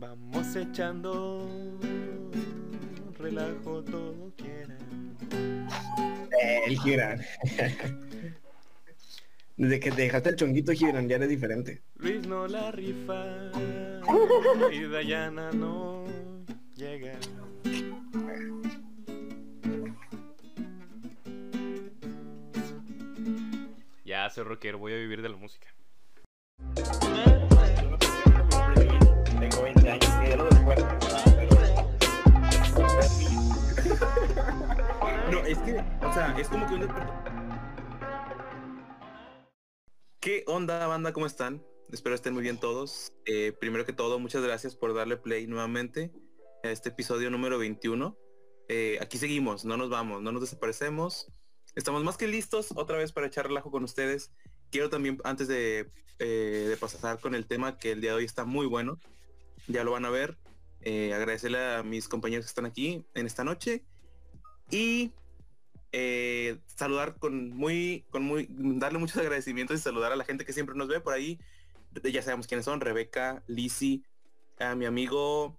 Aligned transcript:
Vamos 0.00 0.56
echando 0.56 1.46
relajo 3.18 3.84
todo 3.84 4.32
quieran. 4.34 5.14
El 6.66 6.78
Gibran. 6.78 7.20
Desde 9.58 9.78
que 9.78 9.90
te 9.90 10.02
dejaste 10.02 10.30
el 10.30 10.36
chonguito 10.36 10.72
Gibran 10.72 11.06
ya 11.06 11.16
eres 11.16 11.28
diferente. 11.28 11.82
Luis 11.96 12.26
no 12.26 12.48
la 12.48 12.72
rifa 12.72 13.50
y 14.72 14.84
Dayana 14.84 15.52
no 15.52 16.06
llega. 16.76 17.18
Ya 24.06 24.30
soy 24.30 24.44
rockero, 24.44 24.78
voy 24.78 24.94
a 24.94 24.96
vivir 24.96 25.20
de 25.20 25.28
la 25.28 25.36
música. 25.36 25.68
Tengo 29.50 29.62
20 29.64 29.90
años 29.90 30.10
y 30.24 30.28
ya 30.28 30.36
lo 30.36 30.44
después. 30.44 30.84
No, 35.30 35.38
es 35.44 35.58
que, 35.58 35.78
o 36.04 36.12
sea, 36.12 36.36
es 36.38 36.48
como 36.48 36.66
que 36.66 36.74
un 36.74 36.88
¿Qué 40.20 40.44
onda, 40.46 40.86
banda? 40.86 41.12
¿Cómo 41.12 41.26
están? 41.26 41.64
Espero 41.90 42.14
estén 42.14 42.34
muy 42.34 42.42
bien 42.42 42.58
todos. 42.58 43.12
Eh, 43.24 43.52
primero 43.58 43.84
que 43.84 43.92
todo, 43.92 44.18
muchas 44.18 44.42
gracias 44.42 44.76
por 44.76 44.94
darle 44.94 45.16
play 45.16 45.46
nuevamente 45.46 46.12
a 46.62 46.70
este 46.70 46.90
episodio 46.90 47.30
número 47.30 47.58
21. 47.58 48.16
Eh, 48.68 48.98
aquí 49.00 49.18
seguimos, 49.18 49.64
no 49.64 49.76
nos 49.76 49.90
vamos, 49.90 50.22
no 50.22 50.30
nos 50.30 50.42
desaparecemos. 50.42 51.32
Estamos 51.74 52.04
más 52.04 52.16
que 52.16 52.28
listos 52.28 52.72
otra 52.76 52.98
vez 52.98 53.12
para 53.12 53.26
echar 53.26 53.46
relajo 53.46 53.70
con 53.70 53.82
ustedes. 53.82 54.30
Quiero 54.70 54.90
también, 54.90 55.18
antes 55.24 55.48
de, 55.48 55.90
eh, 56.18 56.66
de 56.68 56.76
pasar 56.76 57.18
con 57.18 57.34
el 57.34 57.46
tema, 57.46 57.78
que 57.78 57.92
el 57.92 58.00
día 58.00 58.10
de 58.10 58.18
hoy 58.18 58.24
está 58.24 58.44
muy 58.44 58.66
bueno, 58.66 58.98
ya 59.66 59.84
lo 59.84 59.92
van 59.92 60.04
a 60.04 60.10
ver, 60.10 60.38
eh, 60.82 61.12
agradecerle 61.14 61.58
a 61.74 61.82
mis 61.82 62.08
compañeros 62.08 62.46
que 62.46 62.50
están 62.50 62.66
aquí 62.66 63.04
en 63.14 63.26
esta 63.26 63.44
noche 63.44 63.84
y 64.70 65.12
eh, 65.92 66.58
saludar 66.66 67.16
con 67.18 67.50
muy, 67.50 68.04
con 68.10 68.22
muy, 68.22 68.46
darle 68.50 68.98
muchos 68.98 69.16
agradecimientos 69.22 69.78
y 69.78 69.82
saludar 69.82 70.12
a 70.12 70.16
la 70.16 70.24
gente 70.24 70.44
que 70.44 70.52
siempre 70.52 70.74
nos 70.76 70.88
ve 70.88 71.00
por 71.00 71.14
ahí. 71.14 71.38
Ya 72.04 72.22
sabemos 72.22 72.46
quiénes 72.46 72.64
son, 72.64 72.80
Rebeca, 72.80 73.42
Lisi, 73.48 74.04
a 74.60 74.76
mi 74.76 74.86
amigo, 74.86 75.58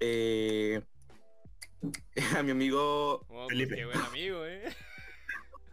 eh, 0.00 0.80
a 2.36 2.42
mi 2.42 2.50
amigo 2.50 3.26
Oh, 3.28 3.46
pues 3.46 3.48
Felipe. 3.48 3.76
qué 3.76 3.84
buen 3.84 3.98
amigo, 3.98 4.46
eh. 4.46 4.64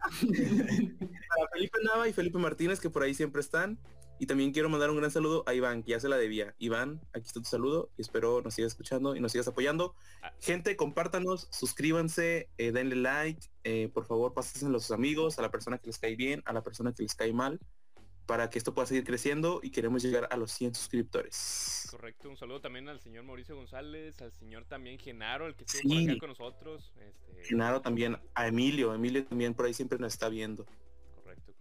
a 0.00 1.48
Felipe 1.52 1.78
Nava 1.82 2.08
y 2.08 2.12
Felipe 2.12 2.38
Martínez 2.38 2.80
que 2.80 2.90
por 2.90 3.02
ahí 3.02 3.14
siempre 3.14 3.40
están. 3.40 3.78
Y 4.18 4.26
también 4.26 4.52
quiero 4.52 4.68
mandar 4.68 4.90
un 4.90 4.96
gran 4.96 5.10
saludo 5.10 5.44
a 5.46 5.54
Iván, 5.54 5.82
que 5.82 5.92
ya 5.92 6.00
se 6.00 6.08
la 6.08 6.16
debía. 6.16 6.54
Iván, 6.58 7.00
aquí 7.12 7.26
está 7.26 7.40
tu 7.40 7.46
saludo 7.46 7.90
y 7.96 8.02
espero 8.02 8.42
nos 8.42 8.54
sigas 8.54 8.72
escuchando 8.72 9.14
y 9.14 9.20
nos 9.20 9.32
sigas 9.32 9.46
apoyando. 9.48 9.94
Ah. 10.22 10.32
Gente, 10.40 10.76
compártanos, 10.76 11.48
suscríbanse, 11.52 12.48
eh, 12.58 12.72
denle 12.72 12.96
like, 12.96 13.46
eh, 13.64 13.88
por 13.92 14.06
favor, 14.06 14.34
pásenselo 14.34 14.76
a 14.76 14.80
sus 14.80 14.90
amigos, 14.90 15.38
a 15.38 15.42
la 15.42 15.50
persona 15.50 15.78
que 15.78 15.86
les 15.86 15.98
cae 15.98 16.16
bien, 16.16 16.42
a 16.46 16.52
la 16.52 16.62
persona 16.62 16.92
que 16.92 17.02
les 17.04 17.14
cae 17.14 17.32
mal, 17.32 17.60
para 18.26 18.50
que 18.50 18.58
esto 18.58 18.74
pueda 18.74 18.86
seguir 18.86 19.04
creciendo 19.04 19.60
y 19.62 19.70
queremos 19.70 20.02
llegar 20.02 20.28
a 20.30 20.36
los 20.36 20.50
100 20.52 20.74
suscriptores. 20.74 21.86
Correcto, 21.90 22.28
un 22.28 22.36
saludo 22.36 22.60
también 22.60 22.88
al 22.88 23.00
señor 23.00 23.24
Mauricio 23.24 23.56
González, 23.56 24.20
al 24.20 24.32
señor 24.32 24.64
también 24.66 24.98
Genaro, 24.98 25.46
el 25.46 25.54
que 25.54 25.64
estuvo 25.64 25.80
Sí. 25.80 26.04
por 26.04 26.10
acá 26.10 26.18
con 26.20 26.28
nosotros. 26.30 26.92
Este, 27.00 27.44
Genaro 27.44 27.80
también, 27.80 28.18
a 28.34 28.48
Emilio, 28.48 28.92
Emilio 28.92 29.24
también 29.24 29.54
por 29.54 29.64
ahí 29.66 29.72
siempre 29.74 29.98
nos 29.98 30.12
está 30.12 30.28
viendo. 30.28 30.66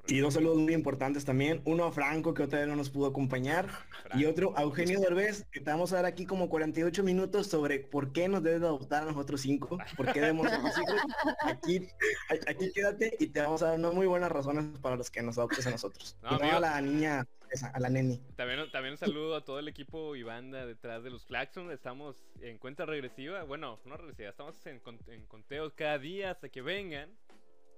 Y 0.09 0.19
dos 0.19 0.35
saludos 0.35 0.57
muy 0.57 0.73
importantes 0.73 1.25
también. 1.25 1.61
Uno 1.65 1.83
a 1.83 1.91
Franco, 1.91 2.33
que 2.33 2.43
otra 2.43 2.59
vez 2.59 2.67
no 2.69 2.77
nos 2.77 2.89
pudo 2.89 3.07
acompañar. 3.07 3.67
Y 4.15 4.23
otro 4.25 4.53
a 4.57 4.61
Eugenio 4.61 5.01
Derbez, 5.01 5.45
que 5.51 5.59
te 5.59 5.69
vamos 5.69 5.91
a 5.91 5.97
dar 5.97 6.05
aquí 6.05 6.25
como 6.25 6.47
48 6.49 7.03
minutos 7.03 7.47
sobre 7.47 7.79
por 7.79 8.13
qué 8.13 8.29
nos 8.29 8.41
debes 8.41 8.61
de 8.61 8.67
adoptar 8.67 9.03
a 9.03 9.07
nosotros 9.07 9.41
cinco, 9.41 9.77
por 9.97 10.13
qué 10.13 10.21
debemos 10.21 10.45
los 10.49 10.77
hijos. 10.77 11.01
Aquí, 11.41 11.87
a- 12.29 12.49
aquí 12.51 12.71
quédate 12.73 13.17
y 13.19 13.27
te 13.27 13.41
vamos 13.41 13.61
a 13.63 13.67
dar 13.67 13.79
unas 13.79 13.93
muy 13.93 14.07
buenas 14.07 14.31
razones 14.31 14.79
para 14.79 14.95
los 14.95 15.11
que 15.11 15.21
nos 15.21 15.37
adoptes 15.37 15.67
a 15.67 15.71
nosotros. 15.71 16.15
No, 16.23 16.29
y 16.29 16.31
no 16.31 16.37
amigo. 16.39 16.55
a 16.57 16.59
la 16.61 16.81
niña, 16.81 17.27
esa, 17.51 17.67
a 17.67 17.79
la 17.81 17.89
neni. 17.89 18.21
También, 18.37 18.71
también 18.71 18.93
un 18.93 18.97
saludo 18.97 19.35
a 19.35 19.43
todo 19.43 19.59
el 19.59 19.67
equipo 19.67 20.15
y 20.15 20.23
banda 20.23 20.65
detrás 20.65 21.03
de 21.03 21.09
los 21.09 21.25
Claxon. 21.25 21.69
Estamos 21.69 22.15
en 22.39 22.57
cuenta 22.59 22.85
regresiva. 22.85 23.43
Bueno, 23.43 23.79
no 23.83 23.97
regresiva, 23.97 24.29
estamos 24.29 24.65
en, 24.67 24.81
en 25.07 25.25
conteos 25.25 25.73
cada 25.73 25.97
día 25.99 26.31
hasta 26.31 26.47
que 26.47 26.61
vengan. 26.61 27.09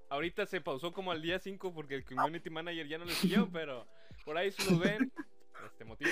Ahorita 0.10 0.48
se 0.48 0.60
pausó 0.60 0.92
como 0.92 1.12
al 1.12 1.22
día 1.22 1.40
5 1.40 1.74
porque 1.74 1.96
el 1.96 2.04
community 2.04 2.50
manager 2.50 2.88
ya 2.88 2.98
no 2.98 3.06
le 3.06 3.14
siguió, 3.14 3.48
pero 3.54 3.86
por 4.26 4.38
ahí 4.38 4.52
si 4.52 4.72
lo 4.72 4.80
ven, 4.80 5.12
este 5.72 5.86
motivo, 5.86 6.10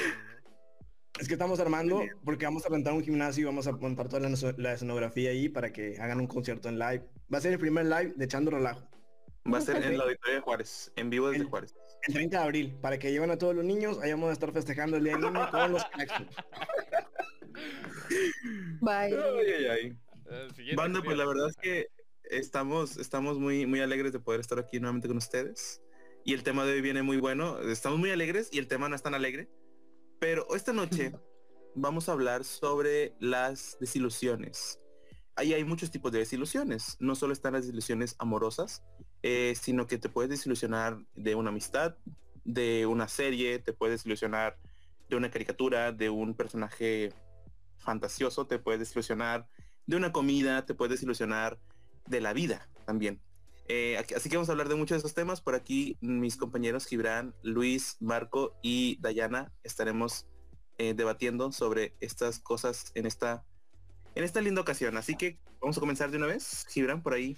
Es 1.19 1.27
que 1.27 1.33
estamos 1.33 1.59
armando 1.59 2.03
porque 2.23 2.45
vamos 2.45 2.65
a 2.65 2.69
rentar 2.69 2.93
un 2.93 3.03
gimnasio 3.03 3.41
y 3.41 3.45
vamos 3.45 3.65
a 3.65 3.71
montar 3.71 4.07
toda 4.07 4.29
la, 4.57 4.73
escenografía 4.73 5.31
ahí 5.31 5.49
para 5.49 5.73
que 5.73 5.97
hagan 5.99 6.19
un 6.19 6.27
concierto 6.27 6.69
en 6.69 6.77
live. 6.77 7.03
Va 7.33 7.39
a 7.39 7.41
ser 7.41 7.53
el 7.53 7.59
primer 7.59 7.85
live 7.85 8.13
de 8.15 8.25
Echando 8.25 8.51
Relajo. 8.51 8.87
Va 9.51 9.57
a 9.57 9.61
ser 9.61 9.77
en 9.77 9.97
la 9.97 10.03
auditoría 10.03 10.35
de 10.35 10.41
Juárez, 10.41 10.91
en 10.95 11.09
vivo 11.09 11.29
desde 11.29 11.45
Juárez. 11.45 11.73
El 12.07 12.13
30 12.13 12.37
de 12.37 12.43
abril, 12.43 12.77
para 12.81 12.99
que 12.99 13.11
lleven 13.11 13.31
a 13.31 13.37
todos 13.37 13.55
los 13.55 13.65
niños, 13.65 13.97
ahí 14.03 14.11
vamos 14.11 14.29
a 14.29 14.33
estar 14.33 14.51
festejando 14.51 14.97
el 14.97 15.03
Día 15.05 15.13
del 15.13 15.21
Niño 15.21 15.49
con 15.49 15.71
los 15.71 15.85
Claxon. 15.85 16.27
Bye. 18.81 18.91
Ay, 18.91 19.51
ay, 19.57 19.65
ay. 19.65 19.97
Eh, 20.29 20.47
siguiente, 20.53 20.75
Banda, 20.75 21.01
pues 21.01 21.17
la 21.17 21.25
verdad 21.25 21.49
es 21.49 21.55
que 21.55 21.87
estamos, 22.29 22.97
estamos 22.97 23.39
muy, 23.39 23.65
muy 23.65 23.79
alegres 23.81 24.13
de 24.13 24.19
poder 24.19 24.39
estar 24.39 24.59
aquí 24.59 24.79
nuevamente 24.79 25.07
con 25.07 25.17
ustedes. 25.17 25.81
Y 26.23 26.33
el 26.33 26.43
tema 26.43 26.65
de 26.65 26.73
hoy 26.73 26.81
viene 26.81 27.03
muy 27.03 27.17
bueno. 27.17 27.59
Estamos 27.61 27.99
muy 27.99 28.11
alegres 28.11 28.49
y 28.51 28.59
el 28.59 28.67
tema 28.67 28.89
no 28.89 28.95
es 28.95 29.03
tan 29.03 29.13
alegre. 29.13 29.49
Pero 30.19 30.53
esta 30.55 30.73
noche 30.73 31.13
vamos 31.75 32.09
a 32.09 32.13
hablar 32.13 32.43
sobre 32.43 33.15
las 33.19 33.77
desilusiones. 33.79 34.79
Ahí 35.35 35.53
hay 35.53 35.63
muchos 35.63 35.91
tipos 35.91 36.11
de 36.11 36.19
desilusiones. 36.19 36.97
No 36.99 37.15
solo 37.15 37.33
están 37.33 37.53
las 37.53 37.63
desilusiones 37.63 38.15
amorosas, 38.17 38.83
eh, 39.21 39.53
sino 39.59 39.87
que 39.87 39.97
te 39.97 40.09
puedes 40.09 40.29
desilusionar 40.29 40.97
de 41.13 41.35
una 41.35 41.49
amistad, 41.49 41.95
de 42.43 42.85
una 42.85 43.07
serie, 43.07 43.59
te 43.59 43.73
puedes 43.73 43.99
desilusionar 43.99 44.57
de 45.09 45.15
una 45.15 45.29
caricatura, 45.29 45.91
de 45.91 46.09
un 46.09 46.33
personaje 46.33 47.13
fantasioso, 47.77 48.47
te 48.47 48.59
puedes 48.59 48.79
desilusionar 48.79 49.47
de 49.85 49.95
una 49.95 50.11
comida, 50.11 50.65
te 50.65 50.73
puedes 50.73 50.91
desilusionar 50.91 51.59
de 52.07 52.21
la 52.21 52.33
vida 52.33 52.69
también. 52.85 53.21
Eh, 53.69 53.97
así 54.15 54.29
que 54.29 54.37
vamos 54.37 54.47
a 54.49 54.53
hablar 54.53 54.69
de 54.69 54.75
muchos 54.75 54.95
de 54.95 54.99
esos 54.99 55.13
temas. 55.13 55.41
Por 55.41 55.55
aquí 55.55 55.97
mis 56.01 56.37
compañeros 56.37 56.85
Gibran, 56.85 57.35
Luis, 57.43 57.97
Marco 57.99 58.55
y 58.61 58.97
Dayana 59.01 59.51
estaremos 59.63 60.25
eh, 60.77 60.93
debatiendo 60.93 61.51
sobre 61.51 61.95
estas 61.99 62.39
cosas 62.39 62.91
en 62.95 63.05
esta, 63.05 63.43
en 64.15 64.23
esta 64.23 64.41
linda 64.41 64.61
ocasión. 64.61 64.95
Así 64.97 65.15
que 65.15 65.37
vamos 65.59 65.77
a 65.77 65.81
comenzar 65.81 66.11
de 66.11 66.17
una 66.17 66.27
vez. 66.27 66.65
Gibran, 66.69 67.01
por 67.01 67.13
ahí, 67.13 67.35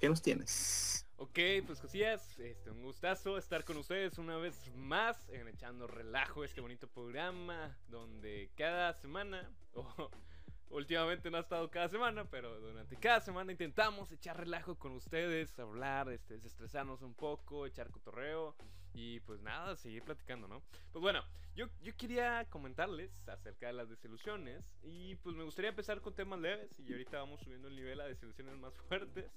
¿qué 0.00 0.08
nos 0.08 0.20
tienes? 0.20 1.06
Ok, 1.22 1.38
pues 1.66 1.78
cosillas, 1.78 2.36
este, 2.40 2.72
un 2.72 2.82
gustazo 2.82 3.38
estar 3.38 3.64
con 3.64 3.76
ustedes 3.76 4.18
una 4.18 4.36
vez 4.38 4.56
más 4.74 5.28
en 5.28 5.46
Echando 5.46 5.86
Relajo, 5.86 6.42
este 6.42 6.60
bonito 6.60 6.88
programa 6.88 7.78
donde 7.86 8.50
cada 8.56 8.92
semana, 8.94 9.48
últimamente 10.72 11.30
no 11.30 11.36
ha 11.36 11.40
estado 11.40 11.70
cada 11.70 11.88
semana, 11.88 12.24
pero 12.24 12.58
durante 12.60 12.96
cada 12.96 13.20
semana 13.20 13.52
intentamos 13.52 14.10
echar 14.10 14.38
relajo 14.38 14.76
con 14.78 14.92
ustedes, 14.92 15.58
hablar, 15.58 16.08
este, 16.10 16.34
desestresarnos 16.34 17.02
un 17.02 17.14
poco, 17.14 17.66
echar 17.66 17.90
cotorreo 17.90 18.56
y 18.94 19.20
pues 19.20 19.40
nada, 19.40 19.76
seguir 19.76 20.02
platicando, 20.02 20.48
¿no? 20.48 20.62
Pues 20.92 21.00
bueno, 21.02 21.22
yo, 21.54 21.66
yo 21.82 21.96
quería 21.96 22.46
comentarles 22.50 23.26
acerca 23.28 23.66
de 23.66 23.74
las 23.74 23.88
desilusiones 23.88 24.64
y 24.82 25.14
pues 25.16 25.36
me 25.36 25.44
gustaría 25.44 25.70
empezar 25.70 26.00
con 26.00 26.14
temas 26.14 26.40
leves 26.40 26.78
y 26.80 26.90
ahorita 26.92 27.18
vamos 27.18 27.40
subiendo 27.42 27.68
el 27.68 27.76
nivel 27.76 28.00
a 28.00 28.06
desilusiones 28.06 28.56
más 28.56 28.74
fuertes. 28.88 29.30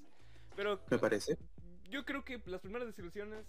Pero 0.56 0.81
Me 0.90 0.97
parece. 0.97 1.38
yo 1.90 2.06
creo 2.06 2.23
que 2.23 2.41
las 2.46 2.62
primeras 2.62 2.88
desilusiones 2.88 3.46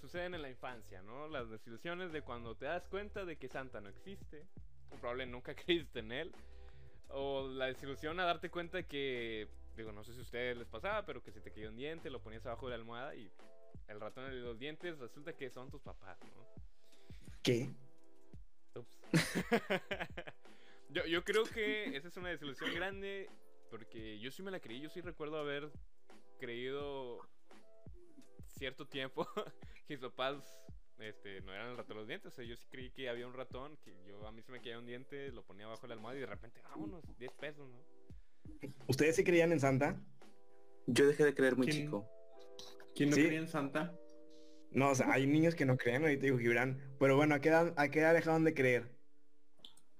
suceden 0.00 0.34
en 0.34 0.42
la 0.42 0.48
infancia, 0.48 1.02
¿no? 1.02 1.28
Las 1.28 1.50
desilusiones 1.50 2.12
de 2.12 2.22
cuando 2.22 2.54
te 2.54 2.64
das 2.64 2.86
cuenta 2.88 3.24
de 3.24 3.36
que 3.36 3.48
Santa 3.48 3.80
no 3.80 3.88
existe, 3.88 4.46
o 4.90 4.96
probablemente 4.96 5.32
nunca 5.32 5.54
creíste 5.64 5.98
en 5.98 6.12
él, 6.12 6.34
o 7.10 7.48
la 7.48 7.66
desilusión 7.66 8.18
a 8.20 8.24
darte 8.24 8.50
cuenta 8.50 8.82
que, 8.82 9.48
digo, 9.76 9.92
no 9.92 10.04
sé 10.04 10.12
si 10.12 10.20
a 10.20 10.22
ustedes 10.22 10.56
les 10.56 10.68
pasaba, 10.68 11.04
pero 11.04 11.22
que 11.22 11.32
se 11.32 11.40
te 11.40 11.50
cayó 11.50 11.68
un 11.68 11.76
diente, 11.76 12.10
lo 12.10 12.20
ponías 12.20 12.44
abajo 12.46 12.66
de 12.66 12.70
la 12.70 12.76
almohada 12.76 13.14
y 13.14 13.30
el 13.88 14.00
ratón 14.00 14.30
de 14.30 14.36
los 14.36 14.58
dientes 14.58 14.98
resulta 14.98 15.32
que 15.32 15.50
son 15.50 15.70
tus 15.70 15.82
papás, 15.82 16.18
¿no? 16.34 16.46
¿Qué? 17.42 17.70
Ups. 18.74 19.00
yo, 20.90 21.06
yo 21.06 21.24
creo 21.24 21.44
que 21.44 21.96
esa 21.96 22.08
es 22.08 22.16
una 22.16 22.28
desilusión 22.28 22.74
grande 22.74 23.30
porque 23.70 24.18
yo 24.18 24.30
sí 24.30 24.42
me 24.42 24.50
la 24.50 24.60
creí, 24.60 24.80
yo 24.80 24.90
sí 24.90 25.00
recuerdo 25.00 25.38
haber 25.38 25.70
creído 26.38 27.20
cierto 28.46 28.86
tiempo 28.86 29.26
que 29.86 29.94
mis 29.94 30.00
papás 30.00 30.60
este, 30.98 31.40
no 31.42 31.52
eran 31.54 31.70
el 31.70 31.76
ratón 31.76 31.96
de 31.96 32.00
los 32.00 32.08
dientes, 32.08 32.32
o 32.32 32.36
sea, 32.36 32.44
yo 32.44 32.56
sí 32.56 32.66
creí 32.68 32.90
que 32.90 33.08
había 33.08 33.26
un 33.26 33.34
ratón, 33.34 33.76
que 33.78 33.94
yo 34.06 34.26
a 34.26 34.32
mí 34.32 34.42
se 34.42 34.52
me 34.52 34.60
caía 34.60 34.78
un 34.78 34.86
diente, 34.86 35.30
lo 35.32 35.44
ponía 35.44 35.66
abajo 35.66 35.82
de 35.82 35.88
la 35.88 35.94
almohada 35.94 36.16
y 36.16 36.20
de 36.20 36.26
repente, 36.26 36.60
vámonos, 36.62 37.02
10 37.18 37.32
pesos, 37.34 37.68
¿no? 37.68 37.82
¿Ustedes 38.86 39.16
se 39.16 39.24
creían 39.24 39.52
en 39.52 39.60
Santa? 39.60 40.00
Yo 40.86 41.06
dejé 41.06 41.24
de 41.24 41.34
creer 41.34 41.56
muy 41.56 41.66
¿Quién? 41.66 41.84
chico. 41.84 42.08
¿Quién 42.94 43.10
no 43.10 43.16
Sí. 43.16 43.24
creía 43.24 43.38
en 43.40 43.48
Santa? 43.48 43.94
No, 44.70 44.90
o 44.90 44.94
sea, 44.94 45.12
hay 45.12 45.26
niños 45.26 45.54
que 45.54 45.64
no 45.64 45.76
creen, 45.76 46.02
ahorita 46.02 46.22
digo 46.22 46.38
Gibran. 46.38 46.96
Pero 46.98 47.16
bueno, 47.16 47.34
¿a 47.34 47.40
qué 47.40 47.48
edad, 47.50 47.72
a 47.76 47.88
qué 47.88 48.00
edad 48.00 48.14
dejaron 48.14 48.44
de 48.44 48.54
creer? 48.54 48.90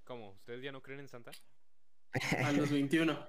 ¿Cómo? 0.05 0.31
¿Ustedes 0.33 0.63
ya 0.63 0.73
no 0.73 0.83
creen 0.83 1.01
en 1.01 1.09
Santa? 1.09 1.31
A 2.45 2.53
los 2.53 2.71
21. 2.71 3.29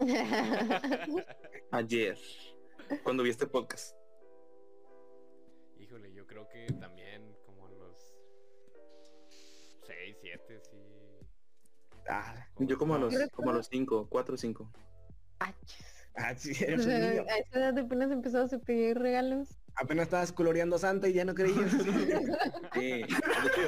Ayer, 1.72 2.18
cuando 3.02 3.22
vi 3.22 3.30
este 3.30 3.46
podcast. 3.46 3.94
Creo 6.30 6.46
que 6.48 6.66
también 6.78 7.36
como 7.44 7.66
a 7.66 7.70
los 7.70 7.98
6, 9.86 10.16
7, 10.22 10.60
sí. 10.70 10.76
Ah, 12.08 12.46
Yo 12.58 12.78
como 12.78 12.94
a 12.94 12.98
los, 12.98 13.14
como 13.32 13.50
a 13.50 13.52
los 13.52 13.66
5, 13.66 14.08
4 14.08 14.34
o 14.34 14.38
5. 14.38 14.72
ah, 16.14 16.34
sí, 16.36 16.52
O 16.76 16.78
eres 16.78 16.86
un 16.86 16.92
sea, 16.92 16.98
niño. 16.98 17.24
a 17.28 17.36
esa 17.38 17.58
edad 17.58 17.78
apenas 17.78 18.10
empezó 18.12 18.42
a 18.42 18.48
pedir 18.58 18.98
regalos. 18.98 19.48
Apenas 19.74 20.04
estabas 20.04 20.32
coloreando 20.32 20.76
a 20.76 20.78
Santa 20.78 21.08
y 21.08 21.14
ya 21.14 21.24
no 21.24 21.34
creías. 21.34 21.72
Sí, 22.74 23.02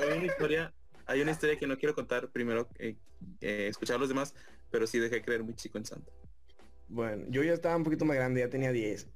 hay 0.01 0.19
una 0.19 0.27
historia, 0.27 0.75
hay 1.07 1.21
una 1.23 1.33
historia 1.33 1.59
que 1.59 1.67
no 1.67 1.77
quiero 1.77 1.95
contar 1.95 2.31
primero, 2.31 2.69
eh, 2.79 2.97
eh, 3.41 3.67
escuchar 3.69 3.97
a 3.97 3.99
los 3.99 4.09
demás, 4.09 4.35
pero 4.71 4.87
sí 4.87 5.01
dejé 5.01 5.17
de 5.17 5.23
creer 5.23 5.43
muy 5.43 5.55
chico 5.55 5.79
en 5.79 5.85
Santa. 5.85 6.13
bueno, 6.89 7.27
yo 7.29 7.43
ya 7.43 7.53
estaba 7.55 7.77
un 7.77 7.85
poquito 7.85 8.05
más 8.05 8.17
grande, 8.17 8.41
ya 8.41 8.49
tenía 8.51 8.71
10. 8.73 9.09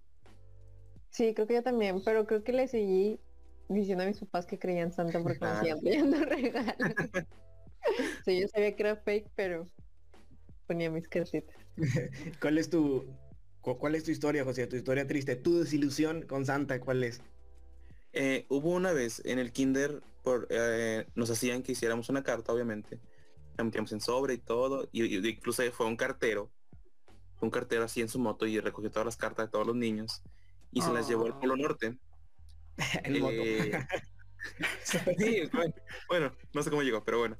Sí, 1.11 1.35
creo 1.35 1.47
que 1.47 1.55
yo 1.55 1.63
también, 1.63 2.03
pero 2.05 2.27
creo 2.27 2.45
que 2.45 2.53
le 2.53 2.69
seguí 2.69 3.21
diciendo 3.69 4.05
a 4.05 4.07
mis 4.07 4.19
papás 4.21 4.47
que 4.47 4.59
creían 4.59 4.89
en 4.89 4.93
Santa 4.93 5.23
porque 5.23 5.39
me 5.41 5.47
Ah. 5.47 5.59
seguían 5.59 5.81
pidiendo 5.81 6.17
regalos. 6.25 6.77
sí, 8.25 8.41
yo 8.41 8.49
sabía 8.49 8.75
que 8.77 8.83
era 8.83 8.97
fake, 8.97 9.31
pero 9.35 9.69
ponía 10.67 10.91
mis 10.91 11.09
cartitas. 11.09 11.55
¿Cuál 12.41 12.59
es 12.59 12.71
tu 12.71 13.07
cu- 13.61 13.79
cuál 13.79 13.95
es 13.95 14.05
tu 14.05 14.11
historia, 14.11 14.45
José? 14.45 14.67
Tu 14.67 14.77
historia 14.77 15.07
triste, 15.07 15.37
tu 15.37 15.59
desilusión 15.61 16.23
con 16.23 16.47
Santa, 16.47 16.81
¿cuál 16.81 17.05
es? 17.05 17.21
Eh, 18.13 18.47
hubo 18.49 18.71
una 18.71 18.93
vez 18.93 19.23
en 19.27 19.39
el 19.39 19.53
kinder, 19.53 20.03
por, 20.23 20.47
eh, 20.51 21.07
nos 21.15 21.31
hacían 21.31 21.62
que 21.62 21.73
hiciéramos 21.73 22.09
una 22.09 22.23
carta, 22.23 22.53
obviamente. 22.53 22.99
La 23.59 23.65
metíamos 23.65 23.93
en 23.93 24.01
sobre 24.01 24.35
y 24.35 24.39
todo. 24.39 24.89
Y, 24.91 25.05
y 25.05 25.29
incluso 25.29 25.62
fue 25.73 25.87
un 25.87 25.97
cartero. 25.97 26.51
Un 27.41 27.51
cartero 27.51 27.85
así 27.85 28.01
en 28.01 28.09
su 28.09 28.19
moto 28.19 28.47
y 28.47 28.59
recogió 28.59 28.91
todas 28.91 29.05
las 29.07 29.17
cartas 29.17 29.47
de 29.47 29.51
todos 29.53 29.67
los 29.67 29.77
niños. 29.77 30.23
Y 30.73 30.81
se 30.81 30.93
las 30.93 31.09
llevó 31.09 31.27
al 31.27 31.33
Ah. 31.33 31.41
Polo 31.41 31.57
Norte. 31.57 31.99
Moto. 33.20 33.31
Eh, 33.32 33.73
sí, 35.19 35.43
bueno, 35.52 35.75
bueno, 36.08 36.32
no 36.55 36.62
sé 36.62 36.70
cómo 36.70 36.82
llegó, 36.82 37.05
pero 37.05 37.19
bueno. 37.19 37.37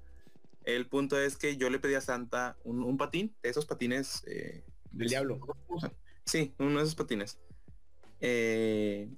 El 0.65 0.89
punto 0.89 1.19
es 1.21 1.37
que 1.37 1.57
yo 1.57 1.71
le 1.71 1.79
pedí 1.79 1.95
a 1.95 2.01
Santa 2.01 2.57
un, 2.65 2.83
un 2.83 2.97
patín, 2.97 3.37
de 3.43 3.51
esos 3.51 3.67
patines. 3.67 4.25
eh, 4.27 4.65
Del 4.91 5.09
diablo. 5.09 5.39
Sí, 6.25 6.55
uno 6.59 6.79
de 6.79 6.83
esos 6.85 6.97
patines. 6.97 7.39
Eh, 8.21 9.09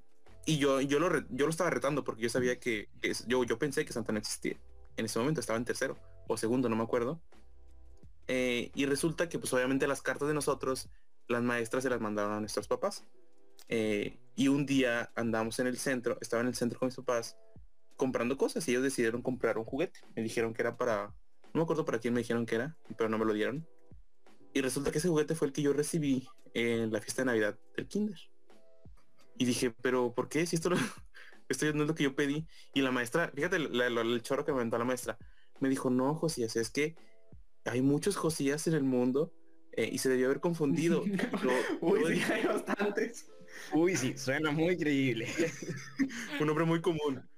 y 0.44 0.58
yo, 0.58 0.80
yo, 0.82 0.98
lo, 0.98 1.26
yo 1.30 1.46
lo 1.46 1.50
estaba 1.50 1.70
retando 1.70 2.04
porque 2.04 2.22
yo 2.22 2.28
sabía 2.28 2.58
que, 2.60 2.90
que 3.00 3.12
yo, 3.26 3.44
yo 3.44 3.58
pensé 3.58 3.84
que 3.86 3.92
Santa 3.92 4.12
no 4.12 4.18
existía. 4.18 4.58
En 4.96 5.06
ese 5.06 5.18
momento 5.18 5.40
estaba 5.40 5.56
en 5.58 5.64
tercero 5.64 5.96
o 6.26 6.36
segundo, 6.36 6.68
no 6.68 6.76
me 6.76 6.82
acuerdo. 6.82 7.22
Eh, 8.26 8.70
y 8.74 8.84
resulta 8.84 9.28
que 9.30 9.38
pues 9.38 9.52
obviamente 9.54 9.86
las 9.86 10.02
cartas 10.02 10.28
de 10.28 10.34
nosotros, 10.34 10.90
las 11.28 11.42
maestras 11.42 11.82
se 11.82 11.90
las 11.90 12.00
mandaron 12.00 12.32
a 12.32 12.40
nuestros 12.40 12.68
papás. 12.68 13.04
Eh, 13.68 14.18
y 14.34 14.48
un 14.48 14.66
día 14.66 15.10
andamos 15.14 15.58
en 15.58 15.66
el 15.66 15.78
centro, 15.78 16.16
estaba 16.20 16.42
en 16.42 16.48
el 16.48 16.54
centro 16.54 16.78
con 16.78 16.86
mis 16.86 16.96
papás 16.96 17.36
comprando 17.96 18.36
cosas 18.38 18.66
y 18.68 18.70
ellos 18.70 18.84
decidieron 18.84 19.22
comprar 19.22 19.58
un 19.58 19.64
juguete. 19.64 20.00
Me 20.14 20.22
dijeron 20.22 20.54
que 20.54 20.62
era 20.62 20.76
para, 20.76 21.06
no 21.08 21.50
me 21.54 21.62
acuerdo 21.62 21.84
para 21.84 21.98
quién 21.98 22.14
me 22.14 22.20
dijeron 22.20 22.46
que 22.46 22.54
era, 22.54 22.76
pero 22.96 23.08
no 23.10 23.18
me 23.18 23.24
lo 23.24 23.32
dieron. 23.32 23.66
Y 24.54 24.60
resulta 24.60 24.90
que 24.92 24.98
ese 24.98 25.08
juguete 25.08 25.34
fue 25.34 25.48
el 25.48 25.52
que 25.52 25.62
yo 25.62 25.72
recibí 25.72 26.28
en 26.54 26.92
la 26.92 27.00
fiesta 27.00 27.22
de 27.22 27.26
Navidad 27.26 27.58
del 27.76 27.88
Kinder. 27.88 28.18
Y 29.36 29.44
dije, 29.44 29.70
pero 29.82 30.14
¿por 30.14 30.28
qué? 30.28 30.46
Si 30.46 30.56
esto, 30.56 30.70
no- 30.70 30.76
esto 31.48 31.66
no 31.74 31.82
es 31.82 31.88
lo 31.88 31.94
que 31.94 32.04
yo 32.04 32.14
pedí. 32.14 32.46
Y 32.74 32.80
la 32.82 32.90
maestra, 32.92 33.30
fíjate 33.34 33.58
la- 33.58 33.90
la- 33.90 34.00
el 34.02 34.22
chorro 34.22 34.44
que 34.44 34.52
me 34.52 34.58
aventó 34.58 34.78
la 34.78 34.84
maestra, 34.84 35.18
me 35.60 35.68
dijo, 35.68 35.90
no, 35.90 36.14
Josías, 36.14 36.54
es 36.56 36.70
que 36.70 36.94
hay 37.64 37.82
muchos 37.82 38.16
Josías 38.16 38.66
en 38.68 38.74
el 38.74 38.84
mundo 38.84 39.32
eh, 39.72 39.88
y 39.92 39.98
se 39.98 40.08
debió 40.08 40.26
haber 40.26 40.40
confundido. 40.40 41.02
Uy, 41.80 42.16
sí, 42.16 42.22
hay 42.32 42.46
bastantes. 42.46 43.30
Uy, 43.72 43.96
sí, 43.96 44.16
suena 44.16 44.50
muy 44.50 44.76
creíble. 44.76 45.28
un 46.40 46.46
nombre 46.46 46.64
muy 46.64 46.80
común. 46.80 47.28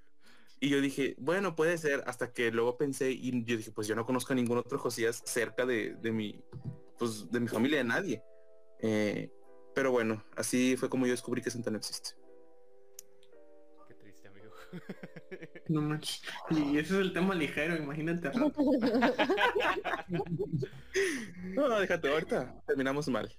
Y 0.59 0.69
yo 0.69 0.79
dije, 0.79 1.15
bueno, 1.17 1.55
puede 1.55 1.77
ser, 1.77 2.03
hasta 2.05 2.31
que 2.33 2.51
luego 2.51 2.77
pensé 2.77 3.11
y 3.11 3.43
yo 3.45 3.57
dije, 3.57 3.71
pues 3.71 3.87
yo 3.87 3.95
no 3.95 4.05
conozco 4.05 4.33
a 4.33 4.35
ningún 4.35 4.59
otro 4.59 4.77
Josías 4.77 5.21
cerca 5.25 5.65
de, 5.65 5.95
de 5.95 6.11
mi, 6.11 6.43
pues 6.99 7.31
de 7.31 7.39
mi 7.39 7.47
familia, 7.47 7.79
de 7.79 7.83
nadie. 7.83 8.23
Eh, 8.79 9.31
pero 9.73 9.91
bueno, 9.91 10.23
así 10.35 10.77
fue 10.77 10.89
como 10.89 11.05
yo 11.05 11.13
descubrí 11.13 11.41
que 11.41 11.49
Santa 11.49 11.71
no 11.71 11.77
existe. 11.77 12.11
Qué 13.87 13.93
triste, 13.95 14.27
amigo. 14.27 14.51
No 15.67 15.81
manches. 15.81 16.21
Y 16.49 16.77
ese 16.77 16.95
es 16.95 16.99
el 16.99 17.13
tema 17.13 17.33
ligero, 17.33 17.75
imagínate. 17.75 18.31
No, 21.55 21.79
déjate, 21.79 22.09
ahorita 22.09 22.61
terminamos 22.67 23.07
mal. 23.07 23.31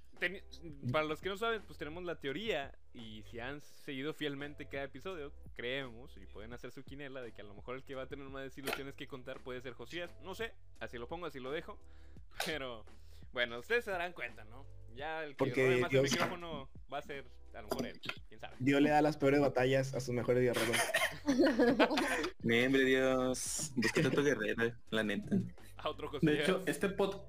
Para 0.93 1.05
los 1.05 1.21
que 1.21 1.29
no 1.29 1.37
saben, 1.37 1.63
pues 1.63 1.79
tenemos 1.79 2.05
la 2.05 2.17
teoría 2.21 2.73
y 2.95 3.23
si 3.31 3.41
han 3.41 3.61
seguido 3.61 4.15
fielmente 4.15 4.67
cada 4.67 4.85
episodio, 4.85 5.33
creemos 5.55 6.17
y 6.17 6.27
pueden 6.27 6.53
hacer 6.53 6.71
su 6.73 6.83
quinela 6.85 7.21
de 7.23 7.33
que 7.33 7.43
a 7.43 7.45
lo 7.45 7.55
mejor 7.55 7.77
el 7.77 7.85
que 7.85 7.95
va 7.95 8.03
a 8.03 8.07
tener 8.07 8.27
más 8.29 8.43
desilusiones 8.45 8.95
que 8.95 9.07
contar 9.07 9.41
puede 9.41 9.61
ser 9.61 9.73
Josías. 9.75 10.11
No 10.23 10.35
sé, 10.35 10.53
así 10.81 10.99
lo 10.99 11.09
pongo, 11.09 11.27
así 11.27 11.41
lo 11.41 11.51
dejo. 11.51 11.79
Pero 12.47 12.85
bueno, 13.33 13.59
ustedes 13.59 13.85
se 13.85 13.91
darán 13.91 14.13
cuenta, 14.13 14.45
¿no? 14.45 14.65
Ya 14.95 15.25
el 15.25 15.31
que 15.31 15.37
Porque 15.37 15.65
robe 15.67 15.81
más 15.81 15.91
Dios- 15.91 16.05
el 16.05 16.11
micrófono 16.11 16.69
va 16.93 16.99
a 16.99 17.03
ser 17.03 17.25
a 17.55 17.61
lo 17.63 17.69
mejor 17.69 17.87
él, 17.87 18.01
quién 18.29 18.41
sabe. 18.41 18.57
Dios 18.61 18.81
le 18.81 18.91
da 18.91 19.03
las 19.03 19.17
peores 19.19 19.41
batallas 19.41 19.95
a 19.95 20.01
sus 20.01 20.15
mejores 20.15 20.43
guerreros. 20.43 20.77
Miembre 22.43 22.85
Dios, 22.85 23.73
búsquete 23.77 24.11
tu 24.11 24.23
guerrero, 24.23 24.73
la 24.91 25.03
neta. 25.03 25.37
A 25.77 25.89
otro 25.89 26.09
Josías. 26.09 26.33
De 26.33 26.41
hecho, 26.43 26.63
este 26.67 26.89
pod 26.89 27.21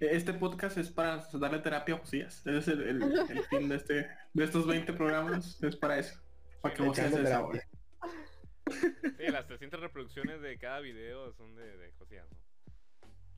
este 0.00 0.32
podcast 0.34 0.76
es 0.78 0.90
para 0.90 1.26
darle 1.34 1.58
terapia 1.60 1.94
a 1.94 1.98
Josías. 1.98 2.42
Ese 2.46 2.58
es 2.58 2.68
el, 2.68 2.82
el- 2.82 3.02
el 3.30 3.44
fin 3.44 3.68
de 3.68 3.76
este 3.76 4.06
de 4.32 4.44
estos 4.44 4.66
20 4.66 4.92
programas. 4.92 5.62
Es 5.62 5.76
para 5.76 5.98
eso. 5.98 6.18
Para 6.60 6.74
que 6.74 6.84
Josías 6.84 7.06
Echando 7.08 7.16
se 7.18 7.22
terapia. 7.24 7.62
desahogue. 7.62 9.16
Sí, 9.18 9.30
las 9.30 9.46
300 9.46 9.80
reproducciones 9.80 10.40
de 10.40 10.58
cada 10.58 10.80
video 10.80 11.32
son 11.34 11.54
de, 11.54 11.76
de 11.76 11.92
Josías, 11.92 12.26
¿no? 12.30 12.38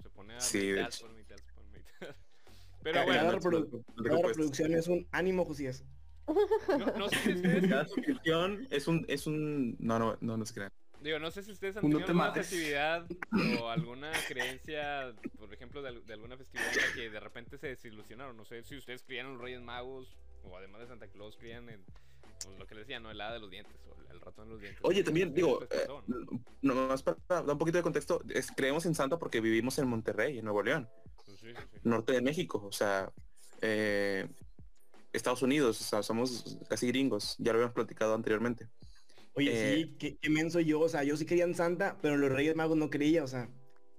Se 0.03 0.11
pone 0.11 0.37
a 0.37 0.41
Sí, 0.41 0.59
de 0.71 0.75
mitad 0.77 0.89
hecho. 0.89 1.07
por 1.07 1.17
mitad, 1.17 1.37
por 1.55 1.65
mitad. 1.67 1.91
Pero 2.83 2.95
Cada, 2.95 3.05
bueno, 3.07 3.33
reprodu- 3.33 3.85
cada 4.05 4.23
reproducción 4.29 4.73
es 4.75 4.87
un 4.87 5.07
ánimo, 5.11 5.45
Josías. 5.45 5.85
no, 6.69 6.87
no 6.99 7.09
sé 7.09 7.17
si 7.17 7.33
ustedes 7.35 7.69
Cada 7.69 7.85
suscripción 7.87 8.67
es 8.71 8.87
un, 8.89 9.05
es 9.09 9.27
un, 9.27 9.77
no, 9.81 9.99
no, 9.99 10.17
no 10.21 10.37
nos 10.37 10.53
crean. 10.53 10.71
Digo, 11.07 11.21
no 11.21 11.31
sé 11.31 11.43
si 11.45 11.53
ustedes 11.53 11.77
han 11.77 11.83
No 11.85 11.89
tenido 11.89 12.05
te 12.07 12.11
alguna 12.11 12.27
mates. 12.29 12.49
festividad 12.49 13.07
o 13.61 13.69
alguna 13.71 14.11
creencia, 14.27 15.15
por 15.39 15.55
ejemplo, 15.55 15.81
de, 15.81 15.89
al- 15.91 16.05
de 16.05 16.13
alguna 16.15 16.37
festividad 16.37 16.69
en 16.73 16.77
la 16.77 16.95
que 16.95 17.11
de 17.11 17.21
repente 17.21 17.59
se 17.59 17.69
desilusionaron. 17.69 18.37
No 18.37 18.45
sé 18.45 18.65
si 18.65 18.77
ustedes 18.77 19.05
creían 19.05 19.27
en 19.27 19.33
los 19.35 19.41
Reyes 19.43 19.63
Magos 19.63 20.17
o 20.43 20.57
además 20.57 20.81
de 20.81 20.89
Santa 20.89 21.07
Claus 21.07 21.37
creían 21.37 21.69
en 21.69 21.85
pues, 22.45 22.59
lo 22.59 22.67
que 22.67 22.75
les 22.75 22.83
decía, 22.89 22.99
¿no? 22.99 23.11
El 23.13 23.21
hada 23.21 23.35
de 23.35 23.39
los 23.39 23.51
dientes 23.51 23.77
o 23.89 24.13
el 24.13 24.21
ratón 24.21 24.47
de 24.47 24.53
los 24.55 24.61
dientes. 24.61 24.81
Oye, 24.85 25.03
¿A 25.03 25.05
también 25.05 25.33
digo, 25.33 25.63
eh, 25.63 25.67
pasó, 25.71 26.03
no 26.09 26.75
no? 26.75 26.89
más 26.89 27.05
para 27.05 27.17
dar 27.29 27.45
un 27.51 27.59
poquito 27.59 27.79
de 27.79 27.83
contexto, 27.85 28.21
es- 28.29 28.51
creemos 28.51 28.85
en 28.87 28.97
Santa 28.97 29.17
porque 29.17 29.41
vivimos 29.41 29.79
en 29.79 29.87
Monterrey, 29.87 30.39
en 30.39 30.45
Nuevo 30.45 30.63
León, 30.65 30.89
Pues 31.25 31.39
sí, 31.39 31.47
sí, 31.55 31.63
sí. 31.73 31.79
norte 31.85 32.15
de 32.15 32.21
México, 32.21 32.65
o 32.67 32.73
sea, 32.73 33.13
eh, 33.63 34.27
Estados 35.13 35.43
Unidos, 35.43 35.81
o 35.81 35.85
sea, 35.85 36.03
somos 36.03 36.59
casi 36.69 36.89
gringos, 36.89 37.37
ya 37.39 37.53
lo 37.53 37.59
habíamos 37.59 37.75
platicado 37.75 38.15
anteriormente. 38.15 38.69
Oye, 39.37 39.51
Eh, 39.53 39.77
sí, 39.77 39.97
qué, 39.99 40.17
qué 40.19 40.31
menso 40.31 40.61
yo, 40.61 40.81
o 40.81 40.89
sea, 40.89 41.05
yo 41.05 41.17
sí 41.17 41.27
creía 41.27 41.45
en 41.45 41.55
Santa, 41.55 41.99
pero 42.01 42.17
los 42.17 42.33
Reyes 42.33 42.57
Magos 42.57 42.77
no 42.77 42.89
creía, 42.91 43.23
o 43.23 43.29
sea, 43.29 43.51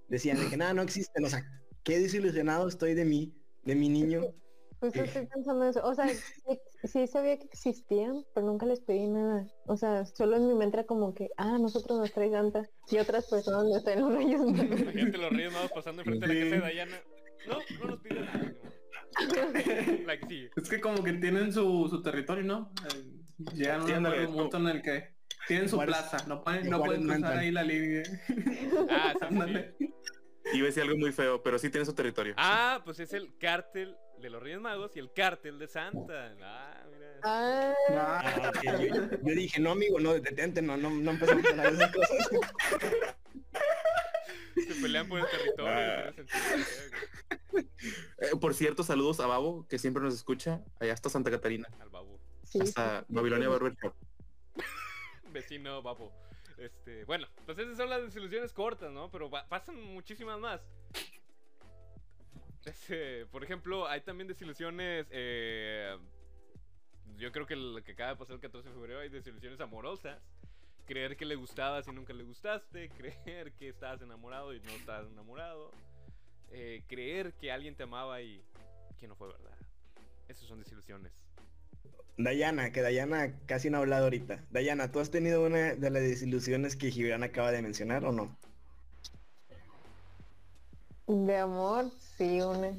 decían 0.10 0.40
de 0.40 0.50
que 0.50 0.58
nada, 0.58 0.74
no 0.74 0.82
existen, 0.82 1.24
o 1.26 1.30
sea, 1.30 1.44
qué 1.84 2.00
desilusionado 2.00 2.68
estoy 2.68 2.96
de 2.96 3.06
mí, 3.06 3.34
de 3.64 3.76
mi 3.76 3.88
niño. 3.90 4.22
Justo 4.80 5.04
estoy 5.04 5.26
pensando 5.26 5.68
eso. 5.68 5.84
O 5.84 5.96
sea, 5.96 6.08
sí, 6.08 6.60
sí 6.84 7.08
sabía 7.08 7.40
que 7.40 7.46
existían, 7.46 8.24
pero 8.34 8.46
nunca 8.46 8.66
les 8.68 8.80
pedí 8.80 9.08
nada. 9.08 9.48
O 9.66 9.76
sea, 9.76 10.06
solo 10.06 10.38
en 10.38 10.48
mi 10.48 10.54
mente 10.54 10.78
era 10.78 10.86
como 10.86 11.16
que, 11.16 11.30
ah, 11.38 11.58
nosotros 11.58 12.00
nos 12.00 12.12
trae 12.12 12.30
Santa. 12.30 12.70
Y 12.92 13.00
otras 13.00 13.28
personas 13.28 13.66
nos 13.66 13.84
traen 13.84 14.02
los 14.02 14.14
reyes. 14.14 14.40
Magos. 14.46 14.80
Imagínate 14.82 15.18
los 15.18 15.32
Reyes 15.32 15.54
Magos 15.54 15.72
pasando 15.72 16.02
enfrente 16.04 16.28
de 16.28 16.34
la 16.34 16.42
casa 16.42 16.56
de 16.56 16.62
Dayana. 16.62 17.02
No, 17.48 17.58
no 17.80 17.88
nos 17.88 18.02
piden 18.02 18.26
nada. 18.26 18.38
ni 18.38 18.54
modo. 18.54 18.78
La 20.06 20.20
que 20.20 20.28
sigue. 20.28 20.52
Es 20.56 20.70
que 20.70 20.80
como 20.80 21.04
que 21.04 21.14
tienen 21.14 21.52
su, 21.52 21.88
su 21.90 22.02
territorio, 22.04 22.44
¿no? 22.44 22.72
Eh, 22.94 23.54
Llegan 23.56 24.06
a 24.06 24.28
un 24.28 24.34
mutuo 24.34 24.60
en 24.60 24.68
el 24.68 24.82
que 24.82 25.17
tienen 25.48 25.70
su 25.70 25.80
plaza, 25.80 26.18
no 26.28 26.44
pueden, 26.44 26.70
no 26.70 26.80
pueden 26.80 27.02
cruzar 27.04 27.20
Mantan. 27.20 27.40
ahí 27.40 27.52
la 27.52 27.64
línea. 27.64 28.04
Ah, 28.90 29.14
sí, 29.20 29.28
sí, 29.30 29.54
sí. 29.80 29.94
Iba 30.54 30.64
a 30.64 30.68
decir 30.68 30.84
algo 30.84 30.98
muy 30.98 31.12
feo, 31.12 31.44
pero 31.44 31.60
sí 31.60 31.70
tiene 31.70 31.86
su 31.86 31.94
territorio. 31.94 32.34
Ah, 32.38 32.82
pues 32.86 33.00
es 33.00 33.12
el 33.14 33.38
cártel 33.38 33.96
de 34.22 34.30
los 34.30 34.42
Reyes 34.42 34.60
Magos 34.62 34.96
y 34.96 35.00
el 35.00 35.12
cártel 35.14 35.60
de 35.60 35.68
Santa. 35.68 36.34
Ah, 36.42 36.84
mira. 36.90 37.08
Ah, 37.24 37.74
Ah, 37.90 38.50
ok, 38.56 38.64
yo, 38.80 39.10
yo 39.24 39.36
dije, 39.36 39.60
no, 39.60 39.72
amigo, 39.72 40.00
no, 40.00 40.14
detente, 40.14 40.62
no, 40.62 40.78
no, 40.78 40.90
no 40.90 41.12
empezamos 41.12 41.44
de 41.44 41.50
esas 41.50 41.92
cosas. 41.94 42.30
Se 44.56 44.76
pelean 44.82 45.08
por 45.08 45.20
el 45.20 45.26
territorio. 45.30 45.74
Ah. 45.74 46.12
Eh, 48.20 48.30
por 48.40 48.54
cierto, 48.54 48.84
saludos 48.84 49.20
a 49.20 49.28
Babo, 49.28 49.68
que 49.68 49.78
siempre 49.80 50.02
nos 50.04 50.14
escucha, 50.14 50.62
allá 50.80 50.94
hasta 50.94 51.10
Santa 51.10 51.30
Catarina, 51.32 51.68
Al 51.80 51.90
babo. 51.90 52.20
sí. 52.44 52.60
hasta 52.62 53.06
Babilonia 53.08 53.50
Barber 53.50 53.76
Shop. 53.82 53.94
Vecino 55.32 55.82
babo. 55.82 56.12
Este, 56.58 57.06
bueno, 57.06 57.28
pues 57.46 57.58
esas 57.60 57.78
son 57.78 57.90
las 57.90 58.02
desilusiones 58.02 58.52
cortas, 58.54 58.92
¿no? 58.92 59.12
Pero 59.12 59.30
pa- 59.30 59.48
pasan 59.48 59.80
muchísimas 59.94 60.40
más. 60.40 60.62
Este, 62.66 63.26
por 63.28 63.44
ejemplo, 63.44 63.88
hay 63.88 64.02
también 64.02 64.28
desilusiones. 64.28 65.08
eh, 65.12 65.98
yo 67.18 67.32
creo 67.32 67.46
que 67.48 67.56
lo 67.56 67.82
que 67.84 67.94
acaba 67.94 68.12
de 68.12 68.16
pasar 68.18 68.36
el 68.36 68.42
14 68.42 68.70
de 68.70 68.76
febrero 68.76 69.00
hay 69.00 69.10
desilusiones 69.10 69.60
amorosas. 69.62 70.22
Creer 70.86 71.16
que 71.18 71.26
le 71.26 71.36
gustabas 71.36 71.88
y 71.88 71.92
nunca 71.92 72.14
le 72.14 72.24
gustaste. 72.24 72.90
Creer 72.98 73.54
que 73.54 73.70
estabas 73.70 74.02
enamorado 74.02 74.54
y 74.54 74.60
no 74.60 74.72
estabas 74.72 75.08
enamorado. 75.12 75.72
eh, 76.50 76.84
creer 76.88 77.34
que 77.34 77.52
alguien 77.52 77.76
te 77.76 77.84
amaba 77.84 78.22
y 78.22 78.42
que 79.00 79.08
no 79.08 79.16
fue 79.16 79.28
verdad. 79.28 79.56
Esas 80.28 80.48
son 80.48 80.60
desilusiones. 80.60 81.27
Dayana, 82.18 82.72
que 82.72 82.82
Dayana 82.82 83.34
casi 83.46 83.70
no 83.70 83.78
ha 83.78 83.82
hablado 83.82 84.06
ahorita. 84.06 84.44
Dayana, 84.52 84.92
¿tú 84.92 85.00
has 85.00 85.12
tenido 85.12 85.46
una 85.46 85.76
de 85.76 85.90
las 85.90 86.02
desilusiones 86.02 86.76
que 86.76 86.92
Gibran 86.92 87.24
acaba 87.24 87.52
de 87.52 87.62
mencionar 87.62 88.06
o 88.06 88.12
no? 88.12 88.36
De 91.08 91.38
amor, 91.38 91.92
sí, 92.00 92.42
una. 92.42 92.74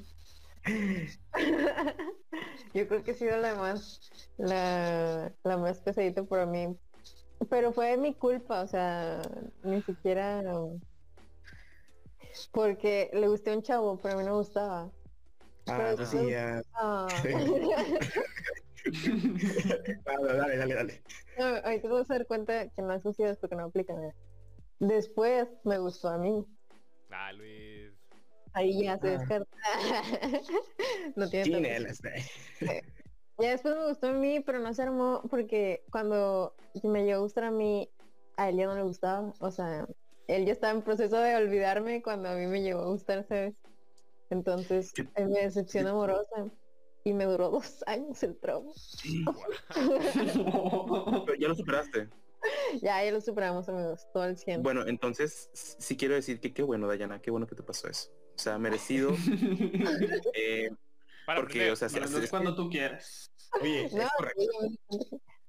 Yo 2.74 2.88
creo 2.88 3.04
que 3.04 3.12
ha 3.12 3.14
sido 3.14 3.36
la 3.38 3.54
más, 3.54 4.10
la, 4.36 5.32
la 5.44 5.56
más 5.56 5.78
pesadita 5.78 6.24
para 6.24 6.46
mí. 6.46 6.76
Pero 7.48 7.72
fue 7.72 7.96
mi 7.96 8.14
culpa, 8.14 8.62
o 8.62 8.66
sea, 8.66 9.22
ni 9.62 9.80
siquiera 9.82 10.42
porque 12.52 13.10
le 13.12 13.28
gusté 13.28 13.52
a 13.52 13.56
un 13.56 13.62
chavo, 13.62 13.96
pero 13.98 14.14
a 14.14 14.18
mí 14.18 14.24
no 14.24 14.32
me 14.32 14.38
gustaba. 14.38 14.90
Ah, 15.66 15.92
Pero 15.94 16.06
sí, 16.06 16.30
ya. 16.30 16.62
Ah. 16.74 17.06
Ah, 17.30 17.84
dale, 20.04 20.56
dale, 20.56 20.74
dale. 20.74 21.02
No, 21.38 21.44
ahorita 21.46 21.82
te 21.82 21.88
vas 21.88 22.10
a 22.10 22.14
dar 22.14 22.26
cuenta 22.26 22.68
que 22.68 22.82
no 22.82 22.92
es 22.94 23.02
porque 23.38 23.56
no 23.56 23.64
aplican. 23.64 24.02
¿eh? 24.04 24.14
Después 24.80 25.48
me 25.64 25.78
gustó 25.78 26.08
a 26.08 26.18
mí. 26.18 26.44
Ah, 27.10 27.32
Luis. 27.32 27.92
Ahí 28.52 28.82
ya 28.82 28.98
se 28.98 29.08
Ah. 29.08 29.10
descarta. 29.18 29.56
no 31.16 31.28
tiene 31.28 31.76
este. 31.76 32.24
Ya 33.38 33.50
después 33.50 33.76
me 33.76 33.88
gustó 33.88 34.08
a 34.08 34.12
mí, 34.12 34.40
pero 34.40 34.58
no 34.58 34.74
se 34.74 34.82
armó 34.82 35.22
porque 35.30 35.84
cuando 35.92 36.54
me 36.82 37.04
llegó 37.04 37.18
a 37.18 37.22
gustar 37.22 37.44
a 37.44 37.50
mí, 37.50 37.88
a 38.36 38.48
él 38.48 38.56
ya 38.56 38.66
no 38.66 38.74
le 38.74 38.82
gustaba. 38.82 39.32
O 39.40 39.50
sea, 39.50 39.86
él 40.26 40.44
ya 40.44 40.52
estaba 40.52 40.72
en 40.72 40.82
proceso 40.82 41.18
de 41.18 41.36
olvidarme 41.36 42.02
cuando 42.02 42.28
a 42.28 42.34
mí 42.34 42.46
me 42.46 42.62
llegó 42.62 42.80
a 42.80 42.86
gustar, 42.86 43.24
¿sabes? 43.28 43.54
Entonces, 44.30 44.92
mi 45.16 45.38
decepción 45.40 45.86
amorosa. 45.86 46.50
Y 47.08 47.14
me 47.14 47.24
duró 47.24 47.48
dos 47.48 47.82
años 47.86 48.22
el 48.22 48.36
trauma. 48.36 48.70
Pero 51.26 51.38
ya 51.38 51.48
lo 51.48 51.54
superaste. 51.54 52.10
Ya, 52.82 53.02
ya 53.02 53.10
lo 53.10 53.22
superamos, 53.22 53.66
amigos. 53.70 54.06
Todo 54.12 54.26
el 54.26 54.36
100. 54.36 54.62
Bueno, 54.62 54.86
entonces 54.86 55.48
sí 55.54 55.96
quiero 55.96 56.16
decir 56.16 56.38
que 56.38 56.52
qué 56.52 56.62
bueno, 56.62 56.86
Dayana, 56.86 57.22
qué 57.22 57.30
bueno 57.30 57.46
que 57.46 57.54
te 57.54 57.62
pasó 57.62 57.88
eso. 57.88 58.10
O 58.36 58.38
sea, 58.38 58.58
merecido. 58.58 59.12
eh, 60.34 60.68
Para 61.24 61.40
porque, 61.40 61.70
aprender. 61.70 61.72
o 61.72 61.76
sea, 61.76 61.88
es 62.22 62.28
cuando 62.28 62.54
tú 62.54 62.68
quieras. 62.68 63.32
Oye, 63.62 63.86
es 63.86 63.94
No, 63.94 64.06
correcto. 64.18 64.42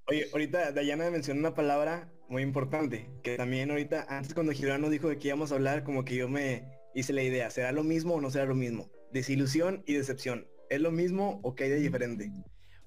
Oye, 0.08 0.30
ahorita 0.32 0.72
Dayana 0.72 1.12
mencionó 1.12 1.42
una 1.42 1.56
palabra 1.56 2.10
muy 2.30 2.42
importante, 2.42 3.10
que 3.22 3.36
también 3.36 3.70
ahorita, 3.70 4.06
antes 4.08 4.34
cuando 4.34 4.54
Gibran 4.54 4.80
nos 4.80 4.92
dijo 4.92 5.10
de 5.10 5.18
que 5.18 5.28
íbamos 5.28 5.52
a 5.52 5.56
hablar, 5.56 5.84
como 5.84 6.06
que 6.06 6.16
yo 6.16 6.30
me 6.30 6.72
hice 6.96 7.12
la 7.12 7.22
idea, 7.22 7.50
¿será 7.50 7.74
lo 7.74 7.84
mismo 7.84 8.14
o 8.14 8.22
no 8.22 8.32
será 8.32 8.46
lo 8.46 8.56
mismo? 8.56 8.90
Desilusión 9.12 9.84
y 9.86 9.96
decepción. 9.96 10.48
¿Es 10.70 10.80
lo 10.82 10.92
mismo 10.92 11.40
o 11.44 11.56
qué 11.56 11.66
hay 11.66 11.70
de 11.72 11.80
diferente? 11.80 12.32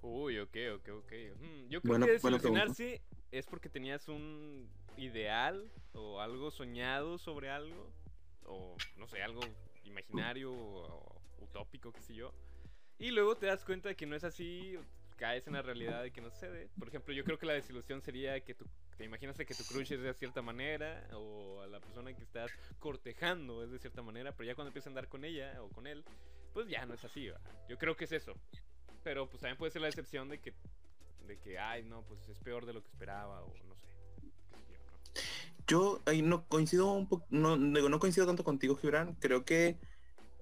Uy, 0.02 0.38
ok, 0.38 0.56
ok, 0.76 0.88
ok. 0.88 1.12
Mm, 1.40 1.68
yo 1.68 1.80
creo 1.80 1.92
Buena- 1.92 2.06
que 2.06 2.12
desilusionarse 2.12 3.00
es 3.30 3.46
porque 3.46 3.68
tenías 3.68 4.08
un 4.08 4.68
ideal 4.96 5.68
o 5.94 6.20
algo 6.20 6.50
soñado 6.50 7.18
sobre 7.18 7.50
algo. 7.50 7.92
O 8.44 8.76
no 8.96 9.06
sé, 9.06 9.22
algo 9.22 9.48
imaginario 9.84 10.52
o 10.52 11.20
utópico, 11.40 11.92
qué 11.92 12.00
sé 12.00 12.14
yo. 12.14 12.32
Y 12.98 13.10
luego 13.10 13.36
te 13.36 13.46
das 13.46 13.64
cuenta 13.64 13.88
de 13.88 13.96
que 13.96 14.06
no 14.06 14.14
es 14.16 14.24
así, 14.24 14.78
caes 15.16 15.46
en 15.46 15.54
la 15.54 15.62
realidad 15.62 16.02
de 16.02 16.10
que 16.12 16.20
no 16.20 16.30
sucede. 16.30 16.68
Por 16.78 16.88
ejemplo, 16.88 17.14
yo 17.14 17.24
creo 17.24 17.38
que 17.38 17.46
la 17.46 17.52
desilusión 17.54 18.00
sería 18.00 18.38
que 18.40 18.54
tú 18.54 18.64
te 18.96 19.04
imaginas 19.04 19.36
que 19.36 19.54
tu 19.54 19.64
crush 19.64 19.92
es 19.92 20.00
de 20.02 20.14
cierta 20.14 20.42
manera 20.42 21.08
o 21.14 21.60
a 21.62 21.66
la 21.66 21.80
persona 21.80 22.12
que 22.12 22.22
estás 22.22 22.52
cortejando 22.78 23.64
es 23.64 23.70
de 23.70 23.78
cierta 23.78 24.02
manera, 24.02 24.32
pero 24.32 24.46
ya 24.46 24.54
cuando 24.54 24.68
empiezas 24.68 24.88
a 24.88 24.90
andar 24.90 25.08
con 25.08 25.24
ella 25.24 25.60
o 25.62 25.68
con 25.70 25.86
él, 25.86 26.04
pues 26.52 26.68
ya 26.68 26.84
no 26.86 26.94
es 26.94 27.04
así. 27.04 27.28
Yo 27.68 27.78
creo 27.78 27.96
que 27.96 28.04
es 28.04 28.12
eso. 28.12 28.34
Pero 29.02 29.28
pues 29.28 29.40
también 29.40 29.58
puede 29.58 29.72
ser 29.72 29.82
la 29.82 29.88
decepción 29.88 30.28
de 30.28 30.38
que, 30.38 30.54
de 31.26 31.38
que, 31.38 31.58
ay, 31.58 31.82
no, 31.84 32.02
pues 32.02 32.28
es 32.28 32.38
peor 32.38 32.66
de 32.66 32.72
lo 32.72 32.82
que 32.82 32.88
esperaba 32.88 33.42
o 33.42 33.54
no 33.66 33.74
sé. 33.76 33.88
yo, 35.66 36.00
ahí 36.06 36.22
no 36.22 36.46
coincido 36.46 36.92
un 36.92 37.08
poco, 37.08 37.26
no, 37.30 37.56
no 37.56 37.98
coincido 37.98 38.26
tanto 38.26 38.44
contigo, 38.44 38.76
Gibran. 38.76 39.14
Creo 39.16 39.44
que 39.44 39.78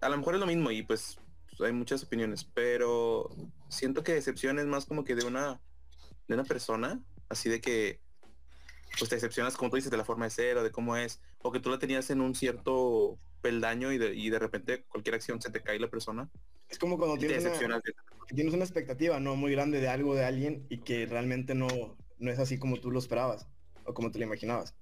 a 0.00 0.08
lo 0.08 0.18
mejor 0.18 0.34
es 0.34 0.40
lo 0.40 0.46
mismo 0.46 0.70
y 0.70 0.82
pues 0.82 1.18
hay 1.64 1.72
muchas 1.72 2.02
opiniones, 2.02 2.44
pero 2.44 3.30
siento 3.68 4.02
que 4.02 4.12
decepción 4.12 4.58
es 4.58 4.66
más 4.66 4.86
como 4.86 5.04
que 5.04 5.14
de 5.14 5.24
una 5.24 5.60
de 6.28 6.34
una 6.34 6.44
persona, 6.44 7.00
así 7.28 7.48
de 7.48 7.60
que 7.60 8.00
pues 8.98 9.08
te 9.08 9.16
decepcionas 9.16 9.56
como 9.56 9.70
tú 9.70 9.76
dices 9.76 9.90
de 9.90 9.96
la 9.96 10.04
forma 10.04 10.26
de 10.26 10.30
ser 10.30 10.56
o 10.58 10.62
de 10.62 10.70
cómo 10.70 10.96
es, 10.96 11.20
o 11.42 11.50
que 11.50 11.60
tú 11.60 11.70
la 11.70 11.78
tenías 11.78 12.10
en 12.10 12.20
un 12.20 12.34
cierto 12.34 13.18
peldaño 13.40 13.92
y 13.92 13.98
de, 13.98 14.14
y 14.14 14.30
de 14.30 14.38
repente 14.38 14.84
cualquier 14.84 15.14
acción 15.14 15.40
se 15.40 15.50
te 15.50 15.62
cae 15.62 15.78
la 15.78 15.88
persona 15.88 16.28
Es 16.68 16.78
como 16.78 16.98
cuando 16.98 17.16
tienes 17.16 17.44
una, 17.62 17.80
tienes 18.34 18.54
una 18.54 18.64
expectativa 18.64 19.18
no 19.20 19.36
muy 19.36 19.52
grande 19.52 19.80
de 19.80 19.88
algo 19.88 20.14
de 20.14 20.24
alguien 20.24 20.66
y 20.68 20.78
que 20.78 21.06
realmente 21.06 21.54
no, 21.54 21.68
no 22.18 22.30
es 22.30 22.38
así 22.38 22.58
como 22.58 22.78
tú 22.80 22.90
lo 22.90 22.98
esperabas 22.98 23.46
o 23.84 23.94
como 23.94 24.10
te 24.10 24.18
lo 24.18 24.24
imaginabas. 24.24 24.74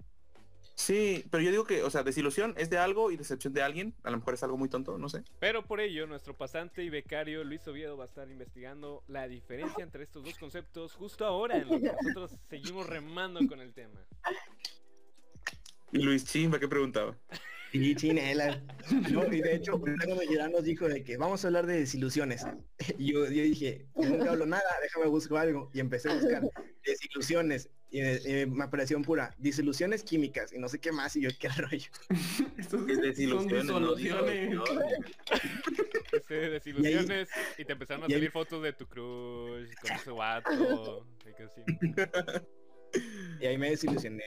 Sí, 0.78 1.24
pero 1.32 1.42
yo 1.42 1.50
digo 1.50 1.64
que, 1.64 1.82
o 1.82 1.90
sea, 1.90 2.04
desilusión 2.04 2.54
es 2.56 2.70
de 2.70 2.78
algo 2.78 3.10
y 3.10 3.16
decepción 3.16 3.52
de 3.52 3.62
alguien. 3.62 3.96
A 4.04 4.12
lo 4.12 4.18
mejor 4.18 4.34
es 4.34 4.44
algo 4.44 4.56
muy 4.56 4.68
tonto, 4.68 4.96
no 4.96 5.08
sé. 5.08 5.24
Pero 5.40 5.66
por 5.66 5.80
ello, 5.80 6.06
nuestro 6.06 6.36
pasante 6.36 6.84
y 6.84 6.88
becario 6.88 7.42
Luis 7.42 7.66
Oviedo 7.66 7.96
va 7.96 8.04
a 8.04 8.06
estar 8.06 8.30
investigando 8.30 9.02
la 9.08 9.26
diferencia 9.26 9.82
entre 9.82 10.04
estos 10.04 10.22
dos 10.22 10.38
conceptos 10.38 10.94
justo 10.94 11.26
ahora 11.26 11.56
en 11.56 11.68
lo 11.68 11.80
que 11.80 11.92
nosotros 12.00 12.38
seguimos 12.48 12.86
remando 12.86 13.40
con 13.48 13.60
el 13.60 13.74
tema. 13.74 14.00
Y 15.90 15.98
Luis 15.98 16.24
Chimba, 16.24 16.60
¿qué 16.60 16.68
preguntaba? 16.68 17.16
Sí, 17.72 17.94
chinela. 17.94 18.62
No, 19.10 19.32
y 19.32 19.40
de 19.42 19.56
hecho, 19.56 19.78
cuando 19.78 20.18
Gerard 20.20 20.50
nos 20.50 20.64
dijo 20.64 20.88
de 20.88 21.04
que 21.04 21.16
vamos 21.16 21.44
a 21.44 21.48
hablar 21.48 21.66
de 21.66 21.78
desilusiones. 21.80 22.44
Y 22.98 23.12
yo, 23.12 23.24
yo 23.26 23.42
dije, 23.42 23.86
nunca 23.96 24.30
hablo 24.30 24.46
nada, 24.46 24.62
déjame 24.82 25.06
busco 25.06 25.36
algo. 25.36 25.70
Y 25.74 25.80
empecé 25.80 26.10
a 26.10 26.14
buscar 26.14 26.42
desilusiones. 26.84 27.70
Y 27.90 28.00
eh, 28.00 28.46
me 28.46 28.64
apareció 28.64 29.00
pura 29.02 29.34
desilusiones 29.38 30.02
químicas 30.02 30.52
y 30.52 30.58
no 30.58 30.68
sé 30.68 30.78
qué 30.78 30.92
más. 30.92 31.16
Y 31.16 31.22
yo, 31.22 31.30
qué 31.38 31.48
rollo. 31.48 31.90
Estos 32.58 32.88
Es 32.88 32.96
son 32.96 33.02
desilusiones, 33.02 33.64
no 33.64 33.94
desilusiones 36.28 37.28
y, 37.58 37.64
te 37.64 37.72
empezaron 37.72 38.02
a 38.04 38.06
ahí- 38.06 38.12
salir 38.12 38.30
fotos 38.30 38.62
de 38.62 38.72
tu 38.72 38.86
crush 38.86 39.70
con 39.80 39.92
ese 39.92 40.10
vato. 40.10 41.06
y 41.28 41.34
que 41.34 41.42
así. 41.42 41.62
Y 43.40 43.46
ahí 43.46 43.58
me 43.58 43.68
desilusioné. 43.70 44.24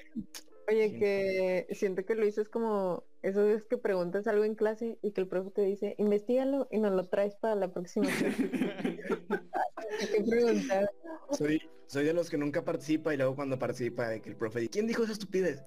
Oye, 0.71 0.97
que 0.97 1.67
siento 1.75 2.05
que 2.05 2.15
Luis 2.15 2.37
es 2.37 2.47
como 2.47 3.03
esos 3.23 3.45
veces 3.45 3.65
que 3.65 3.77
preguntas 3.77 4.25
algo 4.27 4.45
en 4.45 4.55
clase 4.55 4.97
y 5.01 5.11
que 5.11 5.19
el 5.19 5.27
profe 5.27 5.51
te 5.51 5.63
dice, 5.63 5.95
investigalo 5.97 6.69
y 6.71 6.79
nos 6.79 6.93
lo 6.93 7.09
traes 7.09 7.35
para 7.35 7.55
la 7.55 7.73
próxima 7.73 8.07
preguntar. 10.29 10.89
Soy, 11.31 11.61
soy 11.87 12.05
de 12.05 12.13
los 12.13 12.29
que 12.29 12.37
nunca 12.37 12.63
participa 12.63 13.13
y 13.13 13.17
luego 13.17 13.35
cuando 13.35 13.59
participa 13.59 14.07
de 14.07 14.21
que 14.21 14.29
el 14.29 14.37
profe 14.37 14.61
dice, 14.61 14.71
¿quién 14.71 14.87
dijo 14.87 15.03
esa 15.03 15.11
estupidez? 15.11 15.61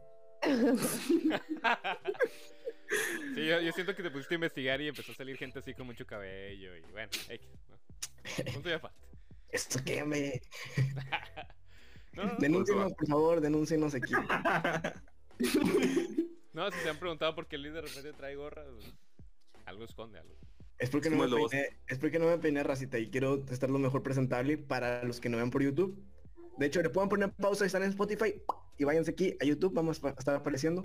Sí, 3.34 3.46
yo, 3.46 3.60
yo 3.60 3.72
siento 3.72 3.94
que 3.94 4.02
te 4.02 4.10
pusiste 4.10 4.34
a 4.34 4.36
investigar 4.36 4.80
y 4.80 4.88
empezó 4.88 5.12
a 5.12 5.16
salir 5.16 5.36
gente 5.36 5.58
así 5.58 5.74
con 5.74 5.86
mucho 5.86 6.06
cabello 6.06 6.74
y 6.76 6.80
bueno, 6.92 7.10
X, 7.28 7.48
¿no? 7.68 7.78
Punto 8.54 8.70
y 8.70 8.72
aparte. 8.72 8.98
Esto 9.50 9.80
que 9.84 10.02
me... 10.02 10.40
No, 12.16 12.24
no, 12.24 12.36
Denúncienos, 12.38 12.92
por 12.92 13.08
favor, 13.08 13.40
denúncienos 13.40 13.94
aquí. 13.94 14.12
no, 16.52 16.70
si 16.70 16.78
se 16.78 16.90
han 16.90 16.98
preguntado 16.98 17.34
por 17.34 17.46
qué 17.46 17.58
Luis 17.58 17.74
de 17.74 17.80
repente 17.80 18.12
trae 18.12 18.36
gorra, 18.36 18.62
pues, 18.72 18.94
algo 19.64 19.84
esconde, 19.84 20.20
algo. 20.20 20.36
Es 20.78 20.90
porque, 20.90 21.10
no 21.10 21.16
me 21.16 21.28
peiné, 21.28 21.68
es 21.86 21.98
porque 21.98 22.18
no 22.18 22.26
me 22.26 22.38
peiné 22.38 22.62
racita 22.62 22.98
y 22.98 23.10
quiero 23.10 23.44
estar 23.50 23.70
lo 23.70 23.78
mejor 23.78 24.02
presentable 24.02 24.58
para 24.58 25.04
los 25.04 25.20
que 25.20 25.28
no 25.28 25.36
vean 25.36 25.50
por 25.50 25.62
YouTube. 25.62 26.02
De 26.58 26.66
hecho, 26.66 26.82
le 26.82 26.90
pueden 26.90 27.08
poner 27.08 27.32
pausa 27.32 27.64
y 27.64 27.66
están 27.66 27.82
en 27.82 27.90
Spotify 27.90 28.42
y 28.78 28.84
váyanse 28.84 29.12
aquí 29.12 29.36
a 29.40 29.44
YouTube, 29.44 29.74
vamos 29.74 30.02
a 30.04 30.10
estar 30.10 30.36
apareciendo. 30.36 30.84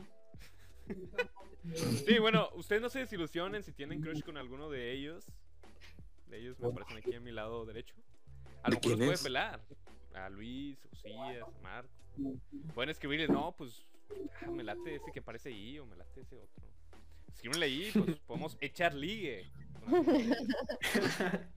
Sí, 2.05 2.19
bueno, 2.19 2.49
ustedes 2.55 2.81
no 2.81 2.89
se 2.89 2.99
desilusionen 2.99 3.63
si 3.63 3.71
tienen 3.71 4.01
crush 4.01 4.23
con 4.23 4.37
alguno 4.37 4.69
de 4.69 4.91
ellos. 4.91 5.25
De 6.27 6.39
ellos 6.39 6.59
me 6.59 6.67
aparecen 6.67 6.97
aquí 6.97 7.15
a 7.15 7.19
mi 7.19 7.31
lado 7.31 7.65
derecho. 7.65 7.95
A 8.63 8.69
¿De 8.69 8.75
lo 8.75 8.81
mejor 8.81 8.97
los 8.97 9.07
puede 9.07 9.23
pelar. 9.23 9.61
A 10.13 10.29
Luis, 10.29 10.77
Josías, 10.89 11.43
a 11.43 11.61
Marco. 11.61 11.89
Pueden 12.73 12.89
escribirle, 12.89 13.27
no, 13.27 13.55
pues 13.55 13.85
ah, 14.41 14.49
me 14.51 14.63
late 14.63 14.95
ese 14.95 15.11
que 15.11 15.19
aparece 15.19 15.49
ahí 15.49 15.79
o 15.79 15.85
me 15.85 15.95
late 15.95 16.21
ese 16.21 16.35
otro. 16.35 16.63
Escríbenle 17.33 17.65
ahí, 17.65 17.91
pues 17.93 18.19
podemos 18.27 18.57
echar 18.59 18.93
ligue. 18.93 19.51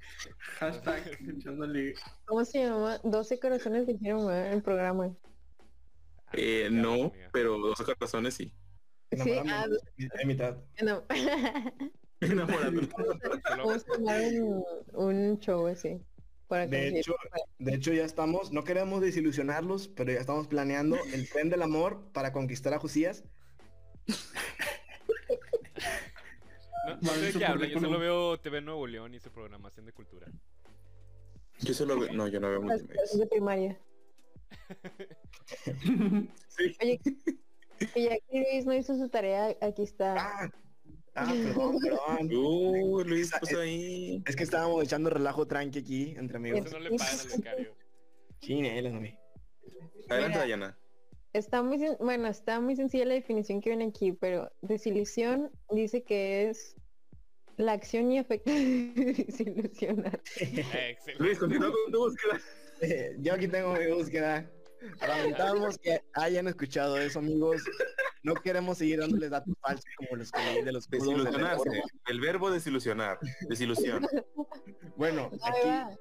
Hashtag 0.59 1.19
echando 1.29 1.67
ligue. 1.67 1.95
¿Cómo 2.27 2.45
se 2.45 2.65
llama? 2.65 2.99
12 3.03 3.41
corazones 3.41 3.87
dijeron 3.87 4.27
¿verdad? 4.27 4.53
el 4.53 4.63
programa. 4.63 5.15
Eh, 6.33 6.67
Amiga, 6.67 6.83
no, 6.83 6.93
amiga. 6.93 7.31
pero 7.33 7.59
dos 7.59 7.77
corazones 7.83 8.35
sí. 8.35 8.53
Sí, 9.13 9.33
ah, 9.47 9.67
mitad. 10.25 10.57
no. 10.83 11.03
Enamorado. 12.21 12.81
Vamos 13.59 13.83
a 13.83 13.93
tomar 13.93 14.21
un, 14.41 14.65
un 14.95 15.39
show 15.41 15.67
así. 15.67 16.01
Para 16.53 16.67
De 16.67 16.89
hecho, 16.89 17.15
de 17.59 17.75
hecho 17.75 17.95
ya 17.95 18.05
estamos, 18.05 18.53
no 18.53 18.63
queremos 18.63 19.01
desilusionarlos, 19.01 19.89
pero 19.89 20.13
ya 20.13 20.21
estamos 20.21 20.49
planeando 20.49 20.99
el 21.15 21.27
tren 21.31 21.49
del 21.49 21.63
amor 21.63 22.13
para 22.13 22.31
conquistar 22.31 22.75
a 22.75 22.79
Josías. 22.79 23.25
No, 27.01 27.09
sé 27.15 27.21
de 27.21 27.33
qué 27.39 27.47
habla, 27.47 27.67
yo 27.69 27.81
solo 27.81 27.99
veo 27.99 28.39
TV 28.39 28.61
Nuevo 28.61 28.87
León 28.87 29.15
y 29.15 29.19
su 29.19 29.31
programación 29.31 29.87
de 29.87 29.95
cultura. 29.95 30.27
Yo 31.61 31.73
solo 31.73 31.99
veo, 31.99 32.13
no, 32.13 32.29
yo 32.29 32.39
no 32.39 32.51
veo 32.51 32.61
multimedia. 32.61 33.03
de 33.15 33.27
primaria. 33.27 33.81
Sí. 36.49 36.77
Oye, 36.83 37.01
y 37.95 38.05
ya 38.05 38.19
que 38.31 38.47
Luis 38.53 38.67
no 38.67 38.75
hizo 38.75 38.95
su 38.95 39.09
tarea, 39.09 39.57
aquí 39.63 39.85
está. 39.85 40.17
Ah, 40.19 40.51
ah, 41.15 41.33
perdón, 41.33 41.79
perdón. 41.81 42.31
Uh, 42.33 43.03
Luis 43.05 43.31
puso 43.39 43.61
ahí. 43.61 44.23
Es 44.27 44.37
que 44.37 44.45
estábamos 44.45 44.83
echando 44.85 45.11
relajo 45.11 45.47
tranqui 45.47 45.79
aquí 45.79 46.15
entre 46.17 46.37
amigos. 46.37 46.67
Eso 46.67 46.79
no 46.79 46.89
le 46.89 46.97
pagan 46.97 47.19
al 47.21 47.29
becario. 47.39 47.77
Chinelas, 48.41 48.93
mami. 48.93 49.19
Adelante. 50.09 50.39
Dayana. 50.39 50.79
Está 51.33 51.63
muy, 51.63 51.79
bueno, 51.99 52.29
está 52.29 52.61
muy 52.61 52.77
sencilla 52.77 53.07
la 53.07 53.15
definición 53.15 53.63
que 53.63 53.71
viene 53.71 53.87
aquí, 53.87 54.13
pero 54.13 54.53
desilusión 54.61 55.51
dice 55.71 56.03
que 56.03 56.51
es 56.51 56.77
la 57.57 57.73
acción 57.73 58.11
y 58.13 58.19
efecto 58.19 58.51
de 58.51 58.93
desilusionar. 59.27 60.21
Excelente. 60.37 61.15
Luis, 61.19 61.39
continúa 61.39 61.73
con 61.73 61.93
tu 61.93 61.99
búsqueda. 61.99 62.41
Yo 63.21 63.35
aquí 63.35 63.49
tengo 63.49 63.73
mi 63.75 63.87
búsqueda. 63.87 64.51
Lamentamos 65.01 65.79
que 65.79 66.03
hayan 66.15 66.49
escuchado 66.49 66.99
eso, 66.99 67.21
amigos. 67.21 67.63
No 68.23 68.35
queremos 68.35 68.79
seguir 68.79 69.01
dándoles 69.01 69.31
datos 69.31 69.55
falsos 69.61 69.85
como 69.97 70.17
los 70.17 70.31
que 70.31 70.41
leí 70.41 70.63
de 70.63 70.73
los 70.73 70.89
la 70.91 70.99
Desilusionarse. 70.99 71.83
El 72.07 72.21
verbo 72.21 72.51
desilusionar. 72.51 73.19
Desilusión. 73.49 74.07
Bueno, 74.97 75.31
aquí, 75.43 75.99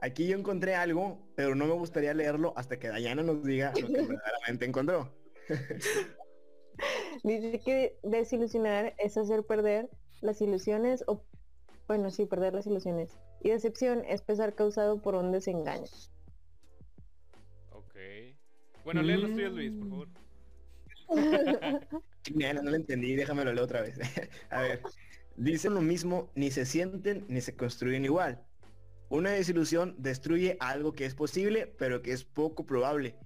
aquí 0.00 0.26
yo 0.26 0.36
encontré 0.36 0.74
algo, 0.74 1.20
pero 1.36 1.54
no 1.54 1.66
me 1.66 1.74
gustaría 1.74 2.14
leerlo 2.14 2.52
hasta 2.56 2.78
que 2.78 2.88
Dayana 2.88 3.22
nos 3.22 3.44
diga 3.44 3.72
lo 3.80 3.86
que 3.86 4.02
verdaderamente 4.02 4.64
encontró. 4.64 5.14
Dice 7.22 7.60
que 7.60 7.98
desilusionar 8.02 8.94
es 8.98 9.16
hacer 9.16 9.44
perder 9.44 9.90
las 10.22 10.40
ilusiones 10.40 11.04
o, 11.06 11.22
bueno, 11.86 12.10
sí, 12.10 12.26
perder 12.26 12.54
las 12.54 12.66
ilusiones. 12.66 13.18
Y 13.42 13.50
decepción 13.50 14.04
es 14.06 14.22
pesar 14.22 14.54
causado 14.54 15.00
por 15.00 15.14
un 15.14 15.30
desengaño. 15.32 15.86
Ok. 17.70 17.94
Bueno, 18.84 19.02
lee 19.02 19.16
los 19.16 19.30
tuyos, 19.32 19.52
Luis, 19.52 19.72
por 19.72 19.88
favor. 19.88 20.08
No 22.34 22.62
lo 22.62 22.76
entendí, 22.76 23.16
déjamelo 23.16 23.52
leer 23.52 23.64
otra 23.64 23.80
vez. 23.82 23.98
A 24.50 24.62
ver, 24.62 24.82
dicen 25.36 25.74
lo 25.74 25.80
mismo, 25.80 26.30
ni 26.34 26.50
se 26.50 26.66
sienten 26.66 27.24
ni 27.28 27.40
se 27.40 27.56
construyen 27.56 28.04
igual. 28.04 28.44
Una 29.08 29.30
desilusión 29.30 29.94
destruye 29.98 30.56
algo 30.60 30.92
que 30.92 31.06
es 31.06 31.14
posible, 31.14 31.66
pero 31.66 32.02
que 32.02 32.12
es 32.12 32.24
poco 32.24 32.64
probable. 32.66 33.16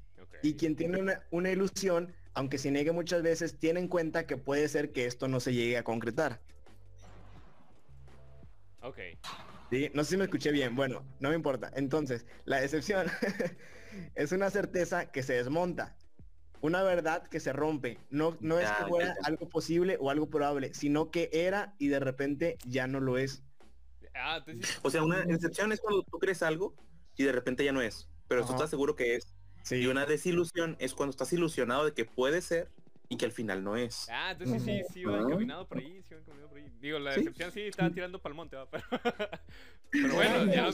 Y 0.42 0.54
quien 0.54 0.76
tiene 0.76 1.00
una, 1.00 1.22
una 1.30 1.50
ilusión, 1.50 2.14
aunque 2.34 2.58
se 2.58 2.70
niegue 2.70 2.92
muchas 2.92 3.22
veces, 3.22 3.58
tiene 3.58 3.80
en 3.80 3.88
cuenta 3.88 4.26
que 4.26 4.36
puede 4.36 4.68
ser 4.68 4.92
que 4.92 5.06
esto 5.06 5.28
no 5.28 5.40
se 5.40 5.52
llegue 5.52 5.76
a 5.76 5.84
concretar. 5.84 6.40
Ok. 8.80 8.98
¿Sí? 9.70 9.90
No 9.94 10.04
sé 10.04 10.10
si 10.10 10.16
me 10.16 10.24
escuché 10.24 10.52
bien. 10.52 10.76
Bueno, 10.76 11.04
no 11.20 11.30
me 11.30 11.34
importa. 11.34 11.70
Entonces, 11.74 12.26
la 12.44 12.60
decepción 12.60 13.06
es 14.14 14.32
una 14.32 14.50
certeza 14.50 15.06
que 15.10 15.22
se 15.22 15.34
desmonta. 15.34 15.96
Una 16.64 16.82
verdad 16.82 17.22
que 17.26 17.40
se 17.40 17.52
rompe. 17.52 17.98
No, 18.08 18.38
no 18.40 18.58
es 18.58 18.66
Ya, 18.66 18.78
que 18.78 18.84
fuera 18.86 19.08
ya. 19.08 19.14
algo 19.24 19.50
posible 19.50 19.98
o 20.00 20.08
algo 20.08 20.30
probable, 20.30 20.72
sino 20.72 21.10
que 21.10 21.28
era 21.30 21.74
y 21.78 21.88
de 21.88 22.00
repente 22.00 22.56
ya 22.64 22.86
no 22.86 23.00
lo 23.00 23.18
es. 23.18 23.42
Ah, 24.14 24.42
O 24.80 24.88
sea, 24.88 25.02
una 25.04 25.20
decepción 25.26 25.72
es 25.72 25.80
cuando 25.80 26.02
tú 26.04 26.18
crees 26.18 26.42
algo 26.42 26.74
y 27.18 27.24
de 27.24 27.32
repente 27.32 27.66
ya 27.66 27.72
no 27.72 27.82
es. 27.82 28.08
Pero 28.28 28.40
tú 28.40 28.46
Ajá. 28.46 28.54
estás 28.54 28.70
seguro 28.70 28.96
que 28.96 29.16
es. 29.16 29.26
Y 29.70 29.84
una 29.88 30.06
desilusión 30.06 30.76
es 30.78 30.94
cuando 30.94 31.10
estás 31.10 31.34
ilusionado 31.34 31.84
de 31.84 31.92
que 31.92 32.06
puede 32.06 32.40
ser 32.40 32.70
y 33.14 33.16
que 33.16 33.24
al 33.26 33.32
final 33.32 33.62
no 33.62 33.76
es. 33.76 34.08
Ah, 34.10 34.32
entonces 34.32 34.62
sí, 34.62 34.82
sí 34.92 35.00
iba 35.00 35.12
Ujú. 35.18 35.28
encaminado 35.28 35.66
por 35.68 35.78
ahí, 35.78 36.02
sí 36.02 36.08
iba 36.10 36.20
encaminado 36.20 36.48
por 36.48 36.58
ahí. 36.58 36.68
Digo, 36.80 36.98
la 36.98 37.12
Sí. 37.12 37.20
decepción 37.20 37.52
sí 37.52 37.60
estaba 37.62 37.90
tirando 37.90 38.20
para 38.20 38.32
el 38.32 38.36
monte, 38.36 38.56
¿va? 38.56 38.68
Pero, 38.68 38.84
pero 39.92 40.14
bueno, 40.14 40.52
ya 40.52 40.68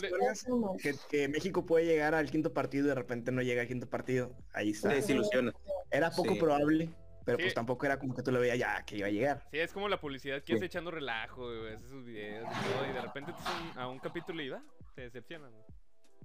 que, 0.83 0.95
que 1.11 1.29
México 1.29 1.67
puede 1.67 1.85
llegar 1.85 2.15
al 2.15 2.31
quinto 2.31 2.53
partido 2.55 2.87
y 2.87 2.89
de 2.89 2.95
repente 2.95 3.31
no 3.31 3.43
llega 3.43 3.61
al 3.63 3.69
quinto 3.69 3.89
partido. 3.89 4.35
Ahí 4.55 4.71
está. 4.71 4.89
Te 4.89 4.95
desilusionas. 4.97 5.55
Era 5.91 6.11
poco 6.11 6.33
Sí. 6.33 6.41
probable, 6.41 6.89
pero 7.27 7.37
Sí. 7.39 7.45
pues 7.45 7.55
tampoco 7.55 7.85
era 7.85 7.99
como 7.99 8.15
que 8.15 8.23
tú 8.23 8.33
lo 8.33 8.41
veías 8.41 8.59
ya 8.59 8.83
que 8.85 8.97
iba 8.97 9.07
a 9.09 9.11
llegar. 9.11 9.47
Sí, 9.51 9.59
es 9.59 9.73
como 9.73 9.89
la 9.89 10.01
publicidad 10.01 10.39
que 10.43 10.47
Sí. 10.47 10.55
hace 10.55 10.65
echando 10.67 10.91
relajo, 10.91 11.47
güey, 11.47 11.75
hace 11.75 11.89
sus 11.89 12.05
videos 12.07 12.49
y 12.49 12.73
todo, 12.73 12.91
y 12.91 12.93
de 12.95 13.01
repente 13.03 13.33
te 13.33 13.79
a 13.81 13.87
un 13.89 13.99
capítulo 13.99 14.43
y 14.43 14.49
va, 14.49 14.63
te 14.95 15.03
decepcionan. 15.03 15.53
¿no? 15.53 15.67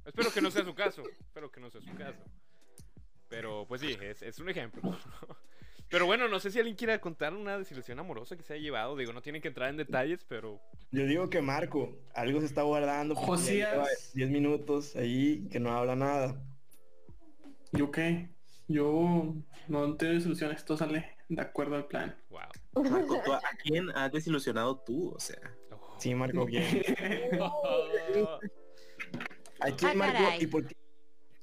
Espero 0.06 0.32
que 0.32 0.42
no 0.42 0.50
sea 0.52 0.64
su 0.64 0.74
caso, 0.74 1.04
espero 1.20 1.52
que 1.52 1.60
no 1.60 1.70
sea 1.70 1.82
su 1.82 1.94
caso. 1.96 2.24
Pero 3.28 3.66
pues 3.68 3.82
sí, 3.82 3.98
es, 4.02 4.22
es 4.22 4.40
un 4.40 4.48
ejemplo. 4.50 4.82
Pero 5.90 6.06
bueno, 6.08 6.28
no 6.28 6.40
sé 6.40 6.50
si 6.52 6.58
alguien 6.60 6.76
quiera 6.76 7.00
contar 7.00 7.34
una 7.34 7.58
desilusión 7.58 8.00
amorosa 8.00 8.36
que 8.36 8.44
se 8.44 8.54
haya 8.54 8.64
llevado. 8.64 8.96
Digo, 8.98 9.14
no 9.14 9.22
tienen 9.22 9.42
que 9.42 9.48
entrar 9.50 9.70
en 9.70 9.78
detalles, 9.78 10.26
pero 10.28 10.60
Yo 10.92 11.06
digo 11.06 11.30
que 11.30 11.42
Marco, 11.42 11.96
algo 12.14 12.40
se 12.40 12.48
está 12.48 12.64
guardando. 12.64 13.16
Josías. 13.16 13.72
lleva 13.72 13.88
10 14.14 14.30
minutos 14.30 14.96
ahí 14.96 15.48
que 15.52 15.60
no 15.60 15.72
habla 15.72 15.96
nada. 15.96 16.42
¿Yo 17.72 17.92
qué? 17.92 18.30
Yo 18.68 19.36
no 19.68 19.96
te 19.96 20.08
desilusiones, 20.08 20.58
esto 20.58 20.76
sale 20.76 21.16
de 21.30 21.42
acuerdo 21.42 21.76
al 21.76 21.86
plan. 21.86 22.16
wow. 22.30 22.42
Marco, 22.90 23.22
¿tú 23.24 23.32
¿a 23.34 23.42
quién 23.64 23.90
has 23.92 24.12
desilusionado 24.12 24.78
tú? 24.80 25.14
O 25.16 25.20
sea, 25.20 25.38
Oh. 25.72 25.96
Sí, 26.00 26.14
Marco, 26.16 26.46
bien. 26.46 26.64
¿A 29.62 29.72
quién, 29.72 29.92
Ah, 29.92 29.96
Marco? 29.96 30.24
caray. 30.24 30.44
¿Y 30.44 30.48
por 30.48 30.66
qué? 30.68 30.76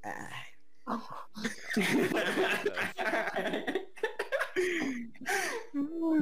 Ay, 0.03 0.45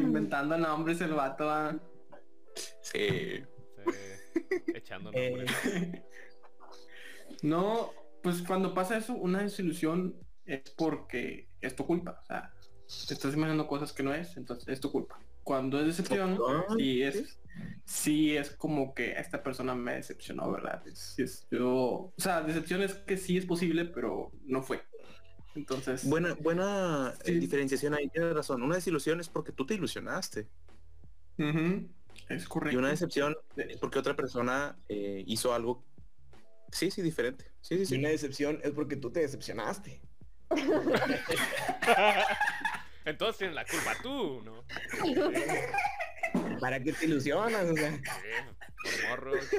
Inventando 0.00 0.56
nombres 0.58 1.00
el 1.00 1.12
vato. 1.14 1.48
ah. 1.50 1.78
sí. 2.82 3.42
Sí, 3.84 4.72
echando 4.74 5.10
Eh, 5.14 5.30
nombres. 5.30 6.02
No, 7.42 7.90
pues 8.22 8.42
cuando 8.42 8.74
pasa 8.74 8.96
eso, 8.98 9.14
una 9.14 9.42
desilusión 9.42 10.16
es 10.44 10.70
porque 10.76 11.48
es 11.60 11.74
tu 11.74 11.86
culpa. 11.86 12.20
O 12.22 12.26
sea, 12.26 12.52
te 13.08 13.14
estás 13.14 13.32
imaginando 13.34 13.66
cosas 13.66 13.92
que 13.92 14.02
no 14.02 14.12
es, 14.12 14.36
entonces 14.36 14.68
es 14.68 14.80
tu 14.80 14.90
culpa. 14.92 15.18
Cuando 15.42 15.80
es 15.80 15.86
decepción, 15.86 16.38
sí 16.76 17.02
es, 17.02 17.40
sí 17.84 18.36
es 18.36 18.50
como 18.50 18.94
que 18.94 19.12
esta 19.12 19.42
persona 19.42 19.74
me 19.74 19.94
decepcionó, 19.94 20.50
¿verdad? 20.52 20.86
Es, 20.86 20.98
sí 21.16 21.22
es- 21.22 21.48
yo, 21.50 21.72
o 21.72 22.14
sea, 22.18 22.42
decepción 22.42 22.82
es 22.82 22.94
que 22.94 23.16
sí 23.16 23.38
es 23.38 23.46
posible, 23.46 23.86
pero 23.86 24.30
no 24.44 24.62
fue. 24.62 24.82
Entonces, 25.54 26.04
Buena, 26.08 26.34
buena 26.34 27.14
eh, 27.20 27.22
Sí. 27.26 27.38
diferenciación 27.40 27.94
ahí, 27.94 28.08
tienes 28.08 28.34
razón. 28.34 28.62
Una 28.62 28.76
desilusión 28.76 29.20
es 29.20 29.28
porque 29.28 29.52
tú 29.52 29.66
te 29.66 29.74
ilusionaste. 29.74 30.48
es 32.28 32.48
correcto. 32.48 32.74
Y 32.74 32.78
una 32.78 32.90
decepción 32.90 33.36
es 33.56 33.76
porque 33.78 33.98
otra 33.98 34.14
persona 34.14 34.78
eh, 34.88 35.24
hizo 35.26 35.52
algo. 35.54 35.84
Sí, 36.72 36.90
sí, 36.90 37.02
diferente. 37.02 37.50
Sí, 37.60 37.76
sí, 37.76 37.82
Y 37.82 37.86
sí. 37.86 37.96
una 37.98 38.08
decepción 38.10 38.60
es 38.62 38.70
porque 38.70 38.96
tú 38.96 39.10
te 39.10 39.20
decepcionaste. 39.20 40.00
Entonces 43.04 43.38
tienes 43.38 43.54
la 43.56 43.64
culpa 43.64 43.96
tú, 44.02 44.42
¿no? 44.42 44.64
¿Para 46.60 46.80
qué 46.82 46.92
te 46.92 47.06
ilusionas? 47.06 47.68
O 47.70 47.74
sea, 47.74 47.98
Sí. 48.84 49.56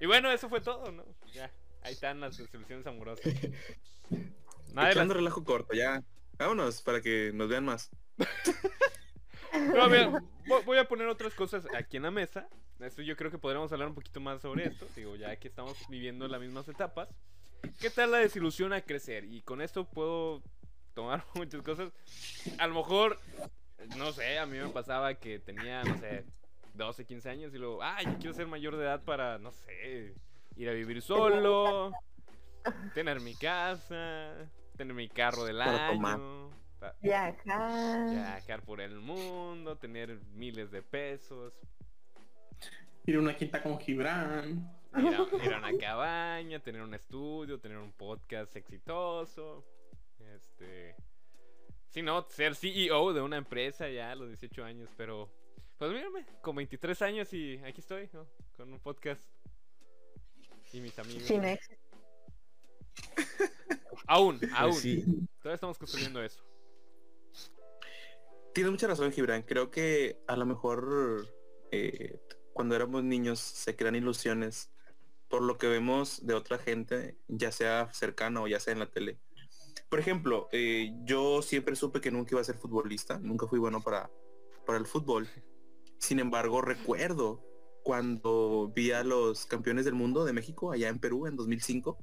Y 0.00 0.06
bueno, 0.06 0.30
eso 0.30 0.48
fue 0.48 0.60
todo, 0.60 0.92
¿no? 0.92 1.04
Ya, 1.32 1.50
ahí 1.82 1.94
están 1.94 2.20
las 2.20 2.36
desilusiones 2.36 2.86
amorosas. 2.86 3.24
Nada 4.72 4.90
Echando 4.90 5.14
las- 5.14 5.18
relajo 5.22 5.44
corto, 5.44 5.74
ya. 5.74 6.02
Vámonos 6.38 6.82
para 6.82 7.00
que 7.00 7.30
nos 7.34 7.48
vean 7.48 7.64
más. 7.64 7.90
No, 9.74 9.88
mira, 9.88 10.10
vo- 10.46 10.64
voy 10.64 10.78
a 10.78 10.86
poner 10.88 11.06
otras 11.08 11.34
cosas 11.34 11.66
aquí 11.74 11.96
en 11.96 12.02
la 12.04 12.10
mesa. 12.10 12.48
Esto 12.80 13.00
yo 13.02 13.16
creo 13.16 13.30
que 13.30 13.38
podríamos 13.38 13.72
hablar 13.72 13.88
un 13.88 13.94
poquito 13.94 14.20
más 14.20 14.42
sobre 14.42 14.66
esto. 14.66 14.86
Digo, 14.94 15.16
ya 15.16 15.34
que 15.36 15.48
estamos 15.48 15.76
viviendo 15.88 16.28
las 16.28 16.40
mismas 16.40 16.68
etapas. 16.68 17.08
¿Qué 17.80 17.88
tal 17.90 18.10
la 18.10 18.18
desilusión 18.18 18.72
a 18.74 18.82
crecer? 18.82 19.24
Y 19.24 19.40
con 19.40 19.62
esto 19.62 19.84
puedo 19.86 20.42
tomar 20.94 21.24
muchas 21.34 21.62
cosas. 21.62 21.90
A 22.58 22.66
lo 22.66 22.74
mejor, 22.74 23.18
no 23.96 24.12
sé, 24.12 24.38
a 24.38 24.44
mí 24.46 24.58
me 24.58 24.68
pasaba 24.68 25.14
que 25.14 25.38
tenía, 25.38 25.82
no 25.84 25.96
sé, 25.98 26.24
12, 26.74 27.06
15 27.06 27.30
años 27.30 27.54
y 27.54 27.58
luego, 27.58 27.82
ah, 27.82 27.96
yo 28.02 28.14
quiero 28.18 28.34
ser 28.34 28.46
mayor 28.46 28.76
de 28.76 28.84
edad 28.84 29.02
para, 29.02 29.38
no 29.38 29.52
sé, 29.52 30.14
ir 30.56 30.68
a 30.68 30.72
vivir 30.72 31.00
solo, 31.00 31.92
tener 32.94 33.20
mi 33.20 33.34
casa, 33.34 34.34
tener 34.76 34.94
mi 34.94 35.08
carro 35.08 35.44
del 35.44 35.60
año. 35.60 36.50
Viajar. 37.00 38.10
viajar 38.10 38.62
por 38.62 38.80
el 38.80 39.00
mundo, 39.00 39.76
tener 39.76 40.20
miles 40.34 40.70
de 40.70 40.82
pesos, 40.82 41.54
Ir 43.06 43.16
a 43.16 43.20
una 43.20 43.36
quinta 43.36 43.62
con 43.62 43.78
Gibran. 43.78 44.68
ir 44.96 45.06
a, 45.06 45.44
ir 45.44 45.54
a 45.54 45.58
una 45.58 45.78
cabaña, 45.80 46.58
tener 46.58 46.82
un 46.82 46.92
estudio, 46.92 47.60
tener 47.60 47.78
un 47.78 47.92
podcast 47.92 48.54
exitoso, 48.56 49.64
Este. 50.34 50.96
Sí, 51.88 52.02
no, 52.02 52.26
ser 52.28 52.56
CEO 52.56 53.12
de 53.12 53.22
una 53.22 53.36
empresa 53.36 53.88
ya 53.88 54.10
a 54.10 54.14
los 54.16 54.28
18 54.28 54.64
años, 54.64 54.90
pero. 54.96 55.30
Pues 55.78 55.92
mírame, 55.92 56.26
con 56.40 56.56
23 56.56 57.00
años 57.02 57.32
y 57.32 57.58
aquí 57.58 57.80
estoy, 57.80 58.08
¿no? 58.12 58.26
Con 58.56 58.72
un 58.72 58.80
podcast. 58.80 59.22
Y 60.72 60.80
mis 60.80 60.98
amigos. 60.98 61.22
Sin 61.22 61.44
éxito. 61.44 61.85
Aún, 64.06 64.40
aún. 64.54 64.70
Pues 64.70 64.82
sí. 64.82 65.04
Todavía 65.40 65.54
estamos 65.54 65.78
construyendo 65.78 66.22
eso. 66.22 66.42
Tienes 68.54 68.70
mucha 68.70 68.86
razón, 68.86 69.12
Gibran. 69.12 69.42
Creo 69.42 69.70
que 69.70 70.18
a 70.26 70.36
lo 70.36 70.46
mejor 70.46 71.28
eh, 71.70 72.20
cuando 72.52 72.74
éramos 72.74 73.04
niños 73.04 73.38
se 73.38 73.76
crean 73.76 73.96
ilusiones 73.96 74.70
por 75.28 75.42
lo 75.42 75.58
que 75.58 75.66
vemos 75.66 76.24
de 76.24 76.34
otra 76.34 76.58
gente, 76.58 77.18
ya 77.28 77.52
sea 77.52 77.92
cercana 77.92 78.40
o 78.40 78.48
ya 78.48 78.60
sea 78.60 78.72
en 78.72 78.78
la 78.78 78.90
tele. 78.90 79.18
Por 79.88 79.98
ejemplo, 79.98 80.48
eh, 80.52 80.92
yo 81.04 81.42
siempre 81.42 81.76
supe 81.76 82.00
que 82.00 82.10
nunca 82.10 82.30
iba 82.32 82.40
a 82.40 82.44
ser 82.44 82.56
futbolista, 82.56 83.18
nunca 83.18 83.46
fui 83.46 83.58
bueno 83.58 83.82
para, 83.82 84.10
para 84.64 84.78
el 84.78 84.86
fútbol. 84.86 85.28
Sin 85.98 86.18
embargo, 86.18 86.62
recuerdo 86.62 87.44
cuando 87.82 88.72
vi 88.74 88.90
a 88.92 89.04
los 89.04 89.46
campeones 89.46 89.84
del 89.84 89.94
mundo 89.94 90.24
de 90.24 90.32
México 90.32 90.72
allá 90.72 90.88
en 90.88 90.98
Perú 90.98 91.26
en 91.26 91.36
2005. 91.36 91.98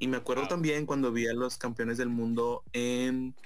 Y 0.00 0.08
me 0.08 0.16
acuerdo 0.16 0.42
Wow. 0.42 0.48
también 0.48 0.86
cuando 0.86 1.12
vi 1.12 1.28
a 1.28 1.32
los 1.34 1.56
campeones 1.58 1.98
del 1.98 2.08
mundo 2.08 2.64
en 2.72 3.36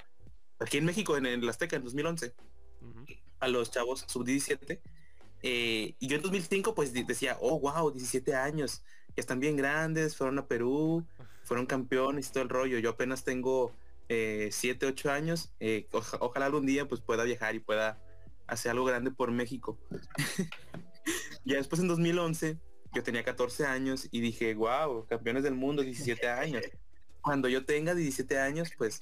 aquí 0.61 0.79
en 0.79 0.85
México, 0.87 1.17
en, 1.19 1.27
el 1.27 1.47
Azteca, 1.49 1.77
en 1.77 1.85
2011 1.85 2.33
Ujú. 2.81 3.05
a 3.40 3.49
los 3.49 3.71
chavos 3.71 4.05
sub-17. 4.09 4.81
eh, 5.43 5.95
y 5.99 6.07
yo 6.07 6.17
en 6.17 6.23
2005 6.23 6.75
pues 6.75 6.93
decía, 6.95 7.37
oh, 7.40 7.61
wow, 7.61 7.90
17 7.90 8.35
años, 8.35 8.83
ya 9.09 9.21
están 9.21 9.40
bien 9.40 9.57
grandes, 9.57 10.17
fueron 10.17 10.38
a 10.38 10.47
Perú, 10.47 11.05
fueron 11.45 11.67
campeones 11.67 12.29
y 12.29 12.33
todo 12.33 12.43
el 12.45 12.49
rollo. 12.49 12.79
Yo 12.79 12.90
apenas 12.90 13.25
tengo 13.25 13.75
eh, 14.09 14.49
7, 14.53 14.87
8 14.87 15.11
años. 15.11 15.53
eh, 15.61 15.87
oja- 15.93 16.17
ojalá 16.21 16.47
algún 16.47 16.64
día 16.67 16.87
pues 16.88 17.01
pueda 17.03 17.25
viajar 17.25 17.55
y 17.57 17.59
pueda 17.61 17.99
hacer 18.47 18.71
algo 18.71 18.85
grande 18.87 19.11
por 19.11 19.31
México. 19.33 19.77
ya 21.45 21.57
después 21.57 21.81
en 21.81 21.88
2011 21.88 22.59
yo 22.95 23.03
tenía 23.03 23.25
14 23.25 23.67
años 23.67 24.09
y 24.11 24.21
dije, 24.21 24.55
wow, 24.55 25.07
campeones 25.07 25.43
del 25.43 25.55
mundo, 25.55 25.83
17 25.83 26.29
años. 26.29 26.65
Cuando 27.21 27.49
yo 27.49 27.65
tenga 27.65 27.95
17 27.95 28.39
años, 28.39 28.71
pues, 28.77 29.01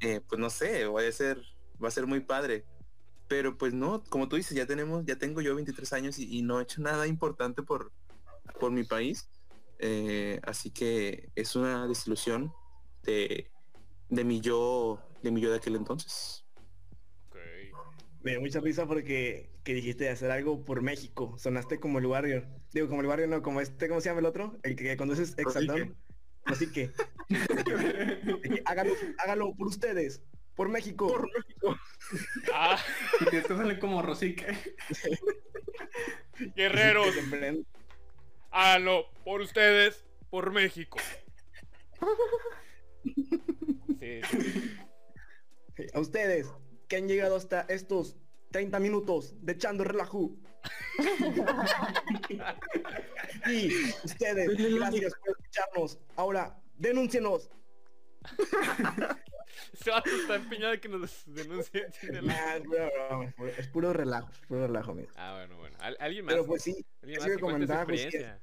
eh, 0.00 0.20
pues 0.26 0.40
no 0.40 0.50
sé, 0.50 0.86
voy 0.86 1.04
a 1.04 1.12
ser, 1.12 1.42
va 1.82 1.88
a 1.88 1.90
ser 1.90 2.06
muy 2.06 2.20
padre. 2.20 2.64
Pero 3.28 3.58
pues 3.58 3.74
no, 3.74 4.04
como 4.04 4.28
tú 4.28 4.36
dices, 4.36 4.56
ya 4.56 4.66
tenemos, 4.66 5.04
ya 5.04 5.16
tengo 5.16 5.40
yo 5.40 5.54
23 5.54 5.92
años 5.92 6.18
y, 6.18 6.42
no 6.42 6.60
he 6.60 6.62
hecho 6.62 6.80
nada 6.80 7.06
importante 7.06 7.62
por, 7.62 7.92
por 8.60 8.70
mi 8.70 8.84
país. 8.84 9.28
Eh, 9.78 10.40
así 10.44 10.70
que 10.70 11.30
es 11.34 11.56
una 11.56 11.86
desilusión 11.86 12.52
de, 13.02 13.50
de 14.08 14.24
mi 14.24 14.40
yo, 14.40 15.00
de 15.22 15.30
mi 15.30 15.40
yo 15.40 15.50
de 15.50 15.56
aquel 15.56 15.76
entonces. 15.76 16.45
Me 18.26 18.32
dio 18.32 18.40
mucha 18.40 18.58
risa 18.58 18.88
porque 18.88 19.52
que 19.62 19.72
dijiste 19.72 20.02
de 20.02 20.10
hacer 20.10 20.32
algo 20.32 20.64
por 20.64 20.82
México. 20.82 21.36
Sonaste 21.38 21.78
como 21.78 22.00
el 22.00 22.06
Warrior. 22.06 22.44
Digo, 22.72 22.88
como 22.88 23.00
el 23.00 23.06
Warrior, 23.06 23.28
no, 23.28 23.40
como 23.40 23.60
este, 23.60 23.86
¿cómo 23.86 24.00
se 24.00 24.08
llama 24.08 24.18
el 24.18 24.26
otro? 24.26 24.58
El 24.64 24.74
que 24.74 24.96
cuando 24.96 25.14
es 25.14 25.38
exaltado. 25.38 25.86
Así 26.44 26.72
que, 26.72 26.90
hágalo, 28.64 28.94
hágalo 29.18 29.54
por 29.54 29.68
ustedes, 29.68 30.24
por 30.56 30.68
México. 30.68 31.06
Por 31.06 31.30
México. 31.32 31.78
Ah, 32.52 32.76
Y 33.20 33.26
que 33.26 33.42
salir 33.42 33.78
como 33.78 34.02
Rosique. 34.02 34.44
guerreros, 36.56 37.14
háganlo 38.50 39.04
por 39.24 39.40
ustedes, 39.40 40.04
por 40.30 40.50
México. 40.50 40.98
Sí, 44.00 44.20
sí. 45.76 45.86
A 45.94 46.00
ustedes 46.00 46.50
que 46.88 46.96
han 46.96 47.08
llegado 47.08 47.36
hasta 47.36 47.62
estos 47.68 48.16
30 48.50 48.78
minutos 48.80 49.34
de 49.44 49.52
echando 49.52 49.84
relajo. 49.84 50.32
y 53.46 53.68
ustedes, 54.04 54.74
gracias 54.74 55.14
por 55.14 55.30
escucharnos. 55.30 55.98
Ahora, 56.16 56.58
denúncienos. 56.76 57.50
Ese 59.72 59.90
vato 59.90 60.10
está 60.10 60.36
empeñado 60.36 60.72
de 60.72 60.80
que 60.80 60.88
nos 60.88 61.22
denuncien. 61.26 61.86
Nah, 62.22 62.56
es, 63.56 63.68
puro- 63.68 63.92
relajo, 63.92 64.28
es 64.32 64.38
puro 64.46 64.66
relajo, 64.66 64.90
amigo. 64.92 65.08
Ah, 65.16 65.34
bueno, 65.38 65.56
bueno. 65.58 65.76
Al- 65.80 65.96
¿Alguien 66.00 66.24
más? 66.24 66.34
Pero 66.34 66.46
pues 66.46 66.62
sí, 66.62 66.84
¿Alguien 67.02 67.20
más 67.20 67.26
que 67.28 67.32
que 67.34 67.38
su 67.38 67.46
pues, 67.46 67.70
experiencia? 67.70 68.40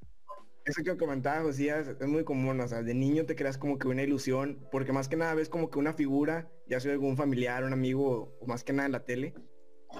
Eso 0.65 0.83
que 0.83 0.97
comentaba 0.97 1.41
Josías 1.41 1.87
es 1.87 2.07
muy 2.07 2.23
común, 2.23 2.59
o 2.59 2.67
sea, 2.67 2.81
de 2.81 2.93
niño 2.93 3.25
te 3.25 3.35
creas 3.35 3.57
como 3.57 3.77
que 3.77 3.87
una 3.87 4.03
ilusión, 4.03 4.65
porque 4.71 4.93
más 4.93 5.07
que 5.07 5.17
nada 5.17 5.35
ves 5.35 5.49
como 5.49 5.69
que 5.69 5.79
una 5.79 5.93
figura, 5.93 6.49
ya 6.67 6.79
sea 6.79 6.93
algún 6.93 7.17
familiar, 7.17 7.63
un 7.63 7.73
amigo, 7.73 8.37
o 8.39 8.47
más 8.47 8.63
que 8.63 8.73
nada 8.73 8.85
en 8.85 8.93
la 8.93 9.03
tele, 9.03 9.33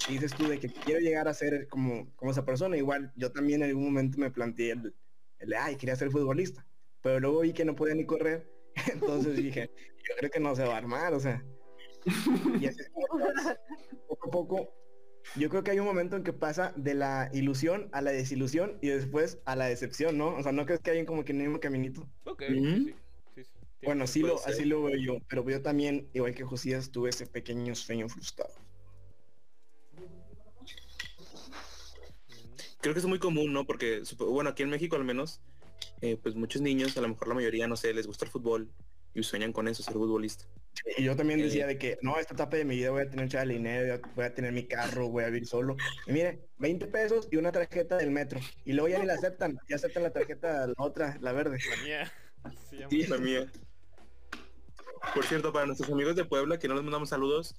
y 0.10 0.14
dices 0.14 0.34
tú 0.34 0.48
de 0.48 0.60
que 0.60 0.70
quiero 0.70 1.02
llegar 1.02 1.28
a 1.28 1.34
ser 1.34 1.68
como, 1.68 2.14
como 2.16 2.32
esa 2.32 2.46
persona, 2.46 2.78
igual 2.78 3.12
yo 3.16 3.32
también 3.32 3.62
en 3.62 3.70
algún 3.70 3.86
momento 3.86 4.18
me 4.18 4.32
planteé 4.32 4.72
el, 4.72 4.96
el 5.40 5.54
ay, 5.54 5.76
quería 5.76 5.96
ser 5.96 6.12
futbolista, 6.12 6.66
pero 7.02 7.20
luego 7.20 7.42
vi 7.42 7.54
que 7.54 7.66
no 7.66 7.76
podía 7.76 7.96
ni 7.96 8.06
correr, 8.06 8.50
entonces 8.94 9.36
dije, 9.36 9.70
yo 9.78 10.16
creo 10.18 10.32
que 10.32 10.40
no 10.40 10.56
se 10.56 10.64
va 10.64 10.76
a 10.76 10.78
armar, 10.78 11.14
o 11.14 11.20
sea, 11.20 11.44
y 12.60 12.66
así 12.66 12.82
es 12.82 12.90
como 12.90 13.08
vas, 13.20 13.58
poco 14.08 14.28
a 14.28 14.32
poco 14.32 14.83
yo 15.36 15.50
creo 15.50 15.64
que 15.64 15.72
hay 15.72 15.80
un 15.80 15.86
momento 15.86 16.16
en 16.16 16.24
que 16.24 16.34
pasa 16.34 16.74
de 16.76 16.94
la 16.94 17.30
ilusión 17.34 17.90
a 17.92 18.02
la 18.02 18.12
desilusión 18.12 18.78
y 18.82 18.90
después 18.90 19.40
a 19.46 19.56
la 19.56 19.66
decepción, 19.66 20.18
¿no? 20.18 20.36
O 20.36 20.44
sea, 20.44 20.52
¿no 20.52 20.66
crees 20.66 20.82
que 20.82 20.92
hay 20.92 21.06
como 21.06 21.26
que 21.26 21.32
en 21.32 21.42
el 21.42 21.48
mismo 21.48 21.60
caminito? 21.60 22.08
Ok, 22.26 22.44
Ujú. 22.50 22.66
sí, 22.66 22.96
sí, 23.36 23.44
sí, 23.44 23.44
sí. 23.44 23.86
Bueno, 23.86 24.04
así 24.04 24.22
lo, 24.22 24.38
ser. 24.38 24.54
así 24.54 24.66
lo 24.66 24.84
veo 24.84 24.98
yo, 24.98 25.18
pero 25.28 25.48
yo 25.50 25.62
también, 25.62 26.10
igual 26.14 26.34
que 26.36 26.44
Josías, 26.44 26.92
tuve 26.92 27.10
ese 27.10 27.26
pequeño 27.26 27.76
sueño 27.76 28.08
frustrado. 28.10 28.54
Creo 32.82 32.94
que 32.94 33.00
es 33.00 33.06
muy 33.06 33.20
común, 33.20 33.54
¿no? 33.54 33.66
Porque, 33.66 34.04
bueno, 34.20 34.50
aquí 34.50 34.64
en 34.64 34.70
México 34.70 34.98
al 34.98 35.06
menos, 35.06 35.42
eh, 36.02 36.18
pues 36.22 36.36
muchos 36.36 36.62
niños, 36.62 36.98
a 36.98 37.02
lo 37.02 37.08
mejor 37.08 37.30
la 37.30 37.34
mayoría, 37.36 37.68
no 37.68 37.78
sé, 37.78 37.94
les 37.94 38.08
gusta 38.08 38.26
el 38.26 38.32
fútbol 38.32 38.70
y 39.14 39.24
sueñan 39.24 39.54
con 39.54 39.68
eso, 39.68 39.84
ser 39.84 39.94
futbolista. 39.94 40.46
Y 40.98 41.04
yo 41.04 41.16
también 41.16 41.40
Eh. 41.40 41.44
decía 41.44 41.68
de 41.68 41.78
que, 41.78 41.98
no, 42.02 42.18
esta 42.18 42.34
etapa 42.34 42.58
de 42.58 42.66
mi 42.66 42.76
vida 42.78 42.90
voy 42.92 43.04
a 43.04 43.10
tener 43.10 43.30
un 43.36 43.48
dinero, 43.50 44.02
voy 44.16 44.26
a 44.26 44.34
tener 44.34 44.52
mi 44.52 44.66
carro, 44.68 45.10
voy 45.10 45.24
a 45.24 45.28
vivir 45.28 45.46
solo. 45.48 45.76
Y 46.08 46.14
mire, 46.14 46.48
20 46.58 46.88
pesos 46.88 47.28
y 47.32 47.38
una 47.38 47.52
tarjeta 47.52 47.98
del 47.98 48.10
metro. 48.12 48.40
Y 48.66 48.74
luego 48.74 48.88
ya 48.90 49.00
ni 49.00 49.06
la 49.06 49.14
aceptan, 49.14 49.58
ya 49.70 49.76
aceptan 49.76 50.04
la 50.04 50.12
tarjeta, 50.12 50.68
la 50.68 50.74
otra, 50.78 51.18
la 51.22 51.32
verde. 51.32 51.60
La 51.78 51.84
mía. 51.84 52.12
Sí, 52.90 53.06
la 53.08 53.18
mía. 53.18 53.46
Por 55.14 55.26
cierto, 55.26 55.54
para 55.54 55.66
nuestros 55.66 55.92
amigos 55.92 56.16
de 56.16 56.26
Puebla, 56.26 56.58
que 56.58 56.68
no 56.68 56.74
les 56.76 56.84
mandamos 56.84 57.10
saludos, 57.10 57.56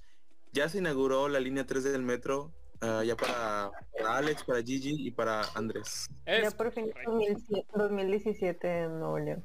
ya 0.51 0.67
se 0.67 0.79
inauguró 0.79 1.29
la 1.29 1.39
línea 1.39 1.65
3 1.65 1.83
del 1.83 2.01
metro, 2.01 2.53
ah, 2.81 3.03
ya 3.05 3.15
para, 3.15 3.71
para 3.97 4.17
Alex, 4.17 4.43
para 4.43 4.61
Gigi 4.61 5.07
y 5.07 5.11
para 5.11 5.41
Andrés. 5.53 6.07
Es 6.25 6.43
Ya 6.43 6.51
por 6.51 6.71
fin 6.71 6.89
correcto. 6.89 7.11
2007 7.11 7.67
2017 7.75 8.67
en 8.81 8.99
Nuevo 8.99 9.19
León. 9.19 9.43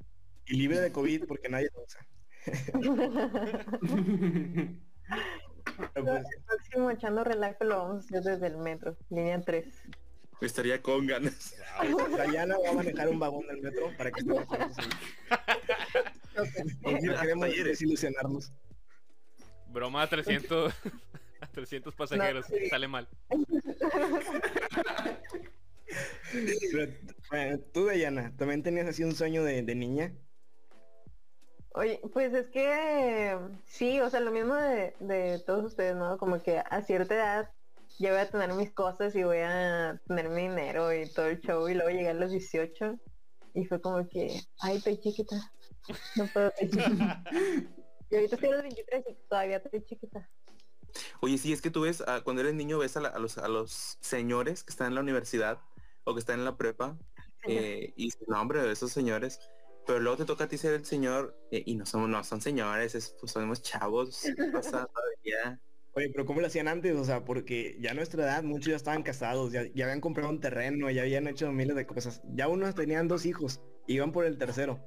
Y 0.51 0.57
libre 0.57 0.81
de 0.81 0.91
COVID 0.91 1.27
porque 1.27 1.49
nadie 1.49 1.69
lo 1.73 1.85
usa. 1.85 2.05
Pues, 2.73 2.75
El 5.95 6.25
próximo 6.45 6.91
echando 6.91 7.23
relajo 7.23 7.63
lo 7.65 7.79
vamos 7.79 7.97
a 7.97 7.99
hacer 8.01 8.23
desde 8.23 8.49
el 8.49 8.59
metro, 8.59 8.97
línea 9.11 9.41
3. 9.41 9.65
Estaría 10.41 10.83
con 10.83 11.07
ganas. 11.07 11.55
Dayana 12.17 12.57
va 12.59 12.71
a 12.71 12.73
manejar 12.73 13.09
un 13.09 13.21
vagón 13.21 13.47
del 13.47 13.63
metro 13.63 13.97
para 13.97 14.11
que 14.11 14.21
estemos 14.21 14.45
No 16.83 17.21
queremos 17.21 17.49
desilusionarnos. 17.49 18.53
Broma 19.69 20.03
a 20.03 20.09
300, 20.09 20.75
a 21.41 21.47
300 21.47 21.95
pasajeros. 21.95 22.47
sí. 22.47 22.69
Sale 22.69 22.89
mal. 22.89 23.09
Pero, 26.73 26.93
bueno, 27.31 27.61
tú, 27.73 27.87
Dayana, 27.87 28.35
¿también 28.37 28.65
tenías 28.65 28.89
así 28.89 29.05
un 29.05 29.15
sueño 29.15 29.45
de, 29.45 29.63
de 29.63 29.75
niña? 29.77 30.13
Oye, 31.73 32.01
pues 32.13 32.35
es 32.35 32.49
que 32.51 33.39
sí, 33.65 34.01
o 34.01 34.11
sea, 34.11 34.21
lo 34.21 34.33
mismo 34.33 34.55
de, 34.55 34.95
de 34.99 35.39
todos 35.47 35.65
ustedes, 35.65 35.95
¿no? 35.95 36.19
Como 36.19 36.43
que 36.43 36.59
a 36.59 36.83
cierta 36.83 37.15
edad 37.15 37.51
ya 37.99 38.11
voy 38.11 38.21
a 38.21 38.29
tener 38.31 38.53
mis 38.55 38.73
cosas 38.73 39.15
y 39.15 39.23
voy 39.23 39.39
a 39.39 40.01
tener 40.07 40.29
mi 40.31 40.43
dinero 40.49 40.93
y 40.93 41.09
todo 41.09 41.27
el 41.27 41.41
show 41.41 41.69
y 41.69 41.75
luego 41.75 41.91
llegué 41.91 42.09
a 42.09 42.15
los 42.15 42.31
18 42.33 42.99
y 43.55 43.65
fue 43.67 43.81
como 43.81 44.09
que, 44.09 44.41
ay, 44.61 44.79
estoy 44.79 44.99
chiquita, 45.01 45.37
no 46.17 46.27
puedo, 46.33 46.53
estoy 46.59 46.71
chiquita. 46.71 47.23
Y 48.13 48.17
ahorita 48.17 48.35
estoy 48.35 48.49
a 48.51 48.53
los 48.55 48.63
23 48.63 49.05
y 49.09 49.15
todavía 49.29 49.57
estoy 49.59 49.85
chiquita. 49.85 50.29
Oye, 51.21 51.39
sí, 51.39 51.53
es 51.53 51.63
que 51.63 51.71
tú 51.71 51.83
ves, 51.83 52.03
ah, 52.09 52.23
cuando 52.25 52.43
eres 52.43 52.55
niño 52.55 52.79
ves 52.79 52.97
a, 52.97 53.01
la- 53.01 53.11
a 53.11 53.21
los, 53.21 53.39
a 53.39 53.47
los 53.47 53.99
señores 54.01 54.65
que 54.65 54.71
están 54.73 54.89
en 54.89 54.97
la 54.97 55.01
universidad 55.01 55.61
o 56.03 56.15
que 56.15 56.19
están 56.19 56.41
en 56.41 56.45
la 56.45 56.57
prepa 56.57 56.99
eh, 57.47 57.93
y 57.95 58.11
no, 58.27 58.41
hombre, 58.41 58.69
esos 58.73 58.91
señores. 58.91 59.39
Pero 59.87 59.99
luego 59.99 60.19
te 60.19 60.25
toca 60.25 60.45
a 60.45 60.49
ti 60.49 60.59
ser 60.59 60.75
el 60.75 60.85
señor 60.85 61.37
eh, 61.51 61.63
y 61.65 61.75
no 61.75 61.87
somos, 61.87 62.09
no 62.09 62.23
son 62.23 62.41
señores, 62.41 62.95
es, 62.95 63.17
pues 63.19 63.33
somos 63.33 63.63
chavos. 63.63 64.23
¿qué 64.23 64.45
pasa 64.53 64.87
todavía? 64.87 65.61
Oye, 65.93 66.09
pero 66.11 66.25
¿cómo 66.25 66.41
lo 66.41 66.47
hacían 66.47 66.69
antes? 66.69 66.95
O 66.97 67.05
sea, 67.05 67.25
porque 67.25 67.77
ya 67.81 67.91
a 67.91 67.95
nuestra 67.95 68.23
edad 68.23 68.43
muchos 68.45 68.69
ya 68.69 68.77
estaban 68.77 69.03
casados, 69.03 69.53
ya, 69.53 69.65
ya 69.75 69.87
habían 69.87 70.01
comprado 70.01 70.31
un 70.31 70.41
terreno, 70.41 70.91
ya 70.91 71.03
habían 71.03 71.27
hecho 71.27 71.51
miles 71.51 71.75
de 71.75 71.87
cosas. 71.87 72.23
Ya 72.35 72.47
unos 72.47 72.75
tenían 72.75 73.09
dos 73.09 73.27
hijos, 73.27 73.61
iban 73.89 74.13
por 74.13 74.25
el 74.25 74.39
tercero. 74.39 74.81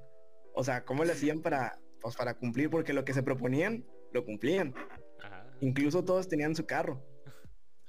O 0.54 0.64
sea, 0.64 0.86
¿cómo 0.86 1.04
le 1.04 1.12
hacían 1.12 1.42
para, 1.42 1.80
pues, 2.02 2.16
para 2.16 2.36
cumplir? 2.36 2.70
Porque 2.70 2.94
lo 2.94 3.04
que 3.04 3.14
se 3.14 3.24
proponían 3.24 3.86
lo 4.14 4.24
cumplían. 4.24 4.74
Ajá. 5.22 5.46
Incluso 5.60 6.06
todos 6.06 6.30
tenían 6.30 6.56
su 6.56 6.66
carro. 6.66 7.04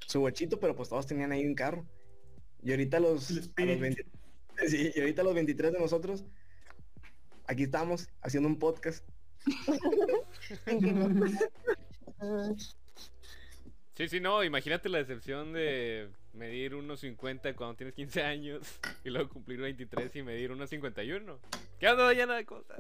Su 0.01 0.21
bochito, 0.21 0.59
pero 0.59 0.75
pues 0.75 0.89
todos 0.89 1.07
tenían 1.07 1.31
ahí 1.31 1.47
un 1.47 1.55
carro. 1.55 1.87
Y 2.63 2.71
ahorita 2.73 2.99
los, 2.99 3.31
a 3.31 3.35
los 3.35 3.45
espíritu. 3.45 3.81
20 3.81 4.07
sí, 4.67 4.91
y 4.95 5.01
ahorita 5.01 5.23
los 5.23 5.35
23 5.35 5.73
de 5.73 5.79
nosotros, 5.79 6.25
aquí 7.47 7.65
estamos 7.65 8.09
haciendo 8.23 8.49
un 8.49 8.59
podcast. 8.59 9.05
Sí, 13.95 14.09
sí, 14.09 14.19
no, 14.19 14.43
imagínate 14.43 14.89
la 14.89 14.99
decepción 14.99 15.53
de 15.53 16.09
medir 16.33 16.73
1.50 16.75 17.55
cuando 17.55 17.77
tienes 17.77 17.95
15 17.95 18.23
años 18.23 18.81
y 19.05 19.11
luego 19.11 19.29
cumplir 19.29 19.61
23 19.61 20.17
y 20.17 20.23
medir 20.23 20.51
1.51. 20.51 21.39
¿Qué 21.79 21.87
anda 21.87 22.13
llena 22.13 22.35
de 22.37 22.45
cosas? 22.45 22.79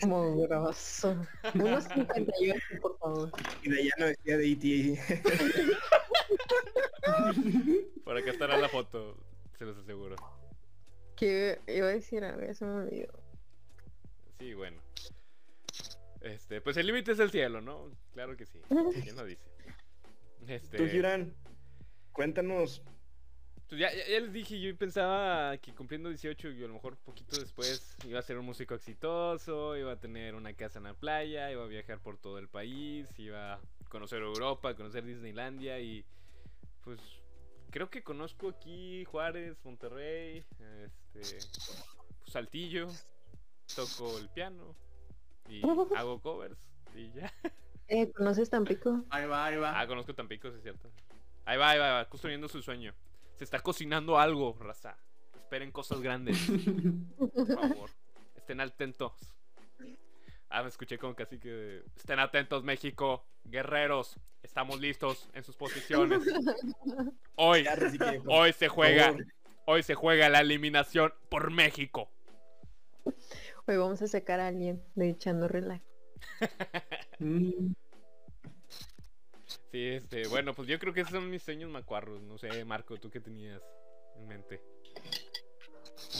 Como 0.00 0.42
grosso. 0.42 1.16
Unos 1.54 1.84
58, 1.84 2.60
por 2.82 2.98
favor. 2.98 3.30
Y 3.62 3.70
de 3.70 3.80
allá 3.80 3.92
no 3.98 4.06
decía 4.06 4.36
de 4.36 4.52
E.T. 4.52 5.00
Por 8.04 8.18
acá 8.18 8.30
estará 8.30 8.58
la 8.58 8.68
foto, 8.68 9.16
se 9.58 9.64
los 9.64 9.78
aseguro. 9.78 10.16
Que 11.14 11.60
iba 11.68 11.86
a 11.86 11.90
decir 11.90 12.24
algo, 12.24 12.42
ya 12.42 12.52
se 12.52 12.64
me 12.64 12.72
olvidó. 12.72 13.25
Sí, 14.38 14.54
bueno. 14.54 14.80
Este, 16.20 16.60
pues 16.60 16.76
el 16.76 16.86
límite 16.86 17.12
es 17.12 17.18
el 17.20 17.30
cielo, 17.30 17.60
¿no? 17.60 17.90
Claro 18.12 18.36
que 18.36 18.46
sí. 18.46 18.60
¿Quién 19.04 19.16
lo 19.16 19.24
dice? 19.24 19.42
Este, 20.46 20.76
Tú, 20.76 20.86
Girán, 20.86 21.34
cuéntanos. 22.12 22.82
pues 23.68 23.80
ya, 23.80 23.92
ya- 23.92 24.06
ya 24.08 24.20
les 24.20 24.32
dije, 24.32 24.60
yo 24.60 24.76
pensaba 24.76 25.56
que 25.58 25.74
cumpliendo 25.74 26.08
18 26.08 26.50
y 26.50 26.62
a 26.64 26.68
lo 26.68 26.74
mejor 26.74 26.96
poquito 26.98 27.38
después 27.38 27.96
iba 28.04 28.18
a 28.18 28.22
ser 28.22 28.38
un 28.38 28.46
músico 28.46 28.74
exitoso, 28.74 29.76
iba 29.76 29.92
a 29.92 30.00
tener 30.00 30.34
una 30.34 30.52
casa 30.54 30.78
en 30.78 30.84
la 30.84 30.94
playa, 30.94 31.50
iba 31.50 31.64
a 31.64 31.66
viajar 31.66 32.00
por 32.00 32.16
todo 32.18 32.38
el 32.38 32.48
país, 32.48 33.08
iba 33.18 33.54
a 33.54 33.60
conocer 33.88 34.22
Europa, 34.22 34.74
conocer 34.76 35.04
Disneylandia 35.04 35.80
y 35.80 36.04
pues 36.82 37.00
creo 37.70 37.90
que 37.90 38.02
conozco 38.04 38.50
aquí 38.50 39.04
Juárez, 39.04 39.56
Monterrey, 39.64 40.44
este, 40.84 41.38
Saltillo, 42.28 42.86
toco 43.74 44.18
el 44.18 44.28
piano 44.28 44.74
y 45.48 45.62
hago 45.96 46.20
covers 46.20 46.58
y 46.94 47.10
ya. 47.12 47.32
Eh, 47.88 48.10
¿Conoces 48.10 48.50
Tampico? 48.50 49.04
Ahí 49.10 49.26
va, 49.26 49.44
ahí 49.44 49.56
va. 49.58 49.78
Ah, 49.80 49.86
conozco 49.86 50.12
Tampico, 50.12 50.50
sí 50.50 50.56
es 50.56 50.62
cierto. 50.64 50.90
Ahí 51.44 51.56
va, 51.56 51.70
ahí 51.70 51.78
va, 51.78 51.86
ahí 51.86 51.92
va, 52.02 52.08
construyendo 52.08 52.48
su 52.48 52.60
sueño. 52.60 52.92
Se 53.36 53.44
está 53.44 53.60
cocinando 53.60 54.18
algo, 54.18 54.56
raza. 54.58 54.96
Esperen 55.36 55.70
cosas 55.70 56.00
grandes, 56.00 56.36
por 57.16 57.46
favor. 57.46 57.90
Estén 58.34 58.60
atentos. 58.60 59.12
Ah, 60.48 60.62
me 60.62 60.68
escuché 60.68 60.98
como 60.98 61.14
casi 61.14 61.38
que... 61.38 61.84
Estén 61.96 62.18
atentos, 62.18 62.64
México. 62.64 63.24
Guerreros, 63.44 64.18
estamos 64.42 64.80
listos 64.80 65.28
en 65.34 65.44
sus 65.44 65.56
posiciones. 65.56 66.22
Hoy, 67.36 67.66
hoy 68.26 68.52
se 68.54 68.68
juega, 68.68 69.14
hoy 69.66 69.82
se 69.82 69.94
juega 69.94 70.28
la 70.30 70.40
eliminación 70.40 71.12
por 71.28 71.50
México. 71.50 72.10
Hoy 73.68 73.76
vamos 73.76 74.00
a 74.02 74.06
sacar 74.06 74.40
a 74.40 74.48
alguien 74.48 74.82
de 74.94 75.10
echando 75.10 75.48
relax. 75.48 75.84
Mm, 77.18 77.72
Sí, 79.72 79.88
este, 79.88 80.26
bueno, 80.28 80.54
pues 80.54 80.68
yo 80.68 80.78
creo 80.78 80.92
que 80.92 81.00
esos 81.00 81.12
son 81.12 81.30
mis 81.30 81.42
sueños 81.42 81.70
macuarros. 81.70 82.22
No 82.22 82.38
sé, 82.38 82.64
Marco, 82.64 82.96
¿tú 82.96 83.10
qué 83.10 83.20
tenías 83.20 83.62
en 84.16 84.28
mente? 84.28 84.60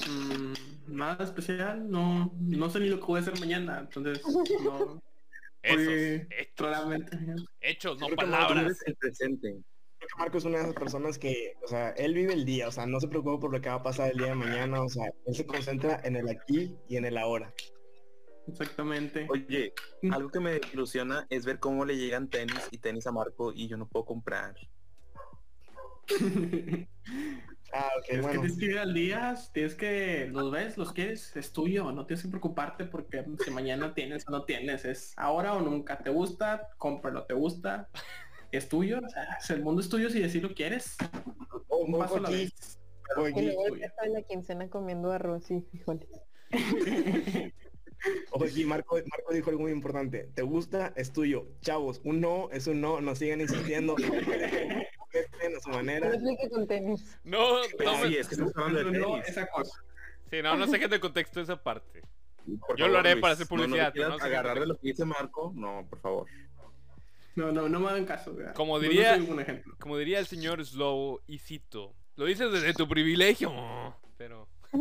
mm, 0.09 0.95
nada 0.95 1.25
especial, 1.25 1.91
no, 1.91 2.33
no 2.39 2.71
sé 2.71 2.81
ni 2.81 2.89
lo 2.89 2.99
que 3.01 3.07
voy 3.07 3.19
a 3.19 3.23
hacer 3.23 3.39
mañana, 3.41 3.81
entonces 3.81 4.23
no. 4.63 5.03
Esos, 5.63 5.89
Oye, 5.89 6.29
hechos, 6.31 7.03
hechos, 7.61 8.01
no 8.01 8.09
palabras. 8.15 8.79
El 8.87 8.95
presente. 8.95 9.57
Creo 9.99 10.09
que 10.09 10.19
Marco 10.19 10.39
es 10.39 10.45
una 10.45 10.59
de 10.59 10.65
esas 10.65 10.75
personas 10.75 11.19
que, 11.19 11.55
o 11.65 11.69
sea, 11.69 11.91
él 11.91 12.15
vive 12.15 12.33
el 12.33 12.45
día, 12.45 12.69
o 12.69 12.71
sea, 12.71 12.87
no 12.87 13.01
se 13.01 13.09
preocupa 13.09 13.41
por 13.41 13.53
lo 13.53 13.61
que 13.61 13.69
va 13.69 13.77
a 13.77 13.83
pasar 13.83 14.11
el 14.11 14.19
día 14.19 14.29
de 14.29 14.35
mañana, 14.35 14.83
o 14.83 14.89
sea, 14.89 15.07
él 15.27 15.35
se 15.35 15.47
concentra 15.47 16.01
en 16.05 16.17
el 16.17 16.29
aquí 16.29 16.77
y 16.89 16.97
en 16.97 17.05
el 17.05 17.19
ahora. 17.19 17.53
Exactamente. 18.49 19.27
Oye, 19.29 19.73
algo 20.13 20.31
que 20.31 20.41
me 20.41 20.61
ilusiona 20.73 21.27
es 21.31 21.45
ver 21.45 21.59
cómo 21.59 21.85
le 21.85 21.97
llegan 21.97 22.29
tenis 22.29 22.69
y 22.71 22.79
tenis 22.79 23.07
a 23.07 23.13
Marco 23.13 23.53
y 23.53 23.69
yo 23.69 23.77
no 23.77 23.89
puedo 23.89 24.05
comprar. 24.05 24.55
Ah, 27.73 27.91
ok, 27.99 28.05
Tienes 28.07 28.27
bueno. 28.27 28.41
que 28.43 28.47
escribir 28.47 28.79
al 28.79 28.95
día, 28.95 29.35
tienes 29.53 29.75
que, 29.75 30.29
los 30.31 30.53
ves, 30.53 30.79
los 30.79 30.93
quieres, 30.93 31.37
es 31.37 31.53
tuyo, 31.53 31.91
no 31.91 32.07
tienes 32.07 32.23
que 32.23 32.29
preocuparte 32.29 32.85
porque 32.85 33.25
si 33.45 33.51
mañana 33.51 33.93
tienes 33.93 34.27
o 34.29 34.31
no 34.31 34.45
tienes, 34.45 34.85
es 34.85 35.13
ahora 35.17 35.53
o 35.55 35.61
nunca, 35.61 35.99
te 35.99 36.11
gusta, 36.11 36.69
cómpralo, 36.79 37.25
te 37.25 37.35
gusta, 37.35 37.89
es 38.57 38.69
tuyo, 38.69 39.01
o 39.05 39.09
sea, 39.09 39.39
el 39.57 39.63
mundo 39.63 39.81
es 39.81 39.89
tuyo 39.89 40.11
si 40.11 40.23
así 40.23 40.41
lo 40.41 40.55
quieres, 40.55 40.97
Oh, 41.69 41.79
un 41.79 41.99
paso 41.99 42.17
a 42.17 42.21
la 42.21 42.31
vez. 42.31 42.53
en 43.27 44.13
la 44.13 44.23
quincena 44.23 44.69
comiendo 44.69 45.11
arroz 45.13 45.51
y 45.51 45.61
frijoles. 45.63 46.09
aquí, 48.45 48.65
Marco, 48.65 48.97
Marco 48.97 49.33
dijo 49.33 49.51
algo 49.51 49.63
muy 49.63 49.73
importante. 49.73 50.31
¿Te 50.35 50.43
gusta? 50.43 50.93
Es 50.97 51.13
tuyo. 51.13 51.47
Chavos, 51.61 52.01
un 52.05 52.21
no 52.21 52.49
es 52.53 52.67
un 52.67 52.81
no, 52.81 53.01
no 53.01 53.15
sigan 53.15 53.41
insistiendo. 53.41 53.97
A 55.17 55.61
su 55.61 55.71
manera. 55.71 56.09
No 56.09 56.15
explique 56.15 56.51
con 56.51 56.67
tenis. 56.67 57.19
No, 57.25 57.61
no, 57.83 57.99
me- 58.03 58.09
sí, 58.09 58.17
es 58.19 58.29
que 58.29 58.35
estamos 58.35 58.53
hablando 58.57 58.91
de 58.91 58.99
No, 58.99 59.13
tenis. 59.13 59.29
esa 59.29 59.47
cosa. 59.47 59.83
sí, 60.31 60.43
no, 60.43 60.57
no 60.57 60.67
saquen 60.67 60.91
de 60.91 61.01
contexto 61.01 61.41
esa 61.41 61.63
parte. 61.63 62.03
Por 62.67 62.77
Yo 62.77 62.89
lo 62.89 62.99
haré 62.99 63.17
para 63.17 63.33
hacer 63.33 63.47
No, 63.51 63.57
no 63.57 63.63
publicidad, 63.65 63.95
no 63.95 64.19
sé 64.19 64.19
qué 64.21 64.27
agarrar 64.27 64.61
de 64.61 64.67
lo 64.67 64.75
que 64.77 64.89
dice 64.89 65.05
Marco, 65.07 65.53
no, 65.57 65.87
por 65.89 66.01
favor. 66.01 66.27
No, 67.37 67.53
no, 67.53 67.69
no 67.69 67.79
me 67.81 67.89
hagan 67.91 68.05
caso. 68.07 68.35
Como 68.55 68.77
no- 68.79 68.83
no 68.83 68.89
diría- 68.89 69.17
soy 69.17 69.31
un 69.31 69.41
ejemplo. 69.41 69.75
Como 69.79 69.97
diría 69.99 70.19
el 70.19 70.27
señor 70.27 70.65
Slow, 70.65 71.21
y 71.27 71.39
cito, 71.39 71.95
lo 72.17 72.25
dices 72.25 72.51
desde 72.51 72.73
tu 72.75 72.89
privilegio, 72.89 73.53
pero... 74.17 74.49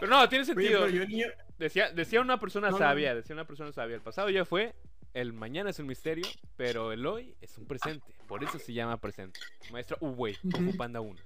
pero 0.00 0.10
no, 0.10 0.28
tiene 0.28 0.44
sentido. 0.44 0.88
yo 0.88 1.04
Decía, 1.58 1.90
decía 1.90 2.20
una 2.20 2.38
persona 2.38 2.66
No, 2.68 2.72
no, 2.72 2.78
sabia, 2.78 3.14
decía 3.14 3.34
una 3.34 3.46
persona 3.46 3.72
sabia, 3.72 3.94
el 3.96 4.02
pasado 4.02 4.28
ya 4.30 4.44
fue, 4.44 4.74
el 5.14 5.32
mañana 5.32 5.70
es 5.70 5.78
un 5.78 5.86
misterio, 5.86 6.26
pero 6.56 6.92
el 6.92 7.06
hoy 7.06 7.34
es 7.40 7.56
un 7.56 7.66
presente. 7.66 8.12
Por 8.26 8.44
eso 8.44 8.58
se 8.58 8.72
llama 8.74 9.00
presente. 9.00 9.40
Maestra 9.70 9.96
Uwey, 10.00 10.34
Fu 10.34 10.48
Ujú. 10.48 10.76
Panda 10.76 11.00
1. 11.00 11.18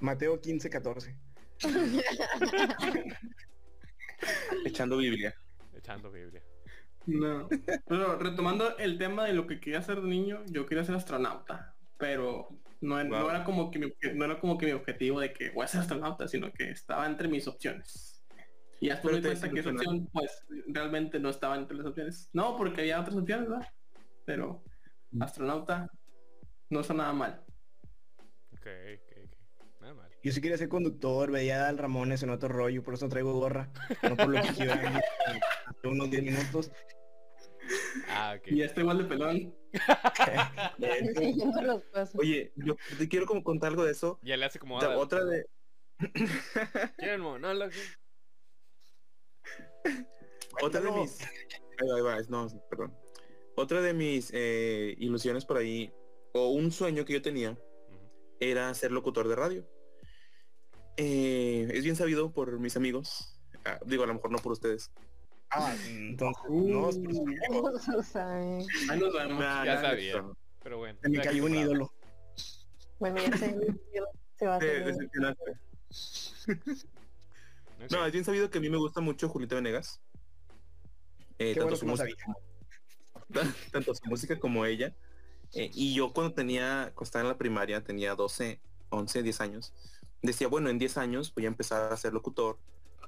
Mateo 0.00 0.38
15, 0.40 0.68
14. 0.70 1.16
Echando 4.64 4.96
Biblia. 4.96 5.34
Echando 5.74 6.10
Biblia. 6.10 6.42
No. 7.06 7.48
Pero 7.86 8.18
retomando 8.18 8.76
el 8.78 8.98
tema 8.98 9.24
de 9.24 9.32
lo 9.32 9.46
que 9.46 9.60
quería 9.60 9.78
hacer 9.78 10.00
de 10.00 10.08
niño, 10.08 10.44
yo 10.46 10.66
quería 10.66 10.84
ser 10.84 10.94
astronauta, 10.94 11.74
pero 11.96 12.48
no, 12.80 13.02
no 13.02 13.30
era 13.30 13.44
como 13.44 13.70
que 13.70 13.78
mi, 13.78 13.92
no 14.14 14.24
era 14.24 14.38
como 14.38 14.58
que 14.58 14.66
mi 14.66 14.72
objetivo 14.72 15.20
de 15.20 15.32
que 15.32 15.50
voy 15.50 15.64
a 15.64 15.68
ser 15.68 15.80
astronauta, 15.80 16.28
sino 16.28 16.52
que 16.52 16.70
estaba 16.70 17.06
entre 17.06 17.28
mis 17.28 17.48
opciones. 17.48 18.22
Y 18.80 18.88
después 18.90 19.16
me 19.16 19.22
cuenta 19.22 19.50
que 19.50 19.60
esa 19.60 19.70
opción, 19.70 20.08
pues, 20.12 20.44
realmente 20.68 21.18
no 21.18 21.30
estaba 21.30 21.56
entre 21.56 21.76
las 21.76 21.86
opciones. 21.86 22.30
No, 22.32 22.56
porque 22.56 22.82
había 22.82 23.00
otras 23.00 23.16
opciones, 23.16 23.48
¿verdad? 23.48 23.66
Pero 24.24 24.62
Mm. 25.10 25.22
astronauta 25.22 25.90
no 26.68 26.80
está 26.80 26.92
nada 26.94 27.12
mal. 27.12 27.42
Ok, 28.52 28.66
Yo 30.22 30.32
sí 30.32 30.40
quería 30.40 30.58
ser 30.58 30.68
conductor, 30.68 31.30
veía 31.30 31.68
al 31.68 31.78
Ramones 31.78 32.22
en 32.22 32.30
otro 32.30 32.48
rollo, 32.48 32.82
por 32.82 32.94
eso 32.94 33.06
no 33.06 33.10
traigo 33.10 33.32
gorra. 33.34 33.70
No 34.02 34.16
por 34.16 34.28
lo 34.28 34.42
que 34.42 34.48
hace 34.48 34.68
unos 35.84 36.10
10 36.10 36.22
minutos. 36.22 36.70
Ah, 38.08 38.34
ok. 38.36 38.48
Y 38.48 38.62
está 38.62 38.80
igual 38.80 38.98
de 38.98 39.04
pelón. 39.04 39.54
Oye, 42.14 42.52
yo 42.56 42.76
te 42.98 43.08
quiero 43.08 43.26
como 43.26 43.44
contar 43.44 43.70
algo 43.70 43.84
de 43.84 43.92
eso. 43.92 44.18
Ya 44.22 44.36
le 44.36 44.46
hace 44.46 44.58
como... 44.58 44.78
Otra 44.78 45.24
de... 45.24 45.46
¿Quieren 46.96 47.20
monólogo? 47.20 47.72
Otra 50.62 50.80
de 50.80 50.92
mis... 50.92 51.20
Ahí 51.20 51.88
va, 51.88 51.96
ahí 51.96 52.02
va, 52.02 52.16
no, 52.28 52.48
perdón. 52.68 52.96
Otra 53.56 53.82
de 53.82 53.92
mis 53.92 54.30
eh, 54.34 54.94
ilusiones 54.98 55.44
por 55.44 55.56
ahí, 55.56 55.92
o 56.32 56.50
un 56.50 56.70
sueño 56.70 57.04
que 57.04 57.12
yo 57.12 57.22
tenía, 57.22 57.58
era 58.40 58.72
ser 58.74 58.92
locutor 58.92 59.28
de 59.28 59.36
radio. 59.36 59.68
Eh, 61.00 61.68
es 61.72 61.84
bien 61.84 61.94
sabido 61.94 62.32
por 62.32 62.58
mis 62.58 62.76
amigos. 62.76 63.38
ah, 63.64 63.78
digo, 63.86 64.02
a 64.02 64.06
lo 64.08 64.14
mejor 64.14 64.32
no 64.32 64.38
por 64.38 64.50
ustedes. 64.52 64.90
Ah, 65.50 65.74
entonces, 65.86 66.42
no, 66.50 66.90
es 66.90 66.98
por 66.98 67.14
su- 67.14 67.24
No. 68.98 69.38
Nah, 69.38 69.64
ya 69.64 69.80
sabía. 69.80 70.20
no. 70.20 70.36
Pero 70.62 70.78
bueno. 70.78 70.98
se 71.00 71.08
me 71.08 71.16
ya 71.18 71.22
cayó 71.22 71.44
un 71.44 71.54
ídolo. 71.54 71.92
Bueno, 72.98 73.16
ya 73.22 73.36
sé. 73.38 73.56
Se 74.36 74.46
va 74.46 74.56
a. 74.56 74.60
No, 77.90 78.04
es 78.04 78.12
bien 78.12 78.24
sabido 78.24 78.50
que 78.50 78.58
a 78.58 78.60
mí 78.60 78.68
me 78.68 78.76
gusta 78.76 79.00
mucho 79.00 79.28
Julieta 79.28 79.54
Venegas. 79.54 80.00
Eh, 81.38 81.54
tanto, 81.54 81.60
bueno 81.62 81.76
su 81.76 81.86
música, 81.86 82.24
como- 82.24 82.40
tanto 83.72 83.94
su 83.94 84.04
música 84.06 84.38
como 84.38 84.64
ella. 84.64 84.94
Eh, 85.54 85.70
y 85.72 85.94
yo 85.94 86.12
cuando 86.12 86.34
tenía, 86.34 86.90
cuando 86.94 87.04
estaba 87.04 87.22
en 87.22 87.28
la 87.28 87.38
primaria, 87.38 87.82
tenía 87.84 88.14
12, 88.16 88.60
11, 88.90 89.22
10 89.22 89.40
años, 89.40 89.72
decía, 90.22 90.48
bueno, 90.48 90.68
en 90.70 90.78
10 90.78 90.96
años 90.98 91.32
voy 91.34 91.44
a 91.44 91.48
empezar 91.48 91.92
a 91.92 91.96
ser 91.96 92.12
locutor 92.12 92.58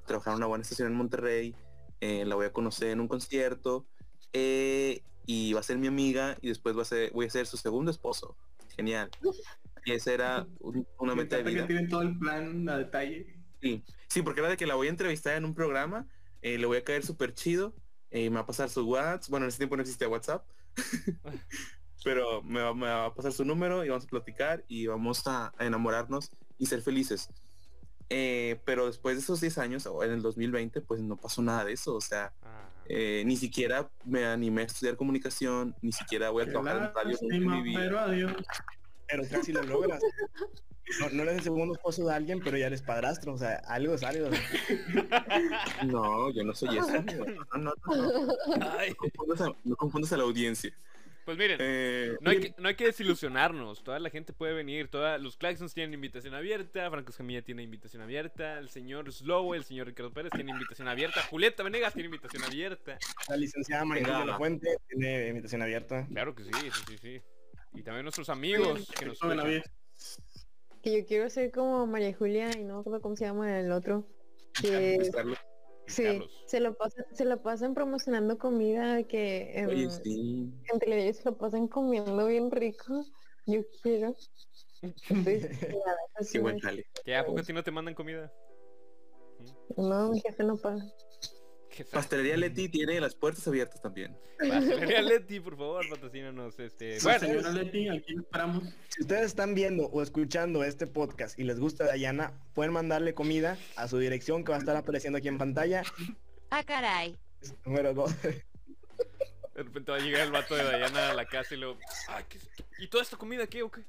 trabajar 0.06 0.32
en 0.32 0.38
una 0.38 0.46
buena 0.46 0.62
estación 0.62 0.88
en 0.88 0.94
Monterrey, 0.96 1.54
eh, 2.00 2.24
la 2.24 2.34
voy 2.34 2.46
a 2.46 2.52
conocer 2.52 2.88
en 2.90 3.00
un 3.00 3.06
concierto 3.08 3.86
eh, 4.32 5.02
y 5.26 5.52
va 5.52 5.60
a 5.60 5.62
ser 5.62 5.78
mi 5.78 5.86
amiga 5.86 6.36
y 6.40 6.48
después 6.48 6.76
va 6.76 6.82
a 6.82 6.84
ser, 6.86 7.12
voy 7.12 7.26
a 7.26 7.30
ser 7.30 7.46
su 7.46 7.56
segundo 7.56 7.90
esposo. 7.90 8.36
Genial. 8.76 9.10
Y 9.84 9.92
esa 9.92 10.12
era 10.12 10.46
un- 10.60 10.86
una 10.98 11.14
meta 11.14 11.36
de 11.36 11.42
vida. 11.44 11.60
que 11.62 11.66
tienen 11.68 11.88
todo 11.88 12.02
el 12.02 12.18
plan 12.18 12.68
a 12.68 12.78
detalle. 12.78 13.36
Sí, 13.60 13.84
sí, 14.08 14.22
porque 14.22 14.40
era 14.40 14.48
de 14.48 14.56
que 14.56 14.66
la 14.66 14.74
voy 14.74 14.86
a 14.86 14.90
entrevistar 14.90 15.36
en 15.36 15.44
un 15.44 15.54
programa, 15.54 16.06
eh, 16.42 16.58
le 16.58 16.66
voy 16.66 16.78
a 16.78 16.84
caer 16.84 17.04
súper 17.04 17.34
chido, 17.34 17.74
eh, 18.10 18.30
me 18.30 18.36
va 18.36 18.42
a 18.42 18.46
pasar 18.46 18.70
su 18.70 18.84
WhatsApp, 18.88 19.30
bueno, 19.30 19.44
en 19.44 19.48
ese 19.50 19.58
tiempo 19.58 19.76
no 19.76 19.82
existía 19.82 20.08
WhatsApp, 20.08 20.44
pero 22.04 22.42
me 22.42 22.60
va, 22.62 22.74
me 22.74 22.86
va 22.86 23.06
a 23.06 23.14
pasar 23.14 23.32
su 23.32 23.44
número 23.44 23.84
y 23.84 23.88
vamos 23.88 24.04
a 24.04 24.08
platicar 24.08 24.64
y 24.68 24.86
vamos 24.86 25.26
a, 25.26 25.52
a 25.56 25.66
enamorarnos 25.66 26.30
y 26.60 26.66
ser 26.66 26.82
felices. 26.82 27.28
Eh, 28.08 28.60
pero 28.64 28.86
después 28.86 29.16
de 29.16 29.22
esos 29.22 29.40
10 29.40 29.58
años, 29.58 29.86
o 29.86 30.04
en 30.04 30.12
el 30.12 30.22
2020, 30.22 30.80
pues 30.82 31.00
no 31.00 31.16
pasó 31.16 31.42
nada 31.42 31.64
de 31.64 31.72
eso, 31.72 31.94
o 31.94 32.00
sea, 32.00 32.32
Ah, 32.42 32.68
eh, 32.92 33.22
ni 33.24 33.36
siquiera 33.36 33.88
me 34.04 34.26
animé 34.26 34.62
a 34.62 34.64
estudiar 34.64 34.96
comunicación, 34.96 35.76
ni 35.80 35.92
siquiera 35.92 36.30
voy 36.30 36.42
a 36.42 36.46
Qué 36.46 36.50
trabajar 36.50 36.76
en 36.76 36.94
radio 36.94 37.18
pero 37.72 38.00
adiós. 38.00 38.32
Pero 39.06 39.22
casi 39.30 39.52
lo 39.52 39.62
logras. 39.62 40.02
No, 41.00 41.08
no 41.10 41.22
eres 41.22 41.36
el 41.36 41.42
segundo 41.44 41.74
esposo 41.74 42.04
de 42.04 42.12
alguien, 42.12 42.40
pero 42.42 42.56
ya 42.56 42.66
eres 42.66 42.82
padrastro. 42.82 43.34
O 43.34 43.38
sea, 43.38 43.62
algo 43.68 43.94
es 43.94 44.02
algo. 44.02 44.28
No, 45.86 46.30
yo 46.32 46.42
no 46.42 46.52
soy 46.52 46.78
eso. 46.78 46.90
No, 46.90 47.58
no, 47.58 47.72
no, 47.86 48.26
no. 48.56 48.70
ay. 48.76 48.90
No 48.90 48.96
confundas 48.96 49.40
a, 49.40 49.56
no 49.62 49.76
confundas 49.76 50.12
a 50.12 50.16
la 50.16 50.24
audiencia. 50.24 50.72
Pues 51.24 51.36
miren, 51.36 51.58
Eh, 51.60 52.16
No 52.20 52.30
hay, 52.30 52.40
que, 52.40 52.54
no 52.58 52.68
hay 52.68 52.74
que 52.74 52.86
desilusionarnos, 52.86 53.84
toda 53.84 53.98
la 53.98 54.10
gente 54.10 54.32
puede 54.32 54.52
venir, 54.54 54.88
toda, 54.88 55.18
los 55.18 55.36
Claxons 55.36 55.74
tienen 55.74 55.94
invitación 55.94 56.34
abierta, 56.34 56.90
Franco 56.90 57.10
Escamilla 57.10 57.42
tiene 57.42 57.62
invitación 57.62 58.02
abierta, 58.02 58.58
el 58.58 58.68
señor 58.68 59.12
Slow, 59.12 59.54
el 59.54 59.64
señor 59.64 59.86
Ricardo 59.86 60.12
Pérez 60.12 60.32
tiene 60.32 60.50
invitación 60.50 60.88
abierta, 60.88 61.22
Julieta 61.22 61.62
Venegas 61.62 61.92
tiene 61.92 62.06
invitación 62.06 62.42
abierta. 62.44 62.98
La 63.28 63.36
licenciada 63.36 63.84
María 63.84 64.18
de 64.18 64.26
la 64.26 64.38
Fuente 64.38 64.76
tiene 64.88 65.28
invitación 65.28 65.62
abierta. 65.62 66.06
Claro 66.08 66.34
que 66.34 66.44
sí, 66.44 66.50
sí, 66.52 66.82
sí, 66.88 66.98
sí. 66.98 67.22
Y 67.74 67.82
también 67.82 68.04
nuestros 68.04 68.28
amigos 68.28 68.90
que 68.98 69.06
nos. 69.06 69.18
Que 70.82 70.98
yo 70.98 71.06
quiero 71.06 71.28
ser 71.28 71.50
como 71.50 71.86
María 71.86 72.14
Julia 72.14 72.50
y 72.56 72.64
no 72.64 72.74
me 72.74 72.80
acuerdo 72.80 73.02
cómo 73.02 73.14
se 73.14 73.26
llama 73.26 73.60
el 73.60 73.70
otro. 73.70 74.06
Que. 74.60 75.10
Sí, 75.90 76.30
se 76.46 76.60
lo 76.60 76.74
pasan, 76.74 77.04
se 77.12 77.24
lo 77.24 77.42
pasan 77.42 77.74
promocionando 77.74 78.38
comida 78.38 79.02
que 79.04 79.52
en, 79.58 79.66
Oye, 79.68 79.90
sí. 79.90 80.52
en 80.72 80.78
televisión 80.78 81.14
se 81.14 81.30
lo 81.30 81.36
pasan 81.38 81.68
comiendo 81.68 82.26
bien 82.26 82.50
rico. 82.50 83.04
Yo 83.46 83.62
quiero. 83.82 84.16
Qué 86.32 86.38
buen 86.38 86.56
de- 86.56 86.60
jale. 86.62 86.86
¿Qué? 87.04 87.16
¿A 87.16 87.24
poco 87.24 87.40
a 87.40 87.42
ti 87.42 87.52
no 87.52 87.62
te 87.62 87.70
mandan 87.70 87.94
comida? 87.94 88.32
No, 89.76 90.10
mi 90.10 90.20
jefe 90.20 90.44
no 90.44 90.56
paga. 90.56 90.84
Pastelería 91.84 92.36
Leti 92.36 92.68
tiene 92.68 93.00
las 93.00 93.14
puertas 93.14 93.46
abiertas 93.48 93.80
también. 93.82 94.16
Pastelería 94.38 95.02
Leti, 95.02 95.40
por 95.40 95.56
favor, 95.56 95.88
patrocínanos. 95.88 96.58
Este, 96.58 96.98
bueno, 97.02 97.18
señora 97.20 97.50
Leti, 97.50 97.88
aquí 97.88 98.14
lo 98.14 98.22
esperamos. 98.22 98.64
Si 98.88 99.02
ustedes 99.02 99.26
están 99.26 99.54
viendo 99.54 99.84
o 99.86 100.02
escuchando 100.02 100.64
este 100.64 100.86
podcast 100.86 101.38
y 101.38 101.44
les 101.44 101.58
gusta 101.60 101.84
Dayana, 101.84 102.32
pueden 102.54 102.72
mandarle 102.72 103.14
comida 103.14 103.56
a 103.76 103.88
su 103.88 103.98
dirección 103.98 104.44
que 104.44 104.50
va 104.52 104.56
a 104.56 104.60
estar 104.60 104.76
apareciendo 104.76 105.18
aquí 105.18 105.28
en 105.28 105.38
pantalla. 105.38 105.82
Ah, 106.50 106.64
caray. 106.64 107.16
Número 107.64 107.94
dos. 107.94 108.14
de 108.22 108.42
repente 109.54 109.90
va 109.92 109.98
a 109.98 110.00
llegar 110.00 110.22
el 110.22 110.32
vato 110.32 110.54
de 110.56 110.62
Diana 110.64 111.10
a 111.10 111.14
la 111.14 111.26
casa 111.26 111.54
y 111.54 111.58
luego, 111.58 111.78
ay, 112.08 112.24
¿qué 112.28 112.38
es- 112.38 112.48
¿y 112.78 112.88
toda 112.88 113.02
esta 113.02 113.16
comida 113.16 113.46
qué 113.46 113.62
o 113.62 113.70
qué? 113.70 113.82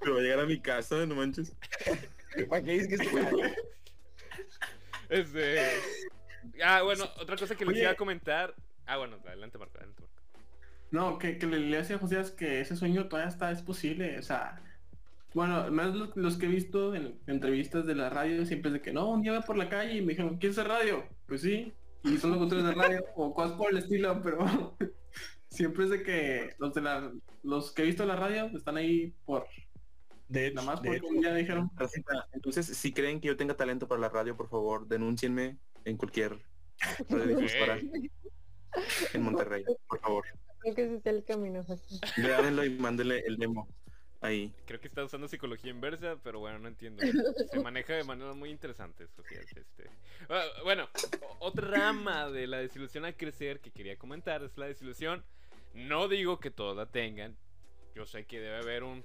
Pero 0.00 0.14
va 0.14 0.20
a 0.20 0.22
llegar 0.22 0.40
a 0.40 0.46
mi 0.46 0.60
casa, 0.60 1.04
no 1.06 1.14
manches. 1.16 1.52
¿Para 2.48 2.62
qué 2.62 2.72
dices 2.72 2.88
que 2.88 2.94
es 2.94 3.12
Este. 5.08 5.66
Ah, 6.64 6.82
bueno, 6.82 7.04
otra 7.18 7.36
cosa 7.36 7.54
que 7.56 7.64
les 7.64 7.74
Oye. 7.74 7.82
iba 7.82 7.90
a 7.90 7.96
comentar. 7.96 8.54
Ah, 8.86 8.96
bueno, 8.96 9.18
adelante, 9.26 9.58
Marco, 9.58 9.78
adelante, 9.78 10.02
Marco. 10.02 10.20
No, 10.90 11.18
que, 11.18 11.38
que 11.38 11.46
le, 11.46 11.76
decía 11.76 11.96
a 11.96 12.00
Josías 12.00 12.30
que 12.30 12.60
ese 12.60 12.76
sueño 12.76 13.08
todavía 13.08 13.28
está, 13.30 13.50
es 13.52 13.62
posible, 13.62 14.18
o 14.18 14.22
sea, 14.22 14.60
bueno, 15.34 15.70
menos 15.70 15.94
los, 15.94 16.16
los 16.16 16.36
que 16.36 16.46
he 16.46 16.48
visto 16.48 16.94
en 16.94 17.20
entrevistas 17.28 17.86
de 17.86 17.94
la 17.94 18.10
radio 18.10 18.44
siempre 18.44 18.70
es 18.70 18.74
de 18.74 18.82
que 18.82 18.92
no, 18.92 19.08
un 19.08 19.22
día 19.22 19.32
voy 19.32 19.42
por 19.42 19.56
la 19.56 19.68
calle 19.68 19.94
y 19.94 20.00
me 20.02 20.14
dijeron, 20.14 20.38
¿quién 20.38 20.50
es 20.50 20.64
radio? 20.64 21.04
Pues 21.26 21.42
sí, 21.42 21.72
y 22.02 22.16
son 22.16 22.32
locutores 22.32 22.64
de 22.64 22.72
radio 22.72 23.04
o 23.14 23.32
cosas 23.34 23.52
por 23.56 23.70
el 23.70 23.78
estilo, 23.78 24.20
pero 24.22 24.76
siempre 25.48 25.84
es 25.84 25.90
de 25.90 26.02
que 26.02 26.54
los 26.58 26.74
de 26.74 26.80
la, 26.80 27.12
los 27.42 27.72
que 27.72 27.82
he 27.82 27.86
visto 27.86 28.02
en 28.02 28.08
la 28.08 28.16
radio 28.16 28.46
están 28.46 28.76
ahí 28.76 29.14
por, 29.24 29.46
De, 30.28 30.52
nada 30.52 30.66
más 30.66 30.82
de 30.82 30.88
porque 30.88 31.06
un 31.06 31.20
día 31.20 31.34
dijeron, 31.34 31.70
Entonces, 32.32 32.66
si 32.66 32.92
creen 32.92 33.20
que 33.20 33.28
yo 33.28 33.36
tenga 33.36 33.54
talento 33.54 33.86
para 33.86 34.00
la 34.00 34.08
radio, 34.08 34.36
por 34.36 34.48
favor, 34.48 34.88
denúncienme 34.88 35.58
en 35.84 35.96
cualquier 35.96 36.38
radiodifusora 37.08 37.78
en 39.12 39.22
Monterrey, 39.22 39.64
por 39.88 40.00
favor. 40.00 40.24
Creo 40.60 40.74
que 40.74 40.84
ese 40.84 40.96
es 40.96 41.06
el 41.06 41.24
camino. 41.24 41.64
Grábenlo 42.16 42.64
y 42.64 42.70
mándenle 42.70 43.20
el 43.26 43.36
demo 43.36 43.66
ahí. 44.20 44.52
Creo 44.66 44.80
que 44.80 44.88
está 44.88 45.04
usando 45.04 45.26
psicología 45.28 45.70
inversa, 45.70 46.16
pero 46.22 46.40
bueno, 46.40 46.58
no 46.58 46.68
entiendo. 46.68 47.02
Se 47.50 47.60
maneja 47.62 47.94
de 47.94 48.04
maneras 48.04 48.36
muy 48.36 48.50
interesantes. 48.50 49.10
Socias, 49.10 49.46
este. 49.56 49.90
Ah, 50.28 50.44
Bueno, 50.64 50.88
otra 51.38 51.66
rama 51.68 52.30
de 52.30 52.46
la 52.46 52.58
desilusión 52.58 53.04
a 53.04 53.14
crecer 53.14 53.60
que 53.60 53.70
quería 53.70 53.96
comentar 53.98 54.42
es 54.42 54.56
la 54.58 54.66
desilusión. 54.66 55.24
No 55.74 56.08
digo 56.08 56.40
que 56.40 56.50
todos 56.50 56.76
la 56.76 56.86
tengan. 56.86 57.36
Yo 57.94 58.06
sé 58.06 58.26
que 58.26 58.40
debe 58.40 58.56
haber 58.58 58.84
un 58.84 59.02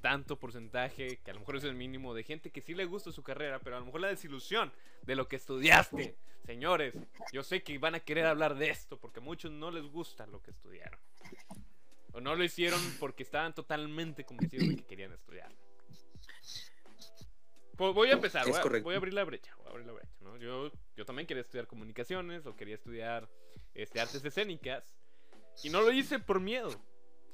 tanto 0.00 0.38
porcentaje, 0.38 1.18
que 1.18 1.30
a 1.30 1.34
lo 1.34 1.40
mejor 1.40 1.56
es 1.56 1.64
el 1.64 1.74
mínimo, 1.74 2.14
de 2.14 2.22
gente 2.22 2.50
que 2.50 2.60
sí 2.60 2.74
le 2.74 2.84
gusta 2.84 3.12
su 3.12 3.22
carrera, 3.22 3.58
pero 3.60 3.76
a 3.76 3.80
lo 3.80 3.86
mejor 3.86 4.00
la 4.00 4.08
desilusión 4.08 4.72
de 5.02 5.16
lo 5.16 5.28
que 5.28 5.36
estudiaste. 5.36 6.16
Señores, 6.44 6.94
yo 7.32 7.42
sé 7.42 7.62
que 7.62 7.76
van 7.78 7.94
a 7.94 8.00
querer 8.00 8.26
hablar 8.26 8.56
de 8.56 8.70
esto 8.70 8.98
porque 8.98 9.20
a 9.20 9.22
muchos 9.22 9.50
no 9.50 9.70
les 9.70 9.84
gusta 9.84 10.26
lo 10.26 10.42
que 10.42 10.52
estudiaron. 10.52 11.00
O 12.12 12.20
no 12.20 12.34
lo 12.34 12.44
hicieron 12.44 12.80
porque 12.98 13.24
estaban 13.24 13.54
totalmente 13.54 14.24
convencidos 14.24 14.68
de 14.68 14.76
que 14.76 14.84
querían 14.84 15.12
estudiar. 15.12 15.52
Pues 17.76 17.94
voy 17.94 18.08
a 18.08 18.12
empezar, 18.12 18.46
voy 18.46 18.56
a, 18.56 18.62
correcto. 18.62 18.84
voy 18.84 18.94
a 18.94 18.96
abrir 18.96 19.12
la 19.12 19.24
brecha, 19.24 19.54
voy 19.56 19.66
a 19.66 19.70
abrir 19.70 19.86
la 19.86 19.92
brecha, 19.92 20.14
¿no? 20.20 20.36
Yo, 20.38 20.70
yo 20.96 21.04
también 21.04 21.26
quería 21.26 21.42
estudiar 21.42 21.66
comunicaciones 21.66 22.46
o 22.46 22.56
quería 22.56 22.74
estudiar 22.74 23.28
este, 23.74 24.00
artes 24.00 24.24
escénicas 24.24 24.96
y 25.62 25.68
no 25.68 25.82
lo 25.82 25.92
hice 25.92 26.18
por 26.18 26.40
miedo. 26.40 26.70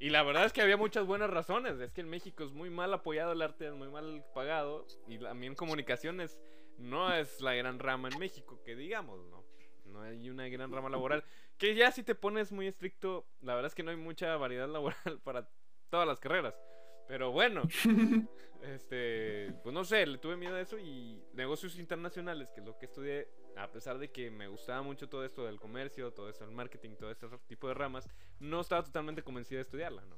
Y 0.02 0.10
la 0.10 0.24
verdad 0.24 0.44
es 0.44 0.52
que 0.52 0.60
había 0.60 0.76
muchas 0.76 1.06
buenas 1.06 1.30
razones. 1.30 1.78
Es 1.78 1.92
que 1.92 2.00
en 2.00 2.10
México 2.10 2.42
es 2.42 2.50
muy 2.50 2.70
mal 2.70 2.92
apoyado 2.92 3.30
el 3.30 3.40
arte, 3.40 3.68
es 3.68 3.72
muy 3.72 3.86
mal 3.86 4.24
pagado. 4.34 4.84
Y 5.06 5.16
también 5.18 5.54
comunicaciones 5.54 6.40
no 6.76 7.14
es 7.14 7.40
la 7.40 7.54
gran 7.54 7.78
rama 7.78 8.08
en 8.08 8.18
México, 8.18 8.60
que 8.64 8.74
digamos, 8.74 9.24
¿no? 9.30 9.44
No 9.84 10.02
hay 10.02 10.28
una 10.28 10.48
gran 10.48 10.72
rama 10.72 10.88
laboral. 10.88 11.22
Que 11.56 11.76
ya 11.76 11.92
si 11.92 12.02
te 12.02 12.16
pones 12.16 12.50
muy 12.50 12.66
estricto, 12.66 13.28
la 13.42 13.54
verdad 13.54 13.68
es 13.68 13.76
que 13.76 13.84
no 13.84 13.92
hay 13.92 13.96
mucha 13.96 14.36
variedad 14.38 14.68
laboral 14.68 15.20
para 15.22 15.48
todas 15.88 16.08
las 16.08 16.18
carreras. 16.18 16.58
Pero 17.06 17.30
bueno, 17.30 17.62
este, 18.62 19.54
pues 19.62 19.72
no 19.72 19.84
sé, 19.84 20.04
le 20.04 20.18
tuve 20.18 20.36
miedo 20.36 20.56
a 20.56 20.60
eso 20.62 20.80
y 20.80 21.22
negocios 21.32 21.78
internacionales, 21.78 22.50
que 22.52 22.58
es 22.60 22.66
lo 22.66 22.76
que 22.76 22.86
estudié, 22.86 23.28
a 23.56 23.70
pesar 23.70 23.98
de 23.98 24.10
que 24.10 24.30
me 24.30 24.48
gustaba 24.48 24.82
mucho 24.82 25.08
todo 25.08 25.24
esto 25.24 25.44
del 25.44 25.58
comercio, 25.60 26.12
todo 26.12 26.28
esto 26.28 26.44
del 26.46 26.54
marketing, 26.54 26.90
todo 26.98 27.10
este 27.10 27.26
tipo 27.48 27.68
de 27.68 27.74
ramas, 27.74 28.08
no 28.40 28.60
estaba 28.60 28.82
totalmente 28.84 29.22
convencido 29.22 29.58
de 29.58 29.62
estudiarla, 29.62 30.02
¿no? 30.06 30.16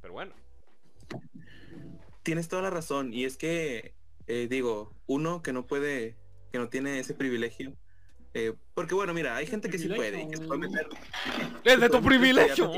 Pero 0.00 0.12
bueno, 0.14 0.34
Tienes 2.22 2.48
toda 2.48 2.62
la 2.62 2.70
razón. 2.70 3.12
Y 3.14 3.24
es 3.24 3.36
que, 3.36 3.94
eh, 4.26 4.46
digo, 4.48 4.94
uno 5.06 5.42
que 5.42 5.52
no 5.52 5.66
puede, 5.66 6.16
que 6.52 6.58
no 6.58 6.68
tiene 6.68 6.98
ese 6.98 7.14
privilegio. 7.14 7.74
eh, 8.34 8.54
porque 8.74 8.94
bueno, 8.94 9.12
mira, 9.14 9.34
hay 9.36 9.46
gente 9.46 9.68
que 9.70 9.78
sí 9.78 9.88
puede. 9.88 10.22
y 10.22 10.28
que 10.28 10.36
se 10.36 10.44
puede 10.46 10.60
meter- 10.60 10.86
¡Es 11.64 11.80
de 11.80 11.88
tu 11.88 12.00
privilegio! 12.02 12.70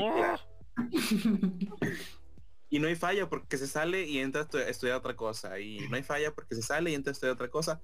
Y 2.69 2.79
no 2.79 2.87
hay 2.87 2.95
falla 2.95 3.29
porque 3.29 3.57
se 3.57 3.67
sale 3.67 4.03
y 4.07 4.17
entra 4.17 4.47
a 4.51 4.59
estudiar 4.69 4.97
otra 4.97 5.15
cosa. 5.15 5.59
Y 5.59 5.87
no 5.89 5.95
hay 5.95 6.01
falla 6.03 6.33
porque 6.33 6.55
se 6.55 6.63
sale 6.63 6.89
y 6.89 6.95
entra 6.95 7.11
a 7.11 7.13
estudiar 7.13 7.33
otra 7.35 7.49
cosa. 7.49 7.79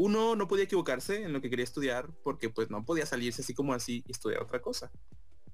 Uno 0.00 0.36
no 0.36 0.46
podía 0.46 0.62
equivocarse 0.64 1.24
en 1.24 1.32
lo 1.32 1.40
que 1.40 1.50
quería 1.50 1.64
estudiar 1.64 2.08
porque 2.22 2.50
pues 2.50 2.70
no 2.70 2.84
podía 2.84 3.04
salirse 3.04 3.42
así 3.42 3.52
como 3.52 3.74
así 3.74 4.04
y 4.06 4.12
estudiar 4.12 4.40
otra 4.42 4.60
cosa. 4.62 4.92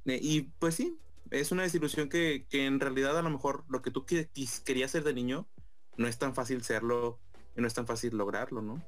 Eh, 0.04 0.18
y 0.20 0.42
pues 0.58 0.74
sí, 0.74 0.98
es 1.30 1.50
una 1.50 1.62
desilusión 1.62 2.10
que, 2.10 2.46
que 2.50 2.66
en 2.66 2.78
realidad 2.78 3.18
a 3.18 3.22
lo 3.22 3.30
mejor 3.30 3.64
lo 3.70 3.80
que 3.80 3.90
tú 3.90 4.04
que- 4.04 4.28
querías 4.66 4.90
ser 4.90 5.02
de 5.02 5.14
niño 5.14 5.48
no 5.96 6.06
es 6.08 6.18
tan 6.18 6.34
fácil 6.34 6.62
serlo 6.62 7.20
y 7.56 7.62
no 7.62 7.66
es 7.66 7.72
tan 7.72 7.86
fácil 7.86 8.18
lograrlo, 8.18 8.60
¿no? 8.60 8.84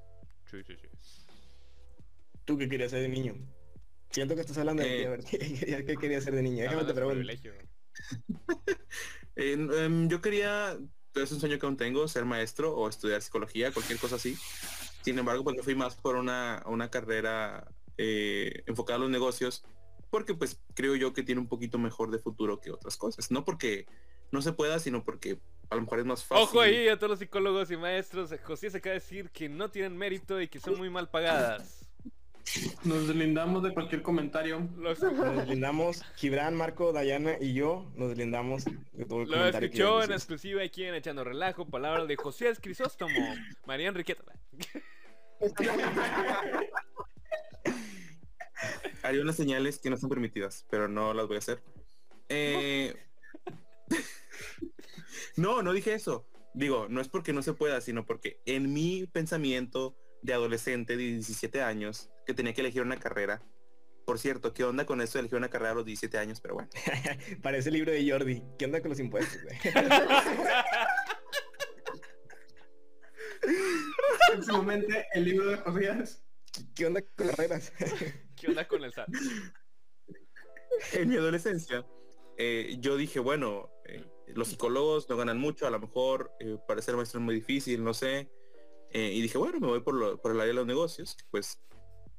Sí, 0.51 0.59
sí, 0.67 0.75
sí. 0.77 0.89
¿Tú 2.45 2.59
qué 2.59 2.69
querías 2.69 2.91
ser 2.91 3.01
de 3.01 3.09
niño? 3.09 3.35
Siento 4.11 4.35
que 4.35 4.43
estás 4.43 4.59
hablando 4.59 4.83
de 4.83 4.89
ti, 4.91 5.03
Eh, 5.03 5.07
a 5.07 5.11
ver, 5.11 5.25
¿qué, 5.31 5.85
qué 5.87 5.97
querías 5.97 6.23
ser 6.25 6.35
de 6.35 6.43
niño? 6.43 6.65
Déjame 6.65 6.85
te 6.85 6.93
pregunto. 6.93 7.33
Eh, 9.37 9.53
em, 9.85 10.09
yo 10.11 10.21
quería, 10.21 10.79
es 11.15 11.33
un 11.33 11.41
sueño 11.41 11.59
que 11.59 11.65
aún 11.65 11.79
tengo, 11.79 12.07
ser 12.09 12.27
maestro 12.27 12.75
o 12.77 12.89
estudiar 12.91 13.23
psicología, 13.23 13.73
cualquier 13.73 13.99
cosa 13.99 14.17
así. 14.17 14.37
Sin 15.07 15.21
embargo, 15.21 15.45
pues 15.45 15.55
me 15.57 15.63
fui 15.63 15.77
más 15.77 15.95
por 15.95 16.17
una, 16.17 16.65
una 16.67 16.91
carrera 16.91 17.69
eh, 17.97 18.65
enfocada 18.67 18.97
a 18.97 19.01
los 19.03 19.09
negocios, 19.09 19.65
porque 20.11 20.35
pues 20.35 20.61
creo 20.75 20.97
yo 20.97 21.13
que 21.13 21.23
tiene 21.23 21.41
un 21.41 21.47
poquito 21.47 21.79
mejor 21.79 22.11
de 22.11 22.19
futuro 22.19 22.61
que 22.61 22.73
otras 22.73 22.97
cosas. 22.97 23.31
No 23.31 23.45
porque 23.45 23.87
no 24.33 24.43
se 24.43 24.53
pueda, 24.53 24.81
sino 24.81 25.05
porque 25.05 25.39
a 25.71 25.77
lo 25.77 25.83
mejor 25.83 26.01
es 26.01 26.07
más 26.07 26.25
fácil. 26.25 26.43
Ojo 26.45 26.61
ahí 26.61 26.89
a 26.89 26.97
todos 26.99 27.11
los 27.11 27.19
psicólogos 27.21 27.71
y 27.71 27.77
maestros. 27.77 28.35
José 28.43 28.69
se 28.69 28.79
acaba 28.79 28.95
de 28.95 28.99
decir 28.99 29.31
que 29.31 29.49
no 29.49 29.71
tienen 29.71 29.97
mérito 29.97 30.41
y 30.41 30.49
que 30.49 30.59
son 30.59 30.77
muy 30.77 30.91
mal 30.91 31.09
pagadas. 31.09 31.89
Nos 32.85 33.09
deslindamos 33.09 33.63
de 33.65 33.73
cualquier 33.75 34.03
comentario. 34.03 34.69
Los- 34.77 35.01
Nos 35.03 35.37
deslindamos, 35.37 36.05
Gibran, 36.17 36.57
Marco, 36.57 36.93
Dayana 36.93 37.37
y 37.41 37.55
yo 37.55 37.91
nos 37.97 38.09
deslindamos 38.11 38.65
de 38.65 39.05
todo 39.05 39.23
el 39.23 39.29
Lo 39.31 39.37
comentario 39.37 39.69
que 39.71 39.77
escuchó 39.77 40.03
en 40.05 40.13
exclusiva 40.13 40.63
aquí 40.63 40.85
en 40.85 40.95
Echando 40.95 41.25
Relajo, 41.25 41.69
palabras 41.69 42.07
de 42.07 42.15
José 42.17 42.53
Crisóstomo, 42.61 43.19
María 43.67 43.89
Enriqueta. 43.89 44.23
Hay 49.03 49.19
unas 49.19 49.37
señales 49.37 49.79
que 49.79 49.91
no 49.91 49.97
son 49.97 50.09
permitidas, 50.11 50.67
pero 50.71 50.89
no 50.89 51.15
las 51.15 51.27
voy 51.27 51.37
a 51.37 51.39
hacer. 51.39 51.63
Eh, 52.29 52.95
no, 55.37 55.63
no 55.63 55.73
dije 55.73 55.95
eso. 55.95 56.27
Digo, 56.55 56.87
no 56.89 57.01
es 57.01 57.09
porque 57.09 57.33
no 57.33 57.43
se 57.43 57.53
pueda, 57.53 57.81
sino 57.81 58.07
porque 58.07 58.41
en 58.47 58.73
mi 58.73 59.07
pensamiento 59.07 59.97
de 60.23 60.33
adolescente 60.33 60.97
de 60.97 61.05
17 61.05 61.63
años, 61.63 62.11
que 62.27 62.35
tenía 62.35 62.53
que 62.53 62.63
elegir 62.63 62.83
una 62.83 62.99
carrera. 62.99 63.43
Por 64.05 64.19
cierto, 64.19 64.53
¿qué 64.55 64.65
onda 64.65 64.87
con 64.87 65.01
eso 65.01 65.15
de 65.15 65.21
elegir 65.21 65.37
una 65.37 65.51
carrera 65.51 65.73
a 65.73 65.75
los 65.75 65.85
17 65.85 66.19
años? 66.19 66.41
Pero 66.41 66.55
bueno. 66.55 66.71
Parece 67.43 67.69
el 67.69 67.75
libro 67.75 67.93
de 67.93 68.09
Jordi. 68.09 68.43
¿Qué 68.59 68.65
onda 68.65 68.81
con 68.81 68.91
los 68.91 69.01
impuestos? 69.01 69.41
Próximamente 74.37 75.07
el 75.15 75.25
libro 75.25 75.47
de 75.49 75.57
Josías. 75.57 76.23
¿Qué 76.75 76.87
onda 76.87 77.01
con 77.01 77.27
carreras? 77.29 77.73
¿Qué 78.37 78.49
onda 78.49 78.69
con 78.69 78.85
el 78.85 78.93
SAT? 78.93 79.09
en 80.93 81.09
mi 81.09 81.17
adolescencia, 81.17 81.87
eh, 82.37 82.77
yo 82.81 82.97
dije, 82.99 83.19
bueno, 83.19 83.71
eh, 83.87 84.05
los 84.35 84.49
psicólogos 84.49 85.09
no 85.09 85.17
ganan 85.17 85.39
mucho, 85.39 85.67
a 85.67 85.71
lo 85.71 85.81
mejor 85.81 86.33
eh, 86.41 86.59
para 86.69 86.83
ser 86.83 86.97
maestro 86.97 87.19
es 87.21 87.25
muy 87.25 87.35
difícil, 87.35 87.83
no 87.83 87.95
sé. 87.95 88.31
Eh, 88.91 89.13
y 89.15 89.23
dije, 89.23 89.39
bueno, 89.39 89.59
me 89.59 89.69
voy 89.69 89.81
por, 89.81 89.95
lo- 89.95 90.21
por 90.21 90.33
el 90.33 90.39
área 90.41 90.49
de 90.49 90.55
los 90.55 90.67
negocios, 90.67 91.17
pues 91.31 91.59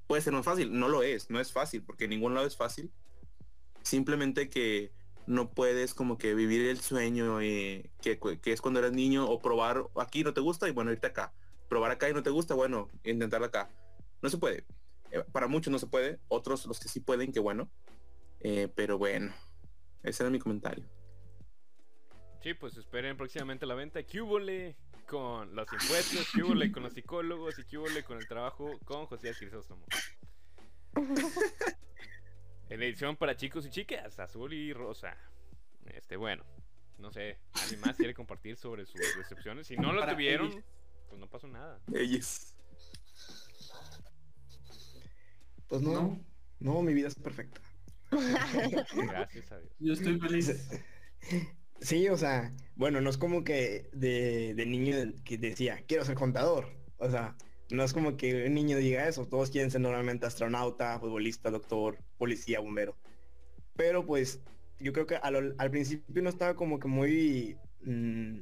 puede 0.08 0.24
ser 0.24 0.34
más 0.34 0.44
fácil. 0.46 0.78
No 0.78 0.88
lo 0.90 1.04
es, 1.04 1.30
no 1.30 1.40
es 1.40 1.52
fácil, 1.52 1.84
porque 1.84 2.06
en 2.06 2.10
ningún 2.12 2.34
lado 2.34 2.48
es 2.48 2.58
fácil. 2.58 2.92
Simplemente 3.84 4.50
que 4.50 4.92
no 5.28 5.52
puedes 5.52 5.94
como 5.94 6.18
que 6.18 6.34
vivir 6.34 6.66
el 6.68 6.80
sueño 6.80 7.42
eh, 7.42 7.92
que, 8.02 8.20
que 8.42 8.54
es 8.54 8.62
cuando 8.62 8.80
eras 8.80 8.94
niño 8.94 9.30
o 9.30 9.40
probar 9.40 9.84
aquí 9.98 10.24
no 10.24 10.34
te 10.34 10.42
gusta 10.42 10.68
y 10.68 10.72
bueno, 10.72 10.92
irte 10.92 11.08
acá. 11.08 11.32
Probar 11.68 11.92
acá 11.92 12.10
y 12.10 12.14
no 12.14 12.24
te 12.24 12.30
gusta, 12.30 12.54
bueno, 12.56 12.90
intentar 13.04 13.44
acá. 13.44 13.70
No 14.22 14.30
se 14.30 14.38
puede. 14.38 14.66
Eh, 15.12 15.24
para 15.32 15.48
muchos 15.48 15.72
no 15.72 15.80
se 15.80 15.88
puede, 15.88 16.20
otros 16.28 16.66
los 16.66 16.80
que 16.80 16.88
sí 16.88 17.00
pueden, 17.00 17.32
que 17.32 17.40
bueno. 17.40 17.70
Eh, 18.40 18.72
pero 18.76 18.98
bueno, 18.98 19.34
ese 20.04 20.24
era 20.24 20.30
mi 20.30 20.40
comentario. 20.40 20.86
Sí, 22.42 22.54
pues 22.54 22.78
esperen 22.78 23.18
próximamente 23.18 23.66
la 23.66 23.76
venta. 23.76 24.02
Cúbole 24.04 24.78
con 25.08 25.56
los 25.56 25.72
impuestos, 25.74 26.28
Cúbole 26.34 26.72
con 26.72 26.84
los 26.84 26.94
psicólogos 26.94 27.58
y 27.60 27.64
Cúbole 27.64 28.04
con 28.04 28.18
el 28.18 28.28
trabajo 28.28 28.70
con 28.86 29.06
José 29.08 29.34
Crisóstomo. 29.34 29.86
En 32.70 32.84
edición 32.84 33.16
para 33.16 33.38
chicos 33.38 33.66
y 33.66 33.70
chicas, 33.70 34.20
azul 34.20 34.54
y 34.54 34.74
rosa. 34.74 35.16
Este, 35.86 36.18
bueno, 36.18 36.44
no 36.98 37.12
sé, 37.12 37.38
¿alguien 37.54 37.80
más 37.80 37.96
quiere 37.96 38.14
compartir 38.14 38.58
sobre 38.58 38.86
sus 38.86 39.00
decepciones? 39.18 39.68
Si 39.68 39.78
no 39.78 39.94
lo 39.94 40.06
tuvieron. 40.06 40.64
Pues 41.08 41.20
no 41.20 41.30
pasó 41.30 41.48
nada. 41.48 41.80
Ellos. 41.94 42.54
Pues 45.68 45.82
no, 45.82 45.92
No. 45.94 46.20
no, 46.60 46.82
mi 46.82 46.94
vida 46.94 47.08
es 47.08 47.16
perfecta. 47.16 47.62
Gracias 48.12 49.52
a 49.52 49.60
Dios. 49.60 49.74
Yo 49.80 49.94
estoy 49.94 50.20
feliz. 50.20 50.70
Sí, 51.82 52.08
o 52.10 52.18
sea, 52.18 52.54
bueno, 52.76 53.02
no 53.02 53.10
es 53.10 53.18
como 53.18 53.44
que 53.44 53.90
de, 53.94 54.54
de 54.56 54.66
niño 54.66 54.96
que 55.24 55.38
decía, 55.38 55.84
quiero 55.88 56.06
ser 56.06 56.16
contador. 56.16 56.68
O 56.98 57.10
sea, 57.10 57.36
no 57.70 57.84
es 57.84 57.94
como 57.94 58.18
que 58.18 58.46
un 58.46 58.54
niño 58.54 58.78
diga 58.78 59.08
eso. 59.08 59.28
Todos 59.28 59.52
quieren 59.52 59.70
ser 59.72 59.82
normalmente 59.82 60.26
astronauta, 60.26 61.00
futbolista, 61.00 61.52
doctor, 61.52 61.98
policía, 62.18 62.60
bombero. 62.62 62.98
Pero 63.76 64.06
pues 64.06 64.40
yo 64.80 64.94
creo 64.94 65.06
que 65.06 65.16
al 65.18 65.72
principio 65.72 66.24
no 66.24 66.30
estaba 66.30 66.56
como 66.56 66.80
que 66.80 66.88
muy, 66.88 67.58
mm, 67.82 68.38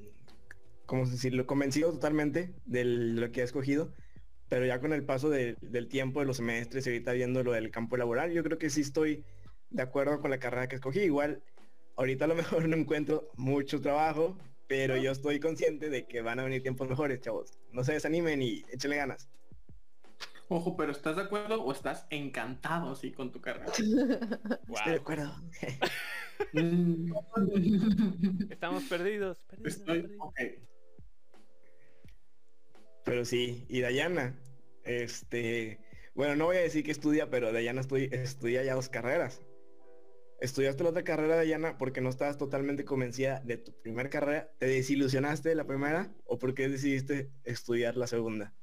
¿cómo 0.86 1.06
decirlo? 1.06 1.46
Convencido 1.46 1.92
totalmente 1.92 2.54
de 2.66 2.84
lo 2.86 3.32
que 3.32 3.42
he 3.42 3.44
escogido. 3.44 3.92
Pero 4.48 4.66
ya 4.66 4.80
con 4.80 4.94
el 4.94 5.04
paso 5.04 5.30
de- 5.30 5.56
del 5.62 5.88
tiempo, 5.88 6.20
de 6.20 6.28
los 6.28 6.38
semestres 6.38 6.86
y 6.86 6.90
ahorita 6.92 7.14
viendo 7.14 7.44
lo 7.44 7.52
del 7.54 7.72
campo 7.72 7.98
laboral, 7.98 8.32
yo 8.32 8.44
creo 8.44 8.58
que 8.60 8.70
sí 8.70 8.82
estoy 8.82 9.24
de 9.72 9.82
acuerdo 9.82 10.22
con 10.22 10.30
la 10.30 10.38
carrera 10.40 10.68
que 10.68 10.76
escogí. 10.76 11.00
Igual 11.02 11.42
ahorita 11.98 12.26
a 12.26 12.28
lo 12.28 12.36
mejor 12.64 12.68
no 12.70 12.76
encuentro 12.78 13.30
mucho 13.36 13.82
trabajo, 13.82 14.38
pero 14.68 14.98
yo 14.98 15.12
estoy 15.12 15.40
consciente 15.40 15.90
de 15.90 16.06
que 16.06 16.22
van 16.22 16.40
a 16.40 16.44
venir 16.44 16.62
tiempos 16.62 16.88
mejores, 16.88 17.22
chavos. 17.22 17.52
No 17.72 17.84
se 17.84 17.94
desanimen 17.94 18.42
y 18.42 18.64
échenle 18.72 18.98
ganas. 18.98 19.30
Ojo, 20.48 20.76
pero 20.78 20.92
¿estás 20.92 21.16
de 21.16 21.24
acuerdo 21.24 21.64
o 21.64 21.72
estás 21.72 22.06
encantado 22.12 22.92
así 22.92 23.12
con 23.12 23.32
tu 23.32 23.42
carrera? 23.42 23.66
Wow. 24.68 24.78
Estoy 24.78 24.92
de 24.94 25.00
acuerdo. 25.00 25.34
Mm. 26.52 27.14
Estamos 28.50 28.84
perdidos. 28.84 29.38
perdidos, 29.48 29.48
Estoy, 29.64 30.02
perdidos. 30.02 30.18
ok. 30.28 30.40
Pero 33.06 33.24
sí, 33.24 33.66
y 33.70 33.82
Dayana, 33.82 34.38
este, 34.84 35.80
bueno, 36.16 36.36
no 36.36 36.46
voy 36.46 36.58
a 36.58 36.62
decir 36.62 36.84
que 36.84 36.92
estudia, 36.92 37.30
pero 37.30 37.54
Dayana 37.54 37.82
estoy, 37.82 38.10
estudia 38.12 38.64
ya 38.64 38.74
dos 38.74 38.90
carreras. 38.90 39.42
¿Estudiaste 40.42 40.84
la 40.84 40.90
otra 40.90 41.04
carrera, 41.04 41.36
Dayana, 41.38 41.78
porque 41.78 42.02
no 42.02 42.10
estabas 42.10 42.38
totalmente 42.38 42.84
convencida 42.84 43.42
de 43.46 43.58
tu 43.58 43.72
primera 43.82 44.10
carrera? 44.10 44.52
¿Te 44.58 44.66
desilusionaste 44.66 45.50
de 45.50 45.56
la 45.56 45.66
primera? 45.66 46.14
¿O 46.26 46.38
por 46.38 46.54
qué 46.54 46.68
decidiste 46.68 47.32
estudiar 47.46 47.96
la 47.96 48.08
segunda? 48.08 48.54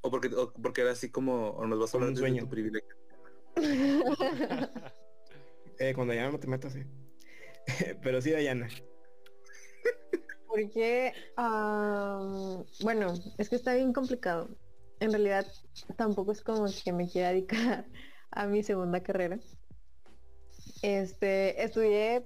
O 0.00 0.10
porque, 0.10 0.28
o 0.28 0.52
porque 0.52 0.80
era 0.82 0.92
así 0.92 1.10
como 1.10 1.50
o 1.50 1.66
nos 1.66 1.78
vas 1.78 1.92
a 1.92 1.98
hablar 1.98 2.08
un 2.08 2.14
de 2.14 2.20
sueño. 2.20 2.42
tu 2.44 2.48
privilegio. 2.48 2.96
Eh, 5.80 5.94
con 5.94 6.08
Dayana 6.08 6.32
no 6.32 6.40
te 6.40 6.48
metas, 6.48 6.72
sí. 6.72 6.82
pero 8.02 8.20
sí, 8.20 8.32
Dayana. 8.32 8.68
Porque, 10.48 11.12
am, 11.36 12.64
bueno, 12.82 13.12
es 13.36 13.48
que 13.48 13.56
está 13.56 13.74
bien 13.74 13.92
complicado. 13.92 14.48
En 15.00 15.12
realidad, 15.12 15.46
tampoco 15.96 16.32
es 16.32 16.42
como 16.42 16.66
que 16.84 16.92
me 16.92 17.08
quiera 17.08 17.28
dedicar 17.28 17.86
a 18.30 18.46
mi 18.46 18.62
segunda 18.62 19.02
carrera. 19.02 19.38
Este, 20.82 21.62
estudié 21.62 22.24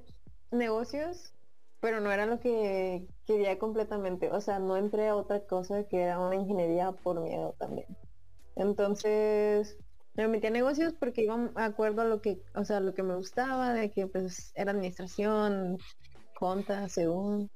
negocios, 0.50 1.34
pero 1.80 2.00
no 2.00 2.12
era 2.12 2.26
lo 2.26 2.38
que 2.38 3.06
quería 3.26 3.58
completamente. 3.58 4.30
O 4.30 4.40
sea, 4.40 4.58
no 4.58 4.76
entré 4.76 5.08
a 5.08 5.16
otra 5.16 5.44
cosa 5.46 5.84
que 5.84 6.02
era 6.02 6.18
una 6.20 6.36
ingeniería 6.36 6.92
por 6.92 7.20
miedo 7.20 7.54
también. 7.58 7.88
Entonces, 8.56 9.76
me 10.14 10.28
metí 10.28 10.46
a 10.46 10.50
negocios 10.50 10.94
porque 10.98 11.22
iba 11.22 11.36
de 11.38 11.62
acuerdo 11.62 12.02
a 12.02 12.04
lo 12.04 12.20
que, 12.20 12.42
o 12.54 12.64
sea, 12.64 12.80
lo 12.80 12.94
que 12.94 13.02
me 13.02 13.16
gustaba, 13.16 13.72
de 13.72 13.90
que 13.90 14.06
pues 14.06 14.52
era 14.54 14.72
administración, 14.72 15.78
conta, 16.38 16.88
según. 16.88 17.50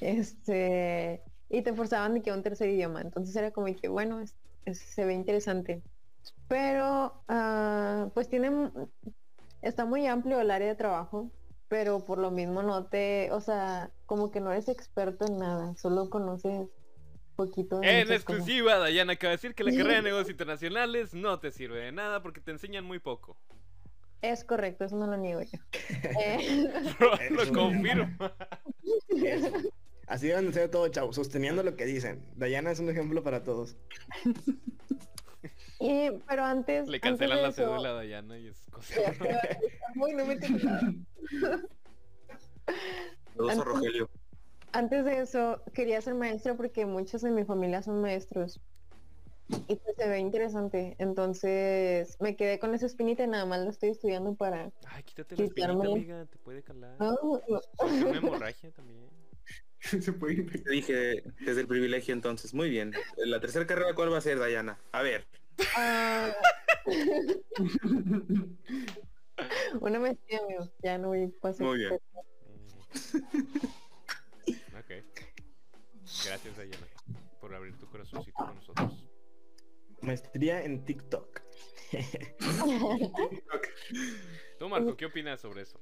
Este, 0.00 1.22
y 1.48 1.62
te 1.62 1.72
forzaban 1.72 2.14
de 2.14 2.22
que 2.22 2.32
un 2.32 2.42
tercer 2.42 2.68
idioma. 2.70 3.00
Entonces 3.00 3.34
era 3.36 3.50
como 3.50 3.66
que, 3.74 3.88
bueno, 3.88 4.20
es- 4.20 4.34
es- 4.64 4.78
se 4.80 5.04
ve 5.04 5.14
interesante. 5.14 5.82
Pero, 6.48 7.22
ah, 7.28 8.08
pues 8.14 8.28
tiene, 8.28 8.70
está 9.62 9.84
muy 9.84 10.06
amplio 10.06 10.40
el 10.40 10.50
área 10.50 10.68
de 10.68 10.74
trabajo, 10.74 11.30
pero 11.68 12.04
por 12.04 12.18
lo 12.18 12.30
mismo 12.30 12.62
no 12.62 12.86
te, 12.86 13.30
o 13.32 13.40
sea, 13.40 13.90
como 14.06 14.30
que 14.30 14.40
no 14.40 14.52
eres 14.52 14.68
experto 14.68 15.26
en 15.26 15.38
nada, 15.38 15.74
solo 15.76 16.08
conoces 16.10 16.68
poquito 17.36 17.80
de 17.80 17.88
En 17.90 18.08
muchas 18.08 18.24
cosas. 18.24 18.40
exclusiva, 18.40 18.78
Dayana 18.78 19.12
acaba 19.14 19.30
de 19.32 19.36
decir 19.36 19.54
que 19.54 19.64
la 19.64 19.70
carrera 19.76 19.96
de 19.96 20.02
negocios 20.02 20.30
internacionales 20.30 21.14
no 21.14 21.38
te 21.38 21.50
sirve 21.52 21.80
de 21.80 21.92
nada 21.92 22.22
porque 22.22 22.40
te 22.40 22.50
enseñan 22.52 22.84
muy 22.84 22.98
poco. 22.98 23.36
Es 24.22 24.44
correcto, 24.44 24.84
eso 24.84 24.96
no 24.96 25.06
lo 25.06 25.16
niego 25.16 25.42
yo. 25.42 25.58
Eh, 26.20 27.28
Lo 27.30 27.52
confirmo. 27.52 28.08
Así 30.06 30.28
deben 30.28 30.46
de 30.46 30.52
ser 30.52 30.70
todo, 30.70 30.88
chavos, 30.88 31.16
sosteniendo 31.16 31.62
lo 31.62 31.74
que 31.76 31.84
dicen. 31.84 32.22
Dayana 32.36 32.70
es 32.70 32.78
un 32.78 32.88
ejemplo 32.88 33.22
para 33.22 33.42
todos. 33.42 33.76
y, 35.80 36.10
pero 36.28 36.44
antes... 36.44 36.88
Le 36.88 36.96
antes 36.96 37.00
cancelan 37.00 37.36
de 37.38 37.42
la 37.42 37.48
eso- 37.48 37.62
cédula 37.62 37.90
a 37.90 37.94
Dayana 37.94 38.38
y 38.38 38.48
es 38.48 38.66
cosa. 38.70 38.94
Uy, 40.00 40.14
no 40.14 40.24
me. 40.26 40.38
Saludos 40.40 41.64
a 43.38 43.42
Antes- 43.52 43.64
Rogelio. 43.64 44.10
Antes 44.72 45.04
de 45.06 45.20
eso, 45.20 45.62
quería 45.72 46.00
ser 46.02 46.14
maestra 46.14 46.54
porque 46.54 46.84
muchos 46.86 47.22
de 47.22 47.30
mi 47.30 47.44
familia 47.44 47.82
son 47.82 48.00
maestros. 48.02 48.60
Y 49.68 49.76
pues 49.76 49.96
se 49.96 50.08
ve 50.08 50.18
interesante. 50.18 50.96
Entonces 50.98 52.16
me 52.20 52.36
quedé 52.36 52.58
con 52.58 52.74
esa 52.74 52.84
espinita 52.86 53.22
y 53.24 53.28
nada 53.28 53.46
más 53.46 53.60
lo 53.60 53.70
estoy 53.70 53.90
estudiando 53.90 54.34
para... 54.34 54.70
Ay, 54.88 55.02
quítate 55.04 55.36
la 55.36 55.44
espinita, 55.44 55.72
Quitarme. 55.72 55.92
amiga, 55.92 56.26
te 56.26 56.36
puede 56.38 56.62
calar. 56.62 56.96
No, 56.98 57.14
no. 57.48 57.60
Una 57.86 58.18
hemorragia 58.18 58.70
también. 58.72 59.06
Se 60.00 60.12
puede 60.12 60.34
infectar. 60.34 60.64
Te 60.64 60.70
dije 60.70 61.22
desde 61.40 61.60
el 61.60 61.66
privilegio 61.66 62.14
entonces. 62.14 62.54
Muy 62.54 62.70
bien. 62.70 62.94
La 63.16 63.40
tercera 63.40 63.66
carrera, 63.66 63.94
¿cuál 63.94 64.12
va 64.12 64.18
a 64.18 64.22
ser, 64.22 64.38
Dayana? 64.38 64.78
A 64.92 65.02
ver. 65.02 65.26
Ah, 65.76 66.32
una 69.80 69.98
maestría, 69.98 70.38
amigo. 70.40 70.70
Ya 70.82 70.98
no 70.98 71.08
voy 71.08 71.22
a 71.24 71.30
pasar. 71.40 71.66
Muy 71.66 71.78
bien. 71.78 71.92
Mm. 71.92 71.96
Ok. 74.78 74.90
Gracias, 76.24 76.56
Dayana, 76.56 76.86
por 77.40 77.52
abrir 77.54 77.76
tu 77.78 77.88
corazoncito 77.88 78.36
con 78.36 78.54
nosotros. 78.54 79.04
Maestría 80.02 80.62
en 80.62 80.84
TikTok. 80.84 81.40
Tú, 84.58 84.68
Marco, 84.68 84.94
¿qué 84.96 85.06
opinas 85.06 85.40
sobre 85.40 85.62
eso? 85.62 85.80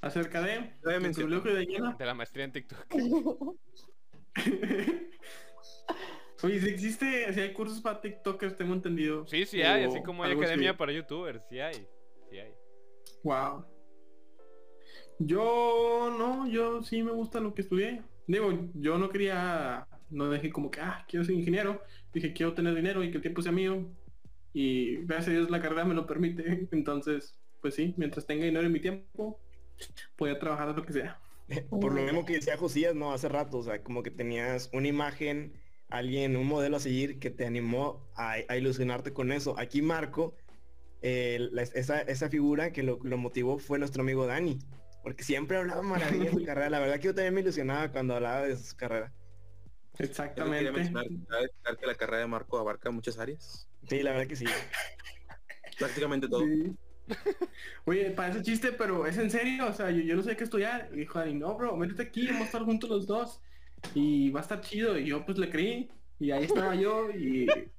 Acerca 0.00 0.40
de... 0.40 0.72
Lo 0.82 0.90
había 0.90 0.96
¿El 0.96 1.02
mencionado. 1.02 1.42
privilegio 1.42 1.54
de 1.54 1.66
Diana? 1.66 1.96
De 1.98 2.06
la 2.06 2.14
maestría 2.14 2.44
en 2.44 2.52
TikTok. 2.52 2.86
Oye, 6.42 6.60
si 6.60 6.68
existe, 6.68 7.32
si 7.34 7.40
hay 7.40 7.52
cursos 7.52 7.80
para 7.80 8.00
TikTokers, 8.00 8.56
tengo 8.56 8.72
entendido. 8.72 9.26
Sí, 9.26 9.44
sí 9.44 9.60
hay, 9.62 9.84
así 9.84 10.02
como 10.02 10.24
hay 10.24 10.32
academia 10.32 10.70
así. 10.70 10.78
para 10.78 10.92
youtubers, 10.92 11.46
sí 11.48 11.60
hay. 11.60 11.86
Sí 12.30 12.38
hay. 12.38 12.52
Wow. 13.22 13.66
Yo 15.18 16.14
no, 16.18 16.48
yo 16.48 16.82
sí 16.82 17.02
me 17.02 17.12
gusta 17.12 17.40
lo 17.40 17.54
que 17.54 17.60
estudié. 17.62 18.02
Digo, 18.26 18.70
yo 18.74 18.96
no 18.96 19.10
quería, 19.10 19.86
no 20.08 20.30
dejé 20.30 20.50
como 20.50 20.70
que, 20.70 20.80
ah, 20.80 21.04
quiero 21.06 21.24
ser 21.24 21.34
ingeniero. 21.34 21.82
Dije, 22.14 22.32
quiero 22.32 22.54
tener 22.54 22.74
dinero 22.74 23.04
y 23.04 23.10
que 23.10 23.16
el 23.16 23.22
tiempo 23.22 23.42
sea 23.42 23.52
mío. 23.52 23.86
Y 24.54 24.96
gracias 25.04 25.28
a 25.28 25.32
Dios 25.32 25.50
la 25.50 25.60
carrera 25.60 25.84
me 25.84 25.94
lo 25.94 26.06
permite. 26.06 26.68
Entonces, 26.72 27.38
pues 27.60 27.74
sí, 27.74 27.92
mientras 27.98 28.26
tenga 28.26 28.46
dinero 28.46 28.64
en 28.64 28.72
mi 28.72 28.80
tiempo, 28.80 29.38
voy 30.18 30.30
a 30.30 30.38
trabajar 30.38 30.68
de 30.68 30.74
lo 30.74 30.84
que 30.84 30.92
sea. 30.92 31.20
Por 31.68 31.92
lo 31.94 32.02
mismo 32.02 32.24
que 32.24 32.34
decía 32.34 32.56
Josías, 32.56 32.94
no, 32.94 33.12
hace 33.12 33.28
rato, 33.28 33.58
o 33.58 33.62
sea, 33.62 33.82
como 33.82 34.02
que 34.04 34.10
tenías 34.12 34.70
una 34.72 34.86
imagen, 34.86 35.52
alguien, 35.88 36.36
un 36.36 36.46
modelo 36.46 36.76
a 36.76 36.80
seguir 36.80 37.18
que 37.18 37.30
te 37.30 37.44
animó 37.44 38.08
a, 38.14 38.34
a 38.48 38.56
ilusionarte 38.56 39.12
con 39.12 39.32
eso. 39.32 39.58
Aquí 39.58 39.82
Marco, 39.82 40.36
eh, 41.02 41.48
la- 41.50 41.62
esa, 41.62 42.00
esa 42.02 42.28
figura 42.28 42.72
que 42.72 42.82
lo, 42.84 43.00
lo 43.02 43.18
motivó 43.18 43.58
fue 43.58 43.80
nuestro 43.80 44.02
amigo 44.02 44.26
Dani, 44.26 44.58
porque 45.02 45.24
siempre 45.24 45.56
hablaba 45.56 45.82
maravillas 45.82 46.32
de 46.34 46.40
su 46.40 46.44
carrera. 46.46 46.70
La 46.70 46.78
verdad 46.78 46.96
que 47.00 47.06
yo 47.06 47.14
también 47.14 47.34
me 47.34 47.40
ilusionaba 47.40 47.90
cuando 47.90 48.14
hablaba 48.14 48.42
de 48.42 48.56
su 48.56 48.76
carrera. 48.76 49.12
Exactamente. 49.98 50.70
mencionar 50.70 51.06
que 51.78 51.86
la 51.86 51.94
carrera 51.96 52.20
de 52.20 52.26
Marco 52.28 52.58
abarca 52.58 52.90
muchas 52.92 53.18
áreas. 53.18 53.68
Sí, 53.88 54.02
la 54.02 54.12
verdad 54.12 54.28
que 54.28 54.36
sí. 54.36 54.44
Prácticamente 55.78 56.28
todo. 56.28 56.44
Sí. 56.46 56.76
Oye, 57.84 58.10
parece 58.12 58.42
chiste, 58.42 58.72
pero 58.72 59.06
es 59.06 59.16
en 59.18 59.30
serio, 59.30 59.66
o 59.68 59.72
sea, 59.72 59.90
yo, 59.90 60.00
yo 60.02 60.16
no 60.16 60.22
sé 60.22 60.36
qué 60.36 60.44
estudiar. 60.44 60.88
Y 60.92 60.98
dijo 60.98 61.18
Dani, 61.18 61.34
no, 61.34 61.56
bro, 61.56 61.76
métete 61.76 62.02
aquí, 62.02 62.26
vamos 62.26 62.42
a 62.42 62.44
estar 62.46 62.62
juntos 62.62 62.88
los 62.90 63.06
dos. 63.06 63.40
Y 63.94 64.30
va 64.30 64.40
a 64.40 64.42
estar 64.42 64.60
chido. 64.60 64.98
Y 64.98 65.06
yo 65.06 65.24
pues 65.24 65.38
le 65.38 65.48
creí. 65.50 65.90
Y 66.18 66.30
ahí 66.30 66.44
estaba 66.44 66.74
yo 66.74 67.10
y... 67.10 67.46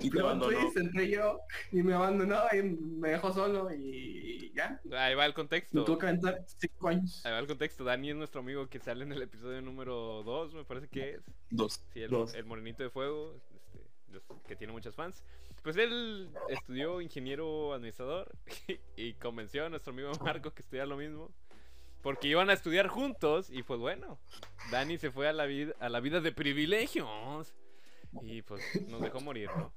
Y 0.00 0.10
te 0.10 0.10
Plot 0.10 0.24
abandonó. 0.24 0.58
twist, 0.58 0.76
entré 0.76 1.08
yo 1.10 1.40
y 1.72 1.82
me 1.82 1.94
abandonó 1.94 2.38
y 2.52 2.62
me 2.62 3.10
dejó 3.10 3.32
solo 3.32 3.70
y 3.74 4.52
ya. 4.54 4.80
Ahí 4.92 5.14
va 5.14 5.26
el 5.26 5.34
contexto. 5.34 5.84
tuvo 5.84 5.98
que 5.98 6.06
aventar 6.06 6.44
cinco 6.58 6.88
años. 6.88 7.24
Ahí 7.24 7.32
va 7.32 7.38
el 7.38 7.46
contexto. 7.46 7.84
Dani 7.84 8.10
es 8.10 8.16
nuestro 8.16 8.40
amigo 8.40 8.68
que 8.68 8.78
sale 8.78 9.04
en 9.04 9.12
el 9.12 9.22
episodio 9.22 9.60
número 9.62 10.22
2, 10.22 10.54
me 10.54 10.64
parece 10.64 10.88
que 10.88 11.14
es. 11.14 11.20
Dos. 11.50 11.82
Sí, 11.92 12.02
el, 12.02 12.10
Dos. 12.10 12.34
el 12.34 12.44
morenito 12.44 12.82
de 12.82 12.90
fuego, 12.90 13.40
este, 13.54 13.86
los- 14.12 14.22
que 14.46 14.56
tiene 14.56 14.72
muchos 14.72 14.94
fans. 14.94 15.22
Pues 15.62 15.76
él 15.76 16.30
estudió 16.48 17.00
ingeniero 17.00 17.74
administrador 17.74 18.32
y 18.96 19.14
convenció 19.14 19.66
a 19.66 19.68
nuestro 19.68 19.92
amigo 19.92 20.10
Marco 20.22 20.52
que 20.52 20.62
estudiara 20.62 20.86
lo 20.86 20.96
mismo. 20.96 21.30
Porque 22.02 22.28
iban 22.28 22.48
a 22.48 22.54
estudiar 22.54 22.88
juntos 22.88 23.50
y 23.50 23.62
pues 23.62 23.78
bueno, 23.78 24.18
Dani 24.70 24.96
se 24.96 25.10
fue 25.10 25.28
a 25.28 25.34
la 25.34 25.44
vida, 25.44 25.74
a 25.80 25.90
la 25.90 26.00
vida 26.00 26.20
de 26.20 26.32
privilegios 26.32 27.54
y 28.22 28.40
pues 28.40 28.62
nos 28.88 29.02
dejó 29.02 29.20
morir, 29.20 29.50
¿no? 29.54 29.72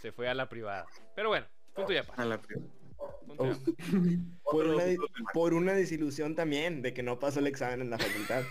Se 0.00 0.12
fue 0.12 0.28
a 0.28 0.34
la 0.34 0.48
privada. 0.48 0.86
Pero 1.16 1.30
bueno, 1.30 1.46
punto 1.74 1.92
ya 1.92 2.04
A 2.16 2.24
la 2.24 2.36
aparte. 2.36 2.60
Por 4.44 4.66
una, 4.66 4.84
por 5.34 5.54
una 5.54 5.72
desilusión 5.72 6.34
también 6.34 6.80
de 6.82 6.94
que 6.94 7.02
no 7.02 7.18
pasó 7.18 7.40
el 7.40 7.46
examen 7.46 7.82
en 7.82 7.90
la 7.90 7.98
facultad. 7.98 8.42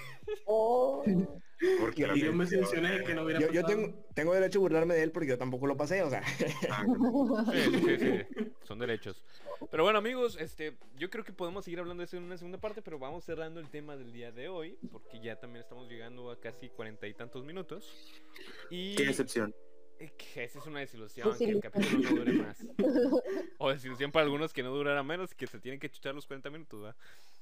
Porque 1.79 2.01
Yo- 2.03 2.15
yo 2.15 2.33
me 2.33 2.45
de 2.45 3.03
que 3.03 3.13
no 3.15 3.23
hubiera 3.23 3.39
Yo, 3.39 3.51
yo 3.51 3.63
tengo, 3.65 4.05
tengo 4.13 4.33
derecho 4.33 4.59
a 4.59 4.61
burlarme 4.61 4.93
de 4.93 5.03
él 5.03 5.11
porque 5.11 5.29
yo 5.29 5.37
tampoco 5.37 5.65
lo 5.65 5.75
pasé, 5.75 6.03
o 6.03 6.09
sea. 6.09 6.21
Ah, 6.69 6.85
Sí, 7.51 7.61
sí, 7.61 7.79
sí, 7.79 7.97
sí, 7.97 8.51
son 8.63 8.77
derechos. 8.79 9.23
Pero 9.71 9.83
bueno, 9.83 9.97
amigos, 9.97 10.37
este, 10.39 10.77
yo 10.97 11.09
creo 11.09 11.23
que 11.23 11.33
podemos 11.33 11.65
seguir 11.65 11.79
hablando 11.79 12.01
de 12.01 12.05
eso 12.05 12.17
en 12.17 12.23
una 12.23 12.37
segunda 12.37 12.59
parte, 12.59 12.83
pero 12.83 12.99
vamos 12.99 13.23
cerrando 13.23 13.59
el 13.59 13.69
tema 13.69 13.97
del 13.97 14.13
día 14.13 14.31
de 14.31 14.49
hoy, 14.49 14.77
porque 14.91 15.19
ya 15.19 15.35
también 15.39 15.63
estamos 15.63 15.89
llegando 15.89 16.29
a 16.29 16.39
casi 16.39 16.69
cuarenta 16.69 17.07
y 17.07 17.13
tantos 17.15 17.43
minutos. 17.43 17.91
Y 18.69 18.95
Qué 18.95 19.05
decepción. 19.05 19.55
eh, 19.99 20.11
esa 20.35 20.59
es 20.59 20.65
una 20.67 20.81
desilusión, 20.81 21.35
que 21.39 21.45
el 21.45 21.59
capítulo 21.59 21.97
no 22.03 22.09
dure 22.17 22.33
más. 22.33 22.63
O 23.57 23.71
desilusión 23.71 24.11
para 24.11 24.25
algunos 24.25 24.53
que 24.53 24.61
no 24.61 24.69
durara 24.69 25.01
menos, 25.01 25.33
que 25.33 25.47
se 25.47 25.59
tienen 25.59 25.79
que 25.79 25.89
chuchar 25.89 26.13
los 26.13 26.27
40 26.27 26.51
minutos, 26.51 26.81
¿verdad? 26.81 26.95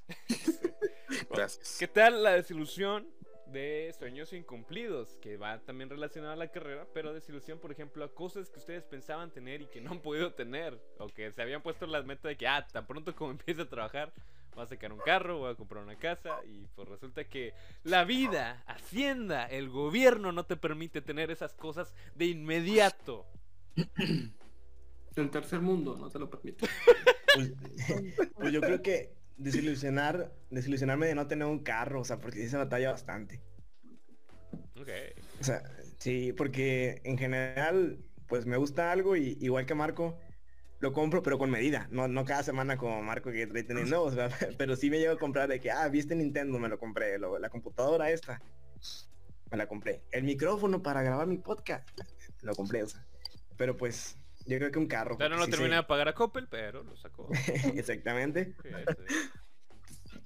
Gracias. 1.29 1.77
¿Qué 1.79 1.87
tal 1.87 2.23
la 2.23 2.31
desilusión 2.33 3.07
de 3.47 3.93
sueños 3.97 4.33
incumplidos? 4.33 5.17
Que 5.21 5.37
va 5.37 5.59
también 5.59 5.89
relacionada 5.89 6.33
a 6.33 6.37
la 6.37 6.51
carrera, 6.51 6.87
pero 6.93 7.13
desilusión, 7.13 7.59
por 7.59 7.71
ejemplo, 7.71 8.03
a 8.03 8.13
cosas 8.13 8.49
que 8.49 8.59
ustedes 8.59 8.83
pensaban 8.83 9.31
tener 9.31 9.61
y 9.61 9.67
que 9.67 9.81
no 9.81 9.91
han 9.91 10.01
podido 10.01 10.33
tener. 10.33 10.79
O 10.97 11.07
que 11.07 11.31
se 11.31 11.41
habían 11.41 11.61
puesto 11.61 11.87
las 11.87 12.05
metas 12.05 12.29
de 12.29 12.37
que, 12.37 12.47
ah, 12.47 12.65
tan 12.71 12.85
pronto 12.85 13.15
como 13.15 13.31
empiece 13.31 13.61
a 13.61 13.69
trabajar, 13.69 14.13
voy 14.53 14.63
a 14.63 14.67
sacar 14.67 14.91
un 14.91 14.99
carro, 14.99 15.39
voy 15.39 15.51
a 15.51 15.55
comprar 15.55 15.83
una 15.83 15.97
casa. 15.97 16.39
Y 16.45 16.67
pues 16.75 16.87
resulta 16.87 17.23
que 17.23 17.53
la 17.83 18.03
vida, 18.03 18.63
Hacienda, 18.67 19.45
el 19.45 19.69
gobierno 19.69 20.31
no 20.31 20.45
te 20.45 20.55
permite 20.55 21.01
tener 21.01 21.31
esas 21.31 21.53
cosas 21.53 21.93
de 22.15 22.25
inmediato. 22.25 23.25
El 25.15 25.29
tercer 25.29 25.61
mundo 25.61 25.95
no 25.97 26.09
te 26.09 26.19
lo 26.19 26.29
permite. 26.29 26.67
Pues, 27.33 27.53
pues 28.35 28.51
yo 28.51 28.61
creo 28.61 28.81
que 28.81 29.13
desilusionar, 29.37 30.33
desilusionarme 30.49 31.07
de 31.07 31.15
no 31.15 31.27
tener 31.27 31.47
un 31.47 31.59
carro, 31.59 32.01
o 32.01 32.05
sea, 32.05 32.19
porque 32.19 32.39
sí 32.41 32.49
se 32.49 32.57
batalla 32.57 32.91
bastante. 32.91 33.41
Ok. 34.79 34.89
O 35.39 35.43
sea, 35.43 35.63
sí, 35.99 36.33
porque 36.33 37.01
en 37.03 37.17
general, 37.17 37.99
pues 38.27 38.45
me 38.45 38.57
gusta 38.57 38.91
algo 38.91 39.15
y 39.15 39.37
igual 39.41 39.65
que 39.65 39.75
Marco, 39.75 40.17
lo 40.79 40.93
compro, 40.93 41.23
pero 41.23 41.37
con 41.37 41.49
medida. 41.49 41.87
No, 41.91 42.07
no 42.07 42.25
cada 42.25 42.43
semana 42.43 42.77
como 42.77 43.01
Marco 43.01 43.31
que 43.31 43.47
trae 43.47 43.63
tenis 43.63 43.89
nuevos, 43.89 44.15
¿verdad? 44.15 44.37
pero 44.57 44.75
sí 44.75 44.89
me 44.89 44.99
llevo 44.99 45.13
a 45.15 45.19
comprar 45.19 45.47
de 45.49 45.59
que, 45.59 45.71
ah, 45.71 45.87
viste 45.87 46.15
Nintendo, 46.15 46.59
me 46.59 46.69
lo 46.69 46.77
compré. 46.79 47.17
lo- 47.17 47.39
la 47.39 47.49
computadora 47.49 48.11
esta, 48.11 48.41
me 49.51 49.57
la 49.57 49.67
compré. 49.67 50.01
El 50.11 50.23
micrófono 50.23 50.81
para 50.83 51.01
grabar 51.01 51.27
mi 51.27 51.37
podcast, 51.37 51.87
lo 52.41 52.53
compré, 52.55 52.83
o 52.83 52.87
sea. 52.87 53.05
Pero 53.57 53.77
pues, 53.77 54.17
yo 54.45 54.57
creo 54.57 54.71
que 54.71 54.79
un 54.79 54.87
carro. 54.87 55.17
Ya 55.19 55.29
no 55.29 55.37
lo 55.37 55.45
sí 55.45 55.51
terminé 55.51 55.75
de 55.77 55.83
pagar 55.83 56.07
a 56.07 56.13
Coppel, 56.13 56.47
pero 56.47 56.83
lo 56.83 56.95
sacó. 56.97 57.29
se- 57.33 57.53
Exactamente. 57.79 58.55
Sí, 58.63 58.69
sí. 59.07 60.19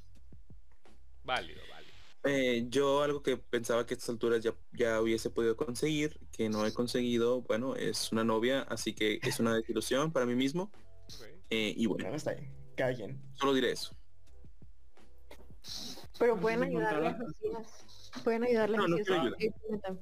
Válido, 1.23 1.61
válido. 1.69 1.93
Eh, 2.25 2.65
yo 2.69 3.01
algo 3.03 3.23
que 3.23 3.37
pensaba 3.37 3.85
que 3.85 3.93
a 3.93 3.97
estas 3.97 4.09
alturas 4.09 4.43
ya, 4.43 4.53
ya 4.73 4.99
hubiese 5.01 5.29
podido 5.29 5.55
conseguir, 5.55 6.19
que 6.31 6.49
no 6.49 6.65
he 6.65 6.73
conseguido, 6.73 7.41
bueno, 7.43 7.75
es 7.75 8.11
una 8.11 8.23
novia, 8.23 8.61
así 8.63 8.93
que 8.93 9.19
es 9.23 9.39
una 9.39 9.55
desilusión 9.55 10.11
para 10.11 10.25
mí 10.25 10.35
mismo. 10.35 10.71
Ok. 11.11 11.25
Eh, 11.49 11.73
y 11.75 11.87
bueno, 11.87 12.13
está 12.13 12.33
bien. 12.33 12.53
Cada 12.77 12.93
quien. 12.93 13.19
solo 13.33 13.51
diré 13.55 13.71
eso. 13.71 13.97
Pero 16.19 16.33
Pues 16.33 16.41
pueden 16.41 16.61
ayudarle 16.63 17.07
a 17.07 17.11
encontrarla. 17.11 17.57
Josías. 17.57 18.21
Pueden 18.23 18.43
ayudarle 18.43 18.77
a 18.77 18.79
No, 18.81 18.87
no. 18.87 19.99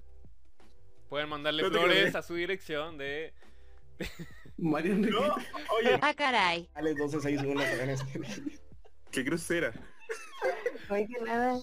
Pueden 1.08 1.30
mandarle 1.30 1.64
flores 1.70 2.14
a 2.16 2.22
su 2.24 2.34
dirección 2.36 2.98
de. 2.98 3.34
María 4.58 4.94
Enriqueta. 4.94 5.36
Oye, 5.78 6.00
Ah, 6.02 6.14
caray. 6.14 6.70
Dale 6.74 6.94
12, 6.96 7.20
6, 7.22 7.42
1, 7.44 7.62
qué 9.12 9.24
grosera. 9.24 9.74
Oiga, 10.90 11.20
nada. 11.26 11.60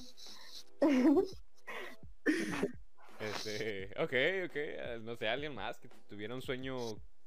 Este. 3.21 3.87
Ok, 3.99 4.13
ok. 4.47 4.57
eh, 4.57 4.99
No 5.03 5.17
sé, 5.17 5.29
alguien 5.29 5.55
más 5.55 5.79
que 5.79 5.89
tuviera 6.09 6.35
un 6.35 6.43
sueño 6.43 6.77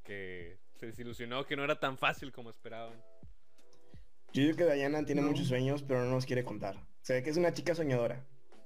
que 0.03 0.60
se 0.80 0.88
desilusionó, 0.88 1.45
que 1.45 1.55
no 1.55 1.64
era 1.64 1.80
tan 1.80 1.97
fácil 1.97 2.32
como 2.32 2.49
esperaban. 2.49 2.93
Yo 4.34 4.43
digo 4.43 4.58
que 4.58 4.66
Dayana 4.66 5.03
tiene 5.05 5.22
No. 5.22 5.30
muchos 5.30 5.47
sueños, 5.47 5.84
pero 5.84 6.03
no 6.03 6.12
nos 6.12 6.26
quiere 6.26 6.43
contar. 6.43 6.76
Se 7.01 7.14
ve 7.14 7.24
que 7.24 7.30
es 7.30 7.38
una 7.38 7.53
chica 7.53 7.74
soñadora. 7.74 8.24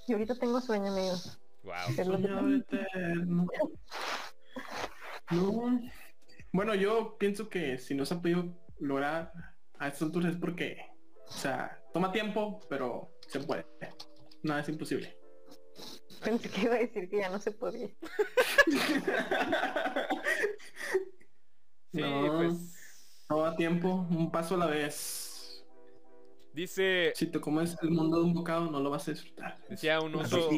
Yo 0.08 0.16
ahorita 0.16 0.36
tengo 0.36 0.60
sueño, 0.60 0.92
amigos. 0.92 1.40
Wow. 1.64 1.96
Soñador 1.96 2.54
eterno. 2.56 3.48
No. 5.30 5.80
Bueno, 6.54 6.76
yo 6.76 7.18
pienso 7.18 7.50
que 7.50 7.78
si 7.78 7.96
no 7.96 8.06
se 8.06 8.14
ha 8.14 8.22
podido 8.22 8.54
lograr 8.80 9.32
a 9.80 9.88
estas 9.88 10.04
alturas 10.04 10.34
es 10.34 10.38
porque, 10.40 10.78
o 11.28 11.32
sea, 11.32 11.82
toma 11.94 12.12
tiempo, 12.12 12.60
pero 12.70 13.14
se 13.28 13.40
puede. 13.40 13.66
Nada 14.44 14.62
es 14.62 14.70
imposible. 14.70 15.18
Pensé 16.24 16.50
que 16.50 16.62
iba 16.62 16.76
a 16.76 16.80
decir 16.80 17.10
que 17.10 17.18
ya 17.18 17.30
no 17.30 17.40
se 17.40 17.52
podía. 17.52 17.90
Sí, 21.94 22.00
No. 22.00 22.38
pues. 22.38 22.78
Toma 23.28 23.56
tiempo, 23.56 24.08
un 24.10 24.32
paso 24.32 24.56
a 24.56 24.60
la 24.60 24.66
vez. 24.68 25.66
Dice. 26.54 27.12
Si 27.16 27.28
te 27.28 27.40
comes 27.42 27.76
el 27.82 27.92
mundo 27.92 28.18
de 28.20 28.24
un 28.24 28.34
bocado, 28.34 28.70
no 28.72 28.80
lo 28.80 28.90
vas 28.90 29.08
a 29.08 29.12
disfrutar. 29.12 29.58
Decía 29.70 30.00
un 30.02 30.16
oso. 30.16 30.50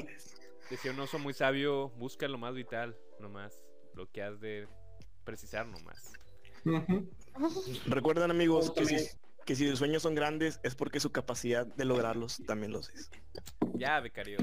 Decía 0.69 0.91
un 0.91 0.99
oso 0.99 1.17
muy 1.19 1.33
sabio. 1.33 1.89
Busca 1.97 2.27
lo 2.27 2.37
más 2.37 2.53
vital, 2.53 2.95
nomás. 3.19 3.63
Lo 3.95 4.09
que 4.11 4.21
has 4.23 4.39
de 4.39 4.67
precisar 5.23 5.65
nomás. 5.65 6.13
Ujú. 6.65 7.09
Recuerdan 7.87 8.31
amigos 8.31 8.71
que 8.71 8.85
si, 8.85 8.95
También. 8.95 9.11
que 9.45 9.55
si 9.55 9.69
sus 9.69 9.79
sueños 9.79 10.01
son 10.03 10.15
grandes 10.15 10.59
es 10.63 10.75
porque 10.75 10.99
su 10.99 11.11
capacidad 11.11 11.65
de 11.65 11.85
lograrlos 11.85 12.41
también 12.45 12.71
los 12.71 12.89
es. 12.89 13.09
Ya, 13.75 13.99
becario. 13.99 14.37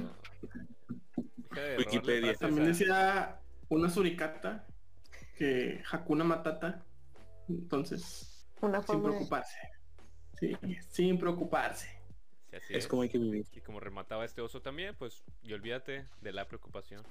De 1.54 1.76
Wikipedia. 1.78 2.34
También 2.34 2.66
decía 2.66 3.40
una 3.68 3.88
suricata 3.88 4.66
que 5.36 5.82
Hakuna 5.90 6.24
Matata. 6.24 6.84
Entonces, 7.48 8.46
Una 8.60 8.82
sin 8.82 9.02
preocuparse. 9.02 9.58
Sí, 10.38 10.56
sin 10.88 11.18
preocuparse. 11.18 11.88
Sí, 12.50 12.56
así 12.56 12.74
Es 12.74 12.86
como 12.86 13.02
hay 13.02 13.08
que 13.08 13.18
vivir. 13.18 13.46
Y 13.52 13.60
como 13.60 13.80
remataba 13.80 14.24
este 14.24 14.40
oso 14.40 14.60
también, 14.60 14.94
pues, 14.96 15.24
y 15.42 15.52
olvídate 15.52 16.04
de 16.20 16.32
la 16.32 16.46
preocupación. 16.46 17.04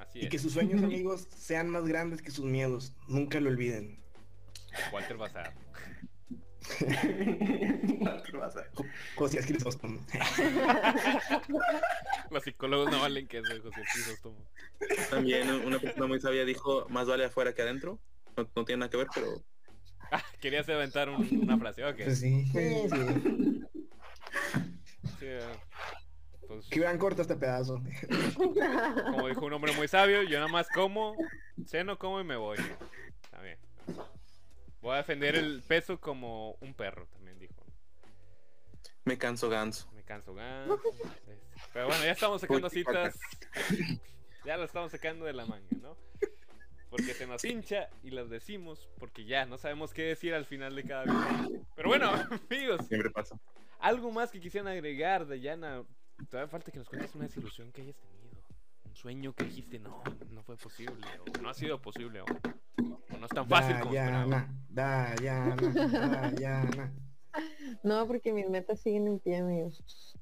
Así 0.00 0.20
Y 0.20 0.24
es. 0.24 0.30
que 0.30 0.38
sus 0.38 0.52
sueños, 0.52 0.82
amigos, 0.82 1.26
sean 1.36 1.68
más 1.70 1.84
grandes 1.86 2.22
que 2.22 2.30
sus 2.30 2.44
miedos. 2.44 2.92
Nunca 3.08 3.40
lo 3.40 3.50
olviden. 3.50 3.98
Walter 4.92 5.16
Bazar. 5.16 5.54
Vas 8.34 8.56
a- 8.56 8.66
José 9.14 9.38
Crisóstomo. 9.46 10.00
Los 12.30 12.42
psicólogos 12.44 12.90
no 12.90 13.00
valen 13.00 13.26
que 13.28 13.38
eso, 13.38 13.62
José 13.62 13.80
Crisóstomo. 13.92 14.36
También 15.10 15.48
una 15.50 15.78
persona 15.78 16.06
muy 16.06 16.20
sabia 16.20 16.44
dijo, 16.44 16.86
más 16.90 17.06
vale 17.06 17.24
afuera 17.24 17.54
que 17.54 17.62
adentro. 17.62 17.98
No, 18.36 18.48
no 18.54 18.64
tiene 18.64 18.80
nada 18.80 18.90
que 18.90 18.96
ver, 18.98 19.06
pero 19.14 19.42
Ah, 20.12 20.22
querías 20.40 20.68
aventar 20.68 21.08
un- 21.08 21.40
una 21.42 21.58
frase, 21.58 21.84
ok. 21.84 21.96
Pues 22.04 22.20
sí. 22.20 22.44
Sí. 22.46 22.88
sí. 22.90 23.62
Sí, 25.18 25.26
pues, 26.56 26.68
Que 26.68 26.80
vean 26.80 26.98
corto 26.98 27.22
este 27.22 27.36
pedazo. 27.36 27.82
como 29.10 29.28
dijo 29.28 29.46
un 29.46 29.52
hombre 29.52 29.72
muy 29.72 29.88
sabio, 29.88 30.22
yo 30.22 30.38
nada 30.38 30.50
más 30.50 30.68
como, 30.68 31.16
ceno, 31.66 31.98
como 31.98 32.20
y 32.20 32.24
me 32.24 32.36
voy. 32.36 32.58
Está 33.22 33.40
bien. 33.40 33.58
Voy 34.80 34.94
a 34.94 34.96
defender 34.98 35.34
el 35.36 35.62
peso 35.62 36.00
como 36.00 36.52
un 36.60 36.74
perro, 36.74 37.06
también 37.08 37.38
dijo. 37.38 37.54
me 39.04 39.18
canso 39.18 39.48
ganso. 39.48 39.90
Me 39.92 40.02
canso 40.02 40.34
ganso. 40.34 40.80
Pero 41.72 41.86
bueno, 41.86 42.04
ya 42.04 42.12
estamos 42.12 42.40
sacando 42.40 42.70
citas. 42.70 43.18
Ya 44.44 44.56
lo 44.56 44.64
estamos 44.64 44.92
sacando 44.92 45.24
de 45.24 45.32
la 45.32 45.44
manga, 45.44 45.66
¿no? 45.82 45.96
Porque 46.88 47.14
se 47.14 47.26
nos 47.26 47.44
hincha 47.44 47.88
y 48.04 48.10
las 48.10 48.30
decimos 48.30 48.88
porque 48.98 49.24
ya 49.24 49.44
no 49.44 49.58
sabemos 49.58 49.92
qué 49.92 50.02
decir 50.02 50.34
al 50.34 50.44
final 50.46 50.76
de 50.76 50.84
cada 50.84 51.02
video. 51.04 51.66
Pero 51.74 51.88
bueno, 51.88 52.10
amigos, 52.50 52.86
Siempre 52.86 53.10
pasa. 53.10 53.38
algo 53.80 54.12
más 54.12 54.30
que 54.30 54.40
quisieran 54.40 54.68
agregar, 54.72 55.26
Dayana. 55.26 55.82
Todavía 56.30 56.48
falta 56.48 56.70
que 56.72 56.78
nos 56.78 56.88
cuentes 56.88 57.14
una 57.14 57.24
desilusión 57.24 57.70
que 57.72 57.82
hayas 57.82 57.96
tenido. 57.96 58.42
Un 58.84 58.96
sueño 58.96 59.34
que 59.34 59.44
dijiste, 59.44 59.78
no, 59.78 60.02
no 60.30 60.42
fue 60.42 60.56
posible. 60.56 61.06
O 61.20 61.42
no 61.42 61.50
ha 61.50 61.54
sido 61.54 61.80
posible. 61.80 62.20
O, 62.22 62.24
o 62.24 63.18
no 63.18 63.26
es 63.26 63.32
tan 63.32 63.46
fácil 63.48 63.78
como. 63.80 63.94
Dayana, 63.94 64.48
Dayana, 64.68 65.56
Dayana. 65.56 66.94
No, 67.82 68.06
porque 68.06 68.32
mis 68.32 68.48
metas 68.48 68.80
siguen 68.80 69.06
en 69.08 69.18
pie, 69.20 69.36
amigos. 69.38 70.14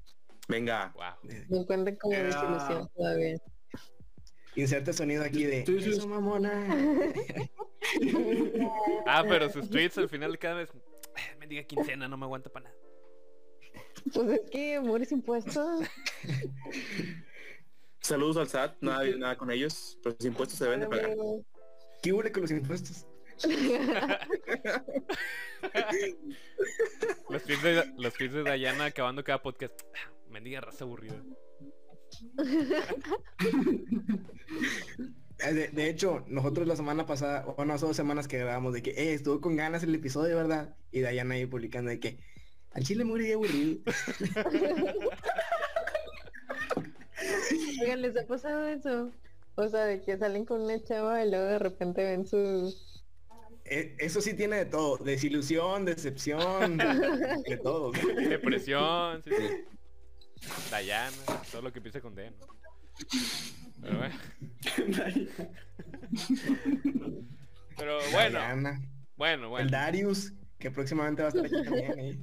Venga. 0.47 0.93
Wow. 0.95 1.31
No 1.49 1.65
cuentan 1.65 1.95
como 1.95 2.13
Era- 2.13 2.25
desilusión 2.25 2.89
todavía. 2.95 3.37
Inserte 4.57 4.93
sonido 4.93 5.23
aquí 5.23 5.43
de 5.43 5.61
eso 5.63 6.07
mamona. 6.07 6.51
Ah, 9.05 9.23
pero 9.27 9.49
sus 9.49 9.69
tweets 9.69 9.97
al 9.97 10.09
final 10.09 10.31
de 10.31 10.37
cada 10.37 10.55
vez. 10.55 10.69
Me 11.39 11.47
diga 11.47 11.63
quincena, 11.63 12.07
no 12.07 12.17
me 12.17 12.25
aguanta 12.25 12.49
para 12.49 12.65
nada. 12.69 12.75
Pues 14.13 14.29
es 14.29 14.49
que 14.51 14.75
amores 14.75 15.11
impuestos. 15.11 15.87
Saludos 18.01 18.37
al 18.37 18.47
SAT, 18.47 18.77
nada, 18.81 19.03
nada 19.17 19.37
con 19.37 19.51
ellos. 19.51 19.97
Los 20.03 20.23
impuestos 20.23 20.57
se 20.57 20.65
deben 20.65 20.81
de 20.81 20.87
pagar. 20.87 21.15
¿Qué 22.03 22.13
huele 22.13 22.31
con 22.31 22.43
los 22.43 22.51
impuestos? 22.51 23.07
Los 27.29 27.43
tweets 27.43 27.63
de, 27.63 27.93
los 27.97 28.13
tweets 28.13 28.33
de 28.33 28.43
Dayana 28.43 28.85
acabando 28.85 29.23
cada 29.25 29.41
podcast. 29.41 29.73
Ah, 29.93 30.11
Mendiga 30.29 30.61
raza 30.61 30.85
aburrida. 30.85 31.21
De, 35.37 35.67
de 35.67 35.89
hecho, 35.89 36.23
nosotros 36.27 36.65
la 36.65 36.77
semana 36.77 37.05
pasada, 37.05 37.43
bueno, 37.57 37.73
hace 37.73 37.85
dos 37.85 37.97
semanas 37.97 38.29
que 38.29 38.37
grabamos 38.37 38.73
de 38.73 38.81
que, 38.81 38.91
eh, 38.91 39.13
estuvo 39.13 39.41
con 39.41 39.57
ganas 39.57 39.83
el 39.83 39.93
episodio, 39.93 40.37
¿verdad? 40.37 40.77
Y 40.91 41.01
Dayana 41.01 41.35
ahí 41.35 41.45
publicando 41.45 41.89
de 41.89 41.99
que, 41.99 42.19
al 42.75 42.83
chile 42.83 43.03
muy 43.05 43.31
aburrido. 43.31 43.79
Oigan, 47.81 48.01
¿les 48.01 48.17
ha 48.17 48.27
pasado 48.27 48.67
eso? 48.67 49.11
O 49.55 49.69
sea, 49.69 49.85
de 49.85 50.01
que 50.01 50.17
salen 50.17 50.43
con 50.45 50.61
una 50.61 50.83
chava 50.83 51.23
y 51.23 51.29
luego 51.29 51.45
de 51.45 51.59
repente 51.59 52.03
ven 52.03 52.27
sus... 52.27 53.05
Eh, 53.63 53.95
eso 53.97 54.19
sí 54.21 54.33
tiene 54.33 54.57
de 54.57 54.65
todo, 54.65 54.97
desilusión, 54.97 55.85
decepción, 55.85 56.77
de 57.47 57.57
todo. 57.63 57.91
Depresión, 57.91 59.23
sí, 59.23 59.29
sí. 59.31 60.47
Dayana, 60.71 61.15
todo 61.51 61.61
lo 61.61 61.71
que 61.71 61.79
empieza 61.79 62.01
con 62.01 62.13
D, 62.13 62.31
¿no? 62.31 62.37
Pero 63.81 63.97
bueno. 63.97 64.15
Pero 67.77 67.97
bueno, 68.11 68.39
Dayana, 68.39 68.81
bueno, 69.15 69.43
el 69.43 69.49
bueno. 69.49 69.71
Darius, 69.71 70.33
que 70.65 70.71
próximamente 70.71 71.21
va 71.21 71.27
a 71.27 71.29
estar 71.29 71.45
aquí 71.45 71.63
también. 71.63 71.99
¿eh? 71.99 72.17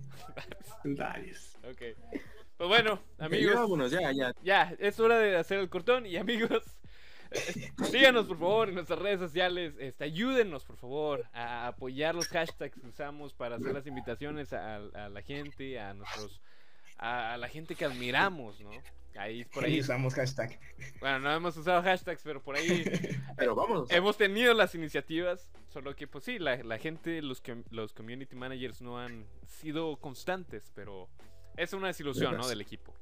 Darius. 0.82 1.56
Ok. 1.62 1.80
Pues 2.56 2.68
bueno, 2.68 3.00
Ya, 3.18 3.24
amigos. 3.26 3.54
vámonos, 3.54 3.90
ya, 3.92 4.10
ya. 4.10 4.34
Ya, 4.42 4.74
es 4.80 4.98
hora 4.98 5.16
de 5.18 5.36
hacer 5.36 5.60
el 5.60 5.68
cortón 5.68 6.06
y 6.06 6.16
amigos, 6.16 6.64
síganos 7.90 8.26
por 8.26 8.38
favor 8.38 8.68
en 8.68 8.74
nuestras 8.74 8.98
redes 8.98 9.20
sociales, 9.20 9.74
este, 9.78 10.04
ayúdenos 10.04 10.64
por 10.64 10.76
favor 10.76 11.24
a 11.32 11.68
apoyar 11.68 12.14
los 12.16 12.26
hashtags 12.28 12.74
que 12.80 12.86
usamos 12.88 13.32
para 13.32 13.56
hacer 13.56 13.72
las 13.74 13.86
invitaciones 13.86 14.52
a, 14.52 14.76
a 14.76 15.08
la 15.08 15.22
gente, 15.22 15.78
a 15.78 15.94
nuestros, 15.94 16.40
a, 16.98 17.34
a 17.34 17.36
la 17.36 17.48
gente 17.48 17.74
que 17.76 17.84
admiramos, 17.84 18.60
¿no? 18.60 18.70
Ahí 19.16 19.44
por 19.52 19.64
Ahí 19.64 19.80
usamos 19.80 20.14
hashtag. 20.14 20.58
bueno, 21.00 21.18
no 21.20 21.32
hemos 21.32 21.56
usado 21.56 21.82
hashtags, 21.82 22.22
pero 22.22 22.42
por 22.42 22.56
ahí 22.56 22.84
Pero 23.36 23.54
vámonos. 23.54 23.90
hemos 23.90 24.16
tenido 24.16 24.54
las 24.54 24.74
iniciativas, 24.74 25.50
solo 25.68 25.94
que 25.94 26.06
pues 26.06 26.24
sí, 26.24 26.38
la, 26.38 26.56
la 26.62 26.78
gente, 26.78 27.20
los, 27.22 27.42
los 27.70 27.92
community 27.92 28.36
managers 28.36 28.80
no 28.82 28.98
han 28.98 29.26
sido 29.46 29.96
constantes, 29.96 30.70
pero 30.74 31.08
es 31.56 31.72
una 31.72 31.88
desilusión, 31.88 32.36
¿no? 32.36 32.48
Del 32.48 32.60
equipo. 32.60 32.94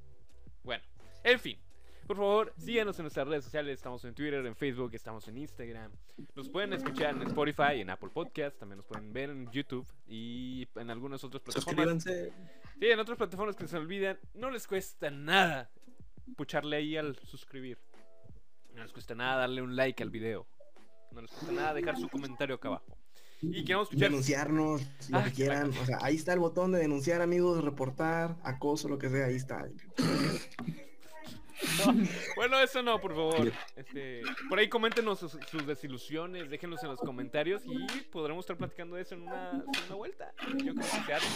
Bueno, 0.65 0.83
en 1.25 1.39
fin. 1.39 1.59
Por 2.07 2.17
favor, 2.17 2.53
síganos 2.59 2.99
en 2.99 3.05
nuestras 3.05 3.29
redes 3.29 3.45
sociales. 3.45 3.75
Estamos 3.79 4.05
en 4.05 4.15
Twitter, 4.17 4.45
en 4.45 4.57
Facebook, 4.57 4.91
estamos 4.95 5.29
en 5.29 5.39
Instagram. 5.39 5.93
Nos 6.35 6.49
pueden 6.49 6.73
escuchar 6.73 7.15
en 7.15 7.23
Spotify, 7.23 7.81
en 7.81 7.89
Apple 7.91 8.11
Podcast. 8.13 8.59
También 8.59 8.79
nos 8.79 8.87
pueden 8.87 9.13
ver 9.13 9.31
en 9.31 9.49
YouTube 9.53 9.87
y 10.09 10.67
en 10.75 10.91
algunas 10.91 11.23
otras 11.23 11.41
plataformas. 11.41 12.03
Suscríbanse. 12.03 12.33
Sí, 12.81 12.87
en 12.91 12.99
otras 12.99 13.17
plataformas 13.17 13.55
que 13.55 13.69
se 13.69 13.77
olvidan. 13.77 14.19
No 14.35 14.51
les 14.51 14.67
cuesta 14.67 15.09
nada 15.13 15.71
pucharle 16.37 16.77
ahí 16.77 16.97
al 16.97 17.17
suscribir. 17.27 17.79
No 18.75 18.83
les 18.83 18.93
cuesta 18.93 19.15
nada 19.15 19.41
darle 19.41 19.63
un 19.63 19.75
like 19.77 20.03
al 20.03 20.11
video. 20.11 20.47
No 21.13 21.23
les 21.23 21.31
cuesta 21.31 21.53
nada 21.53 21.75
dejar 21.75 21.97
su 21.99 22.09
comentario 22.09 22.55
acá 22.55 22.69
abajo. 22.69 22.97
Y 23.43 23.65
queremos 23.65 23.89
escuchar. 23.89 24.11
Denunciarnos, 24.11 24.83
lo 25.09 25.19
Ah, 25.19 25.25
que 25.25 25.33
quieran. 25.33 25.71
O 25.71 25.87
sea, 25.87 25.99
ahí 26.03 26.15
está 26.17 26.35
el 26.35 26.41
botón 26.41 26.73
de 26.73 26.79
denunciar, 26.79 27.23
amigos, 27.23 27.65
reportar, 27.65 28.37
acoso, 28.45 28.89
lo 28.89 28.99
que 28.99 29.09
sea, 29.09 29.27
ahí 29.27 29.37
está. 29.37 29.67
Bueno, 32.37 32.59
eso 32.61 32.83
no, 32.83 32.99
por 33.01 33.15
favor. 33.15 33.53
Este, 33.77 34.23
por 34.49 34.59
ahí 34.59 34.69
coméntenos 34.71 35.19
sus, 35.19 35.33
sus 35.51 35.67
desilusiones, 35.67 36.49
déjenlos 36.49 36.83
en 36.83 36.89
los 36.89 36.99
comentarios 37.01 37.63
y 37.67 37.87
podremos 38.11 38.45
estar 38.45 38.57
platicando 38.57 38.97
de 38.97 39.03
eso 39.03 39.15
en 39.15 39.23
una 39.23 39.51
segunda 39.73 39.95
vuelta. 39.95 40.33
Yo 40.65 40.75
creo 40.75 40.75
que 40.75 40.83
se 40.83 41.13
hace. 41.13 41.27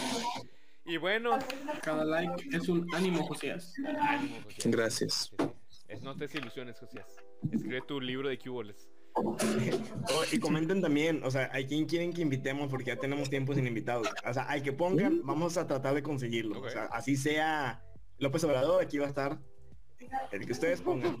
Y 0.85 0.97
bueno, 0.97 1.37
Cada 1.81 2.05
like 2.05 2.47
es 2.55 2.69
un 2.69 2.87
ánimo, 2.93 3.25
Josías. 3.25 3.73
ánimo, 3.99 4.35
Josías. 4.43 4.65
Gracias. 4.67 5.31
Es, 5.87 6.01
no 6.01 6.15
te 6.15 6.25
desilusiones, 6.27 6.79
Josías. 6.79 7.05
Escribe 7.51 7.81
tu 7.81 7.99
libro 7.99 8.29
de 8.29 8.37
cuboles. 8.37 8.89
Oh, 9.17 9.35
y 10.31 10.39
comenten 10.39 10.81
también, 10.81 11.21
o 11.23 11.31
sea, 11.31 11.45
a 11.53 11.65
quién 11.65 11.85
quieren 11.85 12.11
que 12.11 12.21
invitemos 12.21 12.69
porque 12.69 12.87
ya 12.87 12.97
tenemos 12.97 13.29
tiempo 13.29 13.55
sin 13.55 13.65
invitados. 13.65 14.07
O 14.27 14.33
sea, 14.33 14.43
al 14.43 14.61
que 14.61 14.73
pongan, 14.73 15.21
vamos 15.23 15.57
a 15.57 15.65
tratar 15.67 15.95
de 15.95 16.03
conseguirlo. 16.03 16.59
O 16.61 16.69
sea, 16.69 16.85
así 16.85 17.15
sea 17.15 17.81
López 18.17 18.43
Obrador, 18.43 18.83
aquí 18.83 18.97
va 18.97 19.05
a 19.05 19.09
estar 19.09 19.39
el 20.31 20.45
que 20.45 20.51
ustedes 20.51 20.81
pongan. 20.81 21.17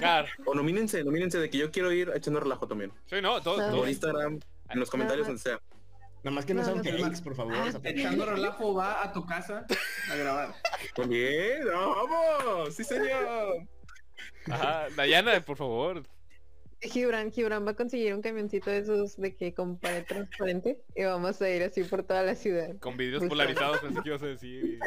Claro. 0.00 0.28
O 0.46 0.54
nomínense, 0.54 1.04
nomínense 1.04 1.38
de 1.38 1.48
que 1.48 1.58
yo 1.58 1.70
quiero 1.70 1.92
ir 1.92 2.10
echando 2.14 2.40
relajo 2.40 2.66
también. 2.66 2.92
Sí, 3.06 3.16
no, 3.22 3.40
todo, 3.40 3.56
todo- 3.56 3.78
Por 3.80 3.88
Instagram, 3.88 4.40
en 4.70 4.80
los 4.80 4.90
comentarios, 4.90 5.26
donde 5.28 5.40
sea. 5.40 5.60
Nada 6.24 6.34
más 6.34 6.44
que 6.44 6.54
no 6.54 6.60
No, 6.62 6.66
sean 6.66 6.78
no. 6.78 7.04
fakes, 7.04 7.22
por 7.22 7.34
favor. 7.34 7.54
sea, 7.70 7.80
Echando 7.84 8.26
relajo 8.26 8.74
va 8.74 9.02
a 9.04 9.12
tu 9.12 9.24
casa 9.24 9.66
a 10.10 10.14
grabar. 10.16 10.54
¡no, 11.64 11.94
vamos, 11.94 12.74
sí 12.74 12.84
señor. 12.84 13.66
Ajá, 14.50 14.86
Dayana, 14.96 15.40
por 15.44 15.56
favor. 15.56 16.02
Gibran, 16.80 17.32
Gibran 17.32 17.66
va 17.66 17.72
a 17.72 17.74
conseguir 17.74 18.14
un 18.14 18.22
camioncito 18.22 18.70
de 18.70 18.78
esos 18.78 19.16
de 19.16 19.34
que 19.34 19.52
con 19.52 19.78
pared 19.78 20.04
transparente 20.06 20.80
y 20.94 21.02
vamos 21.04 21.40
a 21.42 21.50
ir 21.50 21.62
así 21.64 21.82
por 21.82 22.04
toda 22.04 22.22
la 22.22 22.34
ciudad. 22.36 22.76
Con 22.78 22.96
videos 22.96 23.20
Justo. 23.20 23.30
polarizados, 23.30 23.78
pensé 23.80 24.00
que 24.02 24.08
ibas 24.08 24.22
a 24.22 24.26
decir. 24.26 24.78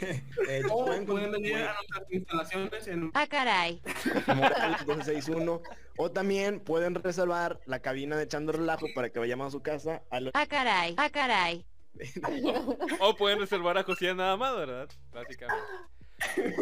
de 0.00 0.58
hecho, 0.58 0.74
O 0.74 0.84
pueden, 0.86 1.06
pueden 1.06 1.30
venir 1.32 1.56
a 1.56 1.74
nuestras 1.74 2.10
instalaciones 2.12 2.88
en 2.88 3.10
Ah, 3.14 3.26
caray. 3.28 3.80
Morales 4.26 4.78
1261 4.86 5.62
o 5.96 6.10
también 6.10 6.58
pueden 6.60 6.94
reservar 6.96 7.60
la 7.66 7.80
cabina 7.80 8.16
de 8.16 8.24
echando 8.24 8.50
relajo 8.52 8.86
para 8.94 9.10
que 9.10 9.18
vayamos 9.20 9.46
a 9.48 9.50
su 9.50 9.62
casa 9.62 10.02
al 10.10 10.30
Ah, 10.34 10.46
caray. 10.46 10.94
Ah, 10.96 11.10
caray. 11.10 11.64
O 13.00 13.16
pueden 13.16 13.38
reservar 13.40 13.78
a 13.78 13.82
Josías 13.84 14.16
nada 14.16 14.36
más, 14.36 14.56
¿verdad? 14.56 14.88
Básicamente. 15.12 15.64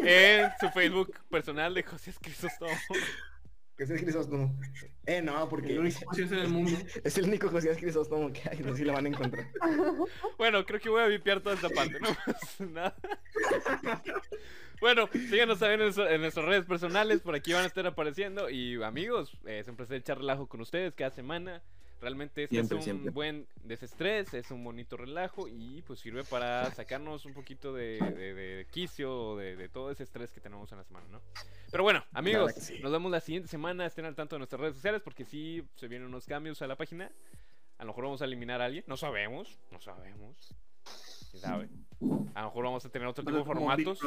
En 0.04 0.50
su 0.60 0.68
Facebook 0.70 1.12
personal 1.30 1.74
de 1.74 1.82
Josías 1.82 2.16
Crisóstomo. 2.20 2.70
Que 3.78 3.84
es 3.84 3.90
el 3.90 4.00
Crisóstomo. 4.02 4.52
Eh, 5.06 5.22
no, 5.22 5.48
porque 5.48 5.72
El 5.72 5.78
único 5.78 6.00
Josías 6.06 6.32
en 6.32 6.38
el 6.40 6.48
mundo. 6.48 6.72
es 7.04 7.16
el 7.16 7.26
único 7.26 7.48
José 7.48 7.76
Crisóstomo 7.76 8.32
que 8.32 8.42
hay, 8.50 8.58
no 8.58 8.72
sé 8.72 8.78
si 8.78 8.84
lo 8.84 8.92
van 8.92 9.06
a 9.06 9.08
encontrar. 9.08 9.46
Bueno, 10.36 10.66
creo 10.66 10.80
que 10.80 10.88
voy 10.88 11.02
a 11.02 11.06
vipiar 11.06 11.40
toda 11.40 11.54
esta 11.54 11.68
parte, 11.68 12.00
no 12.00 12.08
pasa 12.26 12.66
nada. 12.66 12.96
Bueno, 14.80 15.08
síganos 15.12 15.58
también 15.58 15.80
en, 15.80 16.06
en 16.06 16.20
nuestras 16.20 16.46
redes 16.46 16.64
personales, 16.64 17.20
por 17.20 17.34
aquí 17.34 17.52
van 17.52 17.64
a 17.64 17.66
estar 17.66 17.84
apareciendo. 17.84 18.48
Y 18.48 18.80
amigos, 18.80 19.36
eh, 19.44 19.58
es 19.58 19.66
un 19.66 19.74
placer 19.74 19.96
echar 19.96 20.18
relajo 20.18 20.46
con 20.46 20.60
ustedes 20.60 20.94
cada 20.94 21.10
semana. 21.10 21.62
Realmente 22.00 22.44
este 22.44 22.54
Siempre, 22.54 22.78
es 22.78 22.80
un 22.80 22.84
siempre. 22.84 23.10
buen 23.10 23.46
desestrés, 23.64 24.32
es 24.32 24.50
un 24.52 24.62
bonito 24.62 24.96
relajo 24.96 25.48
y 25.48 25.82
pues 25.82 25.98
sirve 25.98 26.22
para 26.22 26.70
sacarnos 26.72 27.24
un 27.24 27.34
poquito 27.34 27.72
de, 27.72 27.98
de- 27.98 28.34
de 28.34 28.66
quicio 28.70 29.30
o 29.30 29.36
de, 29.36 29.56
de 29.56 29.68
todo 29.68 29.90
ese 29.90 30.04
estrés 30.04 30.32
que 30.32 30.40
tenemos 30.40 30.70
en 30.70 30.78
la 30.78 30.84
semana, 30.84 31.06
¿no? 31.10 31.20
Pero 31.72 31.82
bueno, 31.82 32.04
amigos, 32.12 32.52
sí. 32.54 32.78
nos 32.80 32.92
vemos 32.92 33.10
la 33.10 33.18
siguiente 33.20 33.48
semana. 33.48 33.84
Estén 33.84 34.04
al 34.04 34.14
tanto 34.14 34.36
de 34.36 34.38
nuestras 34.38 34.60
redes 34.60 34.76
sociales 34.76 35.02
porque 35.02 35.24
sí 35.24 35.64
se 35.74 35.88
vienen 35.88 36.06
unos 36.08 36.24
cambios 36.26 36.62
a 36.62 36.68
la 36.68 36.76
página. 36.76 37.10
A 37.78 37.84
lo 37.84 37.88
mejor 37.88 38.04
vamos 38.04 38.22
a 38.22 38.26
eliminar 38.26 38.60
a 38.62 38.66
alguien, 38.66 38.84
no 38.86 38.96
sabemos, 38.96 39.58
no 39.72 39.80
sabemos. 39.80 40.54
¿Quién 41.30 41.42
sabe? 41.42 41.68
A 42.34 42.42
lo 42.42 42.46
mejor 42.48 42.64
vamos 42.64 42.84
a 42.84 42.88
tener 42.90 43.08
otro 43.08 43.24
tipo 43.24 43.36
de 43.38 43.44
formatos. 43.44 44.00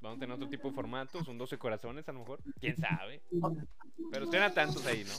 Vamos 0.00 0.16
a 0.16 0.20
tener 0.20 0.34
otro 0.36 0.48
tipo 0.48 0.68
de 0.68 0.74
formatos, 0.74 1.26
un 1.28 1.38
12 1.38 1.58
corazones 1.58 2.08
a 2.08 2.12
lo 2.12 2.20
mejor. 2.20 2.40
¿Quién 2.60 2.76
sabe? 2.76 3.20
Pero 4.12 4.24
estén 4.26 4.42
atentos 4.42 4.84
ahí, 4.86 5.04
¿no? 5.04 5.14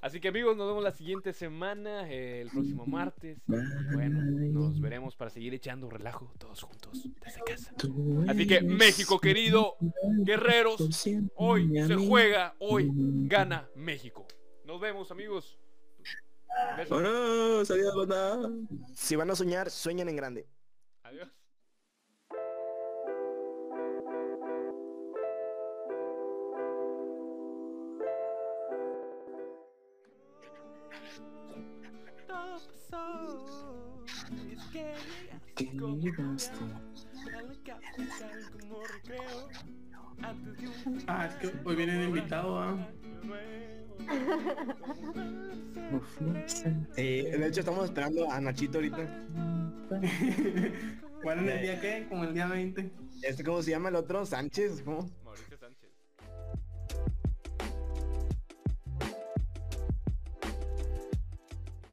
Así 0.00 0.20
que 0.20 0.28
amigos, 0.28 0.56
nos 0.56 0.68
vemos 0.68 0.84
la 0.84 0.92
siguiente 0.92 1.32
semana, 1.32 2.08
eh, 2.08 2.42
el 2.42 2.50
próximo 2.50 2.86
martes. 2.86 3.38
Y 3.48 3.94
bueno, 3.94 4.20
nos 4.52 4.80
veremos 4.80 5.16
para 5.16 5.30
seguir 5.30 5.54
echando 5.54 5.90
relajo 5.90 6.32
todos 6.38 6.62
juntos 6.62 7.08
desde 7.24 7.40
casa. 7.42 7.74
Así 8.28 8.46
que 8.46 8.60
México 8.60 9.18
querido, 9.18 9.76
guerreros, 10.24 10.80
hoy 11.34 11.70
se 11.86 11.96
juega, 11.96 12.54
hoy 12.60 12.90
gana 13.26 13.68
México. 13.74 14.26
Nos 14.64 14.80
vemos 14.80 15.10
amigos. 15.10 15.58
Besos. 16.76 17.96
Banda. 17.96 18.50
Si 18.94 19.16
van 19.16 19.30
a 19.30 19.34
soñar, 19.34 19.70
sueñen 19.70 20.08
en 20.08 20.16
grande. 20.16 20.46
Adiós. 21.02 21.28
Es 34.52 34.62
que 34.72 34.94
Que 35.54 35.64
llegaste 35.64 35.78
como 35.78 35.96
llegaste. 35.98 36.58
a 36.58 37.42
la 37.42 37.54
capital 37.64 38.50
como 38.60 38.82
recreo, 38.86 39.48
antes 40.22 40.56
de 40.56 40.68
un 40.90 41.02
Ah, 41.06 41.26
es 41.26 41.34
que 41.36 41.52
hoy 41.64 41.76
viene 41.76 41.94
de 41.98 42.04
invitado, 42.04 42.58
¿ah? 42.58 42.88
Eh, 46.96 47.36
de 47.38 47.46
hecho, 47.46 47.60
estamos 47.60 47.84
esperando 47.84 48.30
a 48.30 48.40
Nachito 48.40 48.78
ahorita. 48.78 49.26
¿Cuál 51.22 51.38
en 51.40 51.48
el 51.48 51.62
día 51.62 51.80
qué? 51.80 52.06
Como 52.08 52.24
el 52.24 52.34
día 52.34 52.46
20. 52.46 52.90
Este, 53.22 53.42
¿cómo 53.44 53.62
se 53.62 53.70
llama 53.72 53.88
el 53.88 53.96
otro? 53.96 54.24
Sánchez, 54.24 54.82
¿cómo? 54.82 55.10